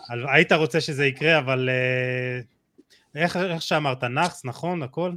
היית 0.09 0.51
רוצה 0.51 0.81
שזה 0.81 1.05
יקרה, 1.05 1.37
אבל 1.37 1.69
איך, 3.15 3.37
איך 3.37 3.61
שאמרת, 3.61 4.03
נאחס, 4.03 4.45
נכון, 4.45 4.83
הכל? 4.83 5.11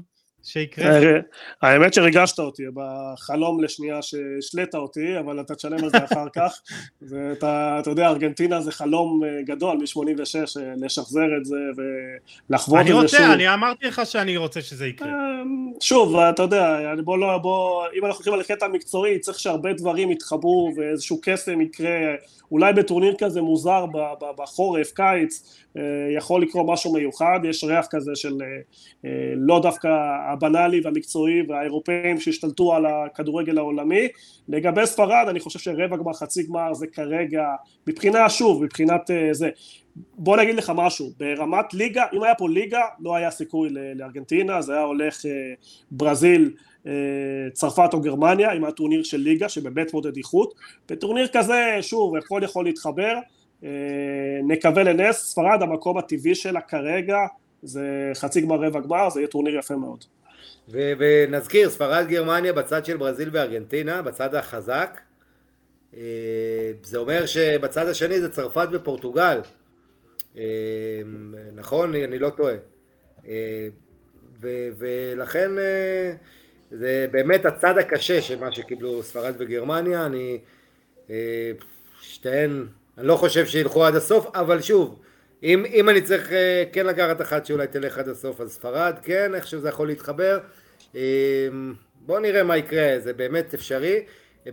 שיקרה. 0.45 0.86
אה, 0.86 1.18
האמת 1.62 1.95
שריגשת 1.95 2.38
אותי 2.38 2.62
בחלום 2.74 3.64
לשנייה 3.64 4.03
שהשלית 4.03 4.74
אותי, 4.74 5.18
אבל 5.18 5.41
אתה 5.41 5.55
תשלם 5.55 5.84
על 5.84 5.91
זה 5.91 6.05
אחר 6.05 6.28
כך. 6.36 6.61
ואתה, 7.03 7.76
אתה 7.80 7.91
יודע, 7.91 8.09
ארגנטינה 8.09 8.61
זה 8.61 8.72
חלום 8.72 9.24
אה, 9.24 9.43
גדול 9.43 9.76
מ-86, 9.76 10.61
אה, 10.61 10.72
לשחזר 10.76 11.36
את 11.41 11.45
זה 11.45 11.57
ולחוות 11.76 12.80
את 12.80 12.86
זה 12.86 12.93
שוב. 12.93 12.97
אני 12.97 13.03
רוצה, 13.03 13.32
אני 13.34 13.55
אמרתי 13.55 13.86
לך 13.86 14.03
שאני 14.05 14.36
רוצה 14.36 14.62
שזה 14.62 14.86
יקרה. 14.86 15.09
שוב, 15.80 16.17
אתה 16.17 16.42
יודע, 16.42 16.95
בוא 17.04 17.18
לא, 17.18 17.38
בוא, 17.38 17.84
אם 17.99 18.04
אנחנו 18.04 18.17
הולכים 18.17 18.33
על 18.33 18.41
הקטע 18.41 18.67
המקצועי, 18.67 19.18
צריך 19.18 19.41
שהרבה 19.41 19.72
דברים 19.72 20.11
יתחברו 20.11 20.72
ואיזשהו 20.76 21.18
קסם 21.22 21.61
יקרה. 21.61 22.14
אולי 22.53 22.72
בטורניר 22.72 23.14
כזה 23.18 23.42
מוזר 23.42 23.84
בחורף, 24.37 24.92
קיץ, 24.92 25.61
יכול 26.17 26.42
לקרות 26.42 26.67
משהו 26.68 26.92
מיוחד, 26.92 27.41
יש 27.45 27.64
ריח 27.64 27.87
כזה 27.91 28.11
של 28.14 28.38
לא 29.37 29.61
דווקא 29.63 29.88
הבנאלי 30.33 30.80
והמקצועי 30.84 31.42
והאירופאים 31.49 32.21
שהשתלטו 32.21 32.75
על 32.75 32.87
הכדורגל 32.87 33.59
העולמי. 33.59 34.09
לגבי 34.49 34.87
ספרד, 34.87 35.26
אני 35.29 35.41
חושב 35.41 35.59
שרבע 35.59 35.97
גמר, 35.97 36.13
חצי 36.13 36.42
גמר 36.42 36.75
זה 36.75 36.87
כרגע, 36.87 37.45
מבחינה, 37.87 38.29
שוב, 38.29 38.64
מבחינת 38.64 39.11
זה. 39.33 39.51
בוא 39.97 40.37
נגיד 40.37 40.55
לך 40.55 40.72
משהו, 40.75 41.11
ברמת 41.18 41.75
ליגה, 41.75 42.05
אם 42.13 42.22
היה 42.22 42.34
פה 42.34 42.49
ליגה, 42.49 42.83
לא 43.01 43.17
היה 43.17 43.30
סיכוי 43.30 43.68
לארגנטינה, 43.95 44.63
זה 44.63 44.72
היה 44.72 44.83
הולך 44.83 45.21
ברזיל, 45.91 46.51
צרפת 47.53 47.91
או 47.92 48.01
גרמניה, 48.01 48.53
עם 48.53 48.64
הטורניר 48.64 49.03
של 49.03 49.17
ליגה, 49.17 49.49
שבאמת 49.49 49.95
מודד 49.95 50.17
איכות. 50.17 50.55
בטורניר 50.88 51.29
כזה, 51.33 51.79
שוב, 51.80 52.17
הכל 52.17 52.41
יכול 52.45 52.64
להתחבר. 52.64 53.14
נקווה 54.42 54.82
לנס, 54.82 55.16
ספרד 55.16 55.62
המקום 55.62 55.99
הטבעי 55.99 56.34
שלה 56.34 56.61
כרגע 56.61 57.18
זה 57.62 58.11
חצי 58.14 58.41
גמר 58.41 58.57
רבע 58.57 58.80
גמר, 58.80 59.11
זה 59.11 59.20
יהיה 59.20 59.28
טורניר 59.28 59.58
יפה 59.58 59.76
מאוד. 59.76 60.04
ונזכיר, 60.68 61.70
ספרד 61.70 62.07
גרמניה 62.08 62.53
בצד 62.53 62.84
של 62.84 62.96
ברזיל 62.96 63.28
וארגנטינה, 63.32 64.03
בצד 64.03 64.34
החזק. 64.34 65.00
אה, 65.96 66.00
זה 66.82 66.99
אומר 66.99 67.26
שבצד 67.26 67.87
השני 67.87 68.20
זה 68.20 68.32
צרפת 68.32 68.68
ופורטוגל. 68.72 69.41
אה, 70.37 70.42
נכון? 71.54 71.95
אני 71.95 72.18
לא 72.18 72.30
טועה. 72.30 72.54
אה, 73.28 73.68
ולכן 74.78 75.50
זה 76.70 77.07
באמת 77.11 77.45
הצד 77.45 77.78
הקשה 77.78 78.22
של 78.22 78.38
מה 78.38 78.53
שקיבלו 78.53 79.03
ספרד 79.03 79.34
וגרמניה, 79.38 80.07
אני... 80.07 80.38
אה, 81.11 81.53
שתיהן, 82.00 82.66
אני 83.01 83.09
לא 83.09 83.17
חושב 83.17 83.47
שילכו 83.47 83.85
עד 83.85 83.95
הסוף, 83.95 84.27
אבל 84.35 84.63
שוב, 84.63 84.99
אם, 85.43 85.64
אם 85.72 85.89
אני 85.89 86.01
צריך 86.01 86.33
אה, 86.33 86.64
כן 86.72 86.87
לקחת 86.87 87.21
אחת 87.21 87.47
שאולי 87.47 87.67
תלך 87.67 87.99
עד 87.99 88.09
הסוף, 88.09 88.41
אז 88.41 88.53
ספרד, 88.53 88.95
כן, 89.03 89.35
איכשהו 89.35 89.61
זה 89.61 89.68
יכול 89.68 89.89
להתחבר. 89.89 90.39
בואו 92.01 92.18
נראה 92.21 92.43
מה 92.43 92.57
יקרה, 92.57 92.95
זה 92.99 93.13
באמת 93.13 93.55
אפשרי. 93.55 94.05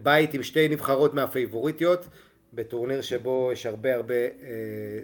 בית 0.03 0.33
עם 0.33 0.43
שתי 0.43 0.67
נבחרות 0.67 1.13
מהפייבוריטיות, 1.13 2.07
בטורניר 2.53 3.01
שבו 3.01 3.49
יש 3.53 3.65
הרבה 3.65 3.95
הרבה 3.95 4.15
אה, 4.15 4.29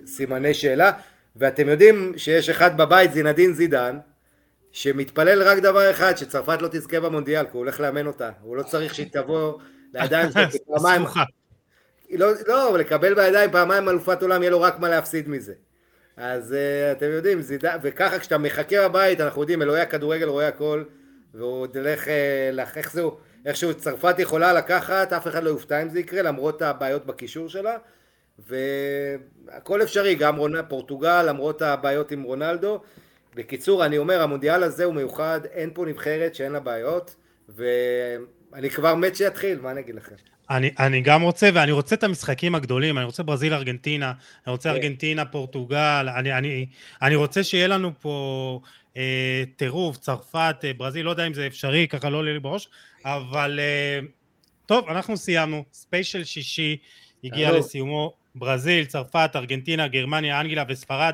סימני 0.05 0.53
שאלה, 0.53 0.91
ואתם 1.35 1.69
יודעים 1.69 2.13
שיש 2.17 2.49
אחד 2.49 2.77
בבית, 2.77 3.13
זינדין 3.13 3.53
זידן, 3.53 3.97
שמתפלל 4.71 5.43
רק 5.43 5.57
דבר 5.57 5.91
אחד, 5.91 6.17
שצרפת 6.17 6.61
לא 6.61 6.67
תזכה 6.67 6.99
במונדיאל, 6.99 7.45
כי 7.45 7.51
הוא 7.51 7.59
הולך 7.59 7.79
לאמן 7.79 8.07
אותה, 8.07 8.29
הוא 8.41 8.55
לא 8.57 8.63
צריך 8.63 8.95
שהיא 8.95 9.07
תבוא 9.11 9.59
לידיים 9.93 10.29
שלו 10.31 10.41
פעמיים, 10.75 11.01
לא, 12.11 12.27
לא, 12.47 12.69
אבל 12.69 12.79
לקבל 12.79 13.13
בידיים 13.13 13.51
פעמיים 13.51 13.89
אלופת 13.89 14.21
עולם, 14.21 14.41
יהיה 14.41 14.51
לו 14.51 14.61
רק 14.61 14.79
מה 14.79 14.89
להפסיד 14.89 15.29
מזה. 15.29 15.53
אז 16.17 16.51
uh, 16.51 16.97
אתם 16.97 17.05
יודעים, 17.05 17.41
זידן, 17.41 17.77
וככה 17.83 18.19
כשאתה 18.19 18.37
מחכה 18.37 18.89
בבית, 18.89 19.21
אנחנו 19.21 19.41
יודעים, 19.41 19.61
אלוהי 19.61 19.81
הכדורגל 19.81 20.27
רואה 20.27 20.47
הכל, 20.47 20.83
והוא 21.33 21.61
עוד 21.61 21.75
ילך, 21.75 22.07
uh, 22.07 22.77
איך 22.77 22.93
זהו, 22.93 23.17
איכשהו 23.45 23.73
צרפת 23.73 24.15
יכולה 24.19 24.53
לקחת, 24.53 25.13
אף 25.13 25.27
אחד 25.27 25.43
לא 25.43 25.49
יופתע 25.49 25.81
אם 25.81 25.89
זה 25.89 25.99
יקרה, 25.99 26.21
למרות 26.21 26.61
הבעיות 26.61 27.05
בקישור 27.05 27.49
שלה, 27.49 27.77
והכל 28.39 29.81
אפשרי, 29.81 30.15
גם 30.15 30.35
רונ... 30.35 30.55
פורטוגל, 30.67 31.23
למרות 31.23 31.61
הבעיות 31.61 32.11
עם 32.11 32.23
רונלדו. 32.23 32.81
בקיצור, 33.35 33.85
אני 33.85 33.97
אומר, 33.97 34.21
המונדיאל 34.21 34.63
הזה 34.63 34.83
הוא 34.83 34.93
מיוחד, 34.93 35.39
אין 35.51 35.69
פה 35.73 35.85
נבחרת 35.85 36.35
שאין 36.35 36.51
לה 36.51 36.59
בעיות, 36.59 37.15
ואני 37.49 38.69
כבר 38.69 38.95
מת 38.95 39.15
שיתחיל, 39.15 39.59
מה 39.59 39.71
אני 39.71 39.79
אגיד 39.79 39.95
לכם? 39.95 40.15
אני, 40.49 40.69
אני 40.79 41.01
גם 41.01 41.21
רוצה, 41.21 41.49
ואני 41.53 41.71
רוצה 41.71 41.95
את 41.95 42.03
המשחקים 42.03 42.55
הגדולים, 42.55 42.97
אני 42.97 43.05
רוצה 43.05 43.23
ברזיל 43.23 43.53
ארגנטינה, 43.53 44.13
אני 44.47 44.51
רוצה 44.51 44.69
כן. 44.69 44.75
ארגנטינה 44.75 45.25
פורטוגל, 45.25 46.09
אני, 46.15 46.37
אני, 46.37 46.65
אני 47.01 47.15
רוצה 47.15 47.43
שיהיה 47.43 47.67
לנו 47.67 47.91
פה 48.01 48.59
אה, 48.97 49.43
טירוף, 49.55 49.97
צרפת, 49.97 50.55
אה, 50.63 50.73
ברזיל, 50.73 51.05
לא 51.05 51.09
יודע 51.09 51.27
אם 51.27 51.33
זה 51.33 51.47
אפשרי, 51.47 51.87
ככה 51.87 52.09
לא 52.09 52.17
עולה 52.17 52.33
לי 52.33 52.39
בראש, 52.39 52.67
אבל 53.05 53.59
אה, 53.59 53.99
טוב, 54.65 54.89
אנחנו 54.89 55.17
סיימנו, 55.17 55.63
ספיישל 55.73 56.23
שישי 56.23 56.77
הגיע. 57.23 57.51
לסיומו, 57.51 58.13
ברזיל, 58.35 58.85
צרפת, 58.85 59.31
ארגנטינה, 59.35 59.87
גרמניה, 59.87 60.41
אנגליה 60.41 60.63
וספרד. 60.69 61.13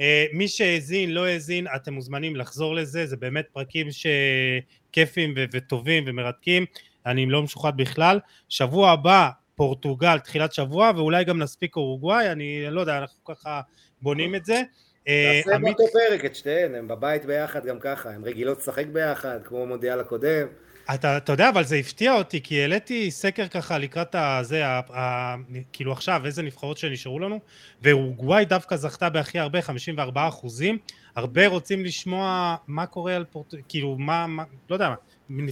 אה, 0.00 0.26
מי 0.32 0.48
שהאזין, 0.48 1.10
לא 1.10 1.26
האזין, 1.26 1.66
אתם 1.76 1.94
מוזמנים 1.94 2.36
לחזור 2.36 2.74
לזה, 2.74 3.06
זה 3.06 3.16
באמת 3.16 3.46
פרקים 3.52 3.88
שכיפים 3.90 5.34
וטובים 5.36 6.04
ומרתקים, 6.06 6.66
אני 7.08 7.26
לא 7.26 7.42
משוחד 7.42 7.76
בכלל. 7.76 8.20
שבוע 8.48 8.90
הבא, 8.90 9.28
פורטוגל, 9.54 10.18
תחילת 10.18 10.52
שבוע, 10.52 10.90
ואולי 10.96 11.24
גם 11.24 11.38
נספיק 11.38 11.76
אורוגוואי, 11.76 12.32
אני 12.32 12.66
לא 12.70 12.80
יודע, 12.80 12.98
אנחנו 12.98 13.24
ככה 13.24 13.60
בונים 14.02 14.34
את 14.34 14.44
זה. 14.44 14.62
אה, 15.08 15.40
תעשה 15.44 15.58
באותו 15.58 15.84
פרק 15.92 16.24
את 16.24 16.36
שתיהן, 16.36 16.74
הם 16.74 16.88
בבית 16.88 17.24
ביחד 17.24 17.66
גם 17.66 17.78
ככה, 17.80 18.10
הם 18.10 18.24
רגילות 18.24 18.58
לשחק 18.58 18.86
ביחד, 18.86 19.38
כמו 19.44 19.62
במונדיאל 19.62 20.00
הקודם. 20.00 20.46
אתה, 20.94 21.16
אתה 21.16 21.32
יודע, 21.32 21.48
אבל 21.48 21.64
זה 21.64 21.76
הפתיע 21.76 22.14
אותי, 22.14 22.42
כי 22.42 22.60
העליתי 22.60 23.10
סקר 23.10 23.48
ככה 23.48 23.78
לקראת 23.78 24.14
הזה, 24.14 24.66
ה, 24.66 24.80
ה, 24.94 25.34
כאילו 25.72 25.92
עכשיו, 25.92 26.22
איזה 26.26 26.42
נבחרות 26.42 26.78
שנשארו 26.78 27.18
לנו, 27.18 27.40
ואורוגוואי 27.82 28.44
דווקא 28.44 28.76
זכתה 28.76 29.10
בהכי 29.10 29.38
הרבה, 29.38 29.62
54 29.62 30.28
אחוזים. 30.28 30.78
הרבה 31.16 31.46
רוצים 31.46 31.84
לשמוע 31.84 32.56
מה 32.66 32.86
קורה 32.86 33.16
על 33.16 33.24
פורטוגל, 33.24 33.62
כאילו, 33.68 33.96
מה, 33.98 34.26
מה, 34.26 34.44
לא 34.70 34.74
יודע 34.74 34.88
מה. 34.88 34.94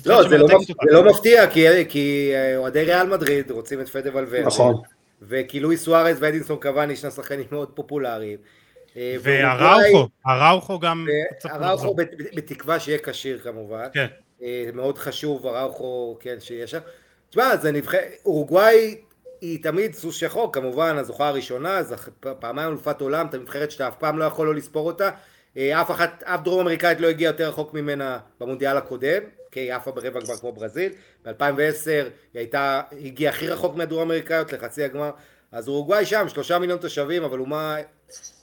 לא, 0.07 0.29
זה 0.29 0.39
לא, 0.39 0.47
זה 0.85 0.93
לא 0.93 1.05
מפתיע, 1.05 1.51
כי, 1.51 1.67
כי 1.89 2.31
אה, 2.35 2.57
אוהדי 2.57 2.85
ריאל 2.85 3.07
מדריד 3.07 3.51
רוצים 3.51 3.81
את 3.81 3.89
פדה 3.89 4.11
ולוורדי. 4.15 4.47
נכון. 4.47 4.75
וכי 5.23 5.61
לואי 5.61 5.77
סוארז 5.77 6.17
ואדינסון 6.21 6.59
קוואני, 6.63 6.97
שני 6.97 7.11
שחקנים 7.11 7.45
מאוד 7.51 7.69
פופולריים. 7.75 8.39
אה, 8.97 9.17
והראוכו, 9.23 10.09
הראוכו 10.25 10.79
גם... 10.79 11.07
הראוכו 11.45 11.97
בתקווה 12.35 12.81
שיהיה 12.81 12.99
כשיר 12.99 13.39
כמובן. 13.39 13.87
כן. 13.93 14.07
אה, 14.43 14.69
מאוד 14.75 14.99
חשוב, 14.99 15.47
הראוכו, 15.47 16.19
כן, 16.21 16.37
שיהיה 16.41 16.67
שם. 16.67 16.79
תשמע, 17.31 17.57
זה 17.57 17.73
נבחר... 17.73 17.99
אורוגוואי 18.25 18.97
היא 19.41 19.63
תמיד 19.63 19.95
סוס 19.95 20.17
שחור, 20.17 20.53
כמובן, 20.53 20.97
הזוכה 20.99 21.29
הראשונה, 21.29 21.81
פעמיים 22.21 22.69
אלופת 22.69 23.01
עולם, 23.01 23.27
את 23.27 23.35
הנבחרת 23.35 23.71
שאתה 23.71 23.89
אף 23.89 23.97
פעם 23.99 24.19
לא 24.19 24.25
יכול 24.25 24.47
לא 24.47 24.55
לספור 24.55 24.87
אותה. 24.87 25.11
אף 25.59 25.91
אחת, 25.91 26.23
אף 26.23 26.41
דרום 26.43 26.61
אמריקאית 26.61 27.01
לא 27.01 27.07
הגיעה 27.07 27.31
יותר 27.31 27.49
רחוק 27.49 27.75
ממנה 27.75 28.19
במונדיאל 28.41 28.77
הקודם, 28.77 29.23
היא 29.61 29.75
עפה 29.75 29.91
ברבע 29.91 30.21
גמר 30.21 30.37
כמו 30.37 30.53
ברזיל. 30.53 30.93
ב-2010 31.25 31.89
היא 31.89 32.05
הייתה, 32.35 32.81
הגיעה 33.05 33.33
הכי 33.33 33.49
רחוק 33.49 33.77
מהדרום 33.77 34.03
אמריקאיות 34.03 34.53
לחצי 34.53 34.85
הגמר. 34.85 35.11
אז 35.53 35.69
אורוגוואי 35.69 36.07
שם, 36.07 36.29
שלושה 36.29 36.59
מיליון 36.59 36.79
תושבים, 36.79 37.23
אבל 37.25 37.39
אומה 37.39 37.77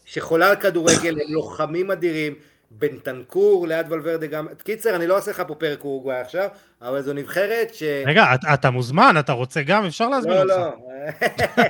שחולה 0.05 0.49
על 0.49 0.55
כדורגל, 0.55 1.15
לוחמים 1.29 1.91
אדירים, 1.91 2.35
בנטנקור 2.71 3.67
ליד 3.67 3.85
ולוורדה 3.91 4.27
גם, 4.27 4.47
קיצר 4.63 4.95
אני 4.95 5.07
לא 5.07 5.17
עושה 5.17 5.31
לך 5.31 5.43
פה 5.47 5.55
פרק 5.55 5.83
אורוגוואי 5.83 6.19
עכשיו, 6.19 6.49
אבל 6.81 7.01
זו 7.01 7.13
נבחרת 7.13 7.73
ש... 7.73 7.83
רגע, 8.05 8.25
אתה, 8.53 8.69
מוזמן, 8.69 9.15
אתה 9.19 9.31
רוצה 9.31 9.61
גם, 9.61 9.85
אפשר 9.85 10.09
להזמין 10.09 10.37
לא, 10.37 10.41
אותך. 10.41 10.75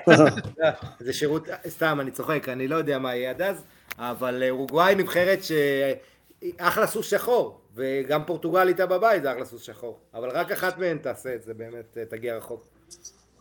לא, 0.08 0.16
לא, 0.18 0.72
זה 1.06 1.14
שירות, 1.14 1.48
סתם, 1.68 1.98
אני 2.02 2.12
צוחק, 2.12 2.50
אני 2.50 2.68
לא 2.68 2.76
יודע 2.76 3.00
מה 3.00 3.16
יהיה 3.16 3.30
עד 3.30 3.42
אז, 3.42 3.64
אבל 3.98 4.44
אורוגוואי 4.50 4.96
נבחרת 4.96 5.40
שאחלה 6.44 6.88
סוס 6.88 7.10
שחור, 7.10 7.62
וגם 7.76 8.26
פורטוגל 8.26 8.68
איתה 8.68 8.86
בבית 8.86 9.24
זה 9.24 9.32
אחלה 9.32 9.46
סוס 9.46 9.64
שחור, 9.64 10.00
אבל 10.14 10.30
רק 10.30 10.52
אחת 10.52 10.78
מהן 10.78 10.98
תעשה 10.98 11.36
את 11.36 11.44
זה, 11.44 11.54
באמת 11.54 11.98
תגיע 12.10 12.38
רחוק. 12.38 12.68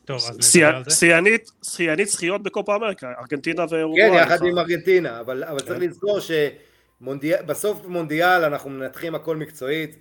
טוב, 0.04 0.16
אז 0.16 0.56
נדבר 0.56 0.76
על 0.76 0.84
זה. 0.84 0.90
שיאנית, 0.90 1.50
שיאנית 1.62 2.08
זכיות 2.08 2.42
בקופה 2.42 2.76
אמריקה, 2.76 3.12
ארגנטינה 3.20 3.64
ואורוגוואי. 3.70 4.10
כן, 4.10 4.16
יחד 4.16 4.44
עם 4.44 4.58
ארגנטינה, 4.58 5.20
אבל, 5.20 5.44
אבל 5.44 5.58
צריך 5.58 5.72
כן. 5.72 5.80
לזכור 5.80 6.18
שבסוף 6.20 7.86
מונדיאל 7.86 8.44
אנחנו 8.44 8.70
מנתחים 8.70 9.14
הכל 9.14 9.36
מקצועית, 9.36 9.96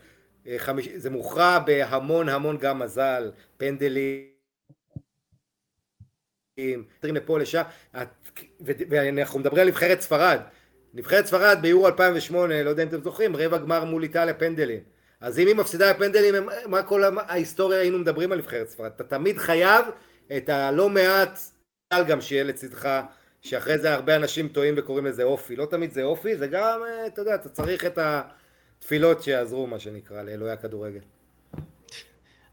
אה, 0.47 0.55
חמיש, 0.57 0.89
זה 0.95 1.09
מוכרע 1.09 1.59
בהמון 1.59 2.29
המון 2.29 2.57
גם 2.57 2.79
מזל, 2.79 3.31
פנדלים, 3.57 4.31
לפה 7.03 7.39
לשם, 7.39 7.61
ואנחנו 8.89 9.39
מדברים 9.39 9.61
על 9.61 9.67
נבחרת 9.67 10.01
ספרד, 10.01 10.39
נבחרת 10.93 11.25
ספרד 11.25 11.57
ביורו 11.61 11.87
2008, 11.87 12.63
לא 12.63 12.69
יודע 12.69 12.83
אם 12.83 12.87
אתם 12.87 13.01
זוכרים, 13.01 13.35
רבע 13.35 13.57
גמר 13.57 13.83
מול 13.83 14.03
איטליה 14.03 14.33
פנדלים. 14.33 14.79
אז 15.21 15.39
אם 15.39 15.47
היא 15.47 15.55
מפסידה 15.55 15.93
בפנדלים, 15.93 16.35
מה 16.65 16.83
כל 16.83 17.03
ההיסטוריה 17.17 17.79
היינו 17.79 17.99
מדברים 17.99 18.31
על 18.31 18.37
נבחרת 18.37 18.69
ספרד? 18.69 18.91
אתה 18.95 19.03
תמיד 19.03 19.37
חייב 19.37 19.85
את 20.37 20.49
הלא 20.49 20.89
מעט 20.89 21.39
גם 22.07 22.21
שיהיה 22.21 22.43
לצדך, 22.43 23.01
שאחרי 23.41 23.77
זה 23.77 23.93
הרבה 23.93 24.15
אנשים 24.15 24.47
טועים 24.47 24.73
וקוראים 24.77 25.05
לזה 25.05 25.23
אופי. 25.23 25.55
לא 25.55 25.65
תמיד 25.65 25.91
זה 25.91 26.03
אופי, 26.03 26.35
זה 26.37 26.47
גם, 26.47 26.79
אה, 26.83 27.07
אתה 27.07 27.21
יודע, 27.21 27.35
אתה 27.35 27.49
צריך 27.49 27.85
את 27.85 27.99
התפילות 28.77 29.23
שיעזרו, 29.23 29.67
מה 29.67 29.79
שנקרא, 29.79 30.23
לאלוהי 30.23 30.51
הכדורגל. 30.51 30.99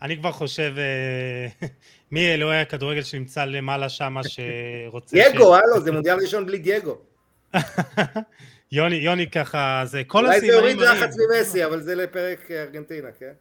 אני 0.02 0.16
כבר 0.16 0.32
חושב, 0.32 0.72
אה, 0.78 1.68
מי 2.12 2.34
אלוהי 2.34 2.60
הכדורגל 2.60 3.02
שנמצא 3.02 3.44
למעלה 3.44 3.88
שם 3.88 4.16
שרוצה... 4.22 5.16
דייגו, 5.16 5.56
הלו, 5.56 5.80
זה 5.80 5.92
מונדיאל 5.92 6.18
ראשון 6.20 6.46
בלי 6.46 6.58
דייגו. 6.58 6.98
יוני, 8.72 8.96
יוני 8.96 9.30
ככה, 9.30 9.82
זה 9.84 10.02
כל 10.06 10.26
הסימנים... 10.26 10.54
אולי 10.54 10.74
זה 10.74 10.76
יוריד 10.76 10.76
לחץ 10.76 11.16
ממסי, 11.18 11.64
אבל 11.64 11.82
זה 11.82 11.94
לפרק 11.94 12.50
ארגנטינה, 12.50 13.08
כן? 13.18 13.32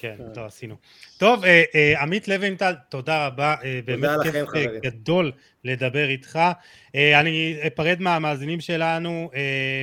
כן, 0.00 0.16
טוב, 0.34 0.44
עשינו. 0.44 0.76
טוב, 1.18 1.44
אה, 1.44 1.62
אה, 1.74 2.02
עמית 2.02 2.28
לוינטל, 2.28 2.74
תודה 2.88 3.26
רבה, 3.26 3.54
אה, 3.64 3.80
באמת 3.84 4.10
כיף 4.22 4.70
גדול 4.82 5.32
לדבר 5.64 6.08
איתך. 6.08 6.38
אני 6.94 7.56
אפרד 7.66 8.00
מהמאזינים 8.00 8.60
שלנו, 8.60 9.30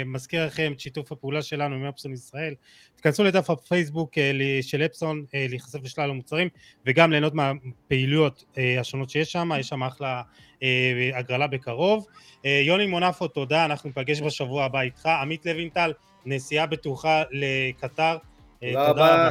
מזכיר 0.06 0.45
לכם 0.45 0.72
את 0.76 0.80
שיתוף 0.80 1.11
הפעולה 1.11 1.41
שלנו 1.41 1.76
עם 1.76 1.85
אפסון 1.85 2.14
ישראל. 2.14 2.53
תכנסו 3.02 3.24
לדף 3.24 3.49
הפייסבוק 3.49 4.11
של 4.61 4.82
אפסון, 4.86 5.26
להיחשף 5.34 5.80
לשלל 5.84 6.10
המוצרים, 6.10 6.48
וגם 6.86 7.11
ליהנות 7.11 7.34
מהפעילויות 7.34 8.57
השונות 8.80 9.10
שיש 9.10 9.32
שם, 9.32 9.49
יש 9.60 9.68
שם 9.68 9.84
אחלה 9.84 10.22
הגרלה 11.14 11.48
בקרוב. 11.48 12.07
יוני 12.44 12.88
מונפו, 12.88 13.28
תודה, 13.28 13.65
אנחנו 13.65 13.90
ניפגש 13.90 14.22
בשבוע 14.22 14.65
הבא 14.65 14.82
איתך. 14.82 15.06
עמית 15.06 15.45
לוינטל, 15.45 15.94
נסיעה 16.26 16.65
בטוחה 16.65 17.24
לקטר. 17.32 18.18
תודה 18.60 18.90
רבה. 18.90 19.30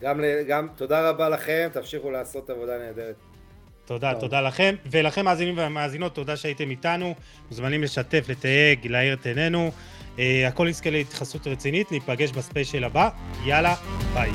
גם, 0.00 0.20
גם 0.48 0.68
תודה 0.76 1.10
רבה 1.10 1.28
לכם, 1.28 1.68
תמשיכו 1.72 2.10
לעשות 2.10 2.50
עבודה 2.50 2.78
נהדרת. 2.78 3.16
תודה, 3.84 4.12
טוב. 4.12 4.20
תודה 4.20 4.40
לכם, 4.40 4.74
ולכם 4.90 5.24
מאזינים 5.24 5.54
ומאזינות, 5.58 6.14
תודה 6.14 6.36
שהייתם 6.36 6.70
איתנו, 6.70 7.14
מוזמנים 7.50 7.82
לשתף, 7.82 8.24
לתייג, 8.28 8.86
להאיר 8.86 9.14
את 9.14 9.26
עינינו, 9.26 9.70
הכל 10.48 10.66
יזכה 10.70 10.90
להתייחסות 10.90 11.46
רצינית, 11.46 11.92
ניפגש 11.92 12.30
בספיישל 12.32 12.84
הבא, 12.84 13.08
יאללה, 13.44 13.74
ביי. 14.14 14.30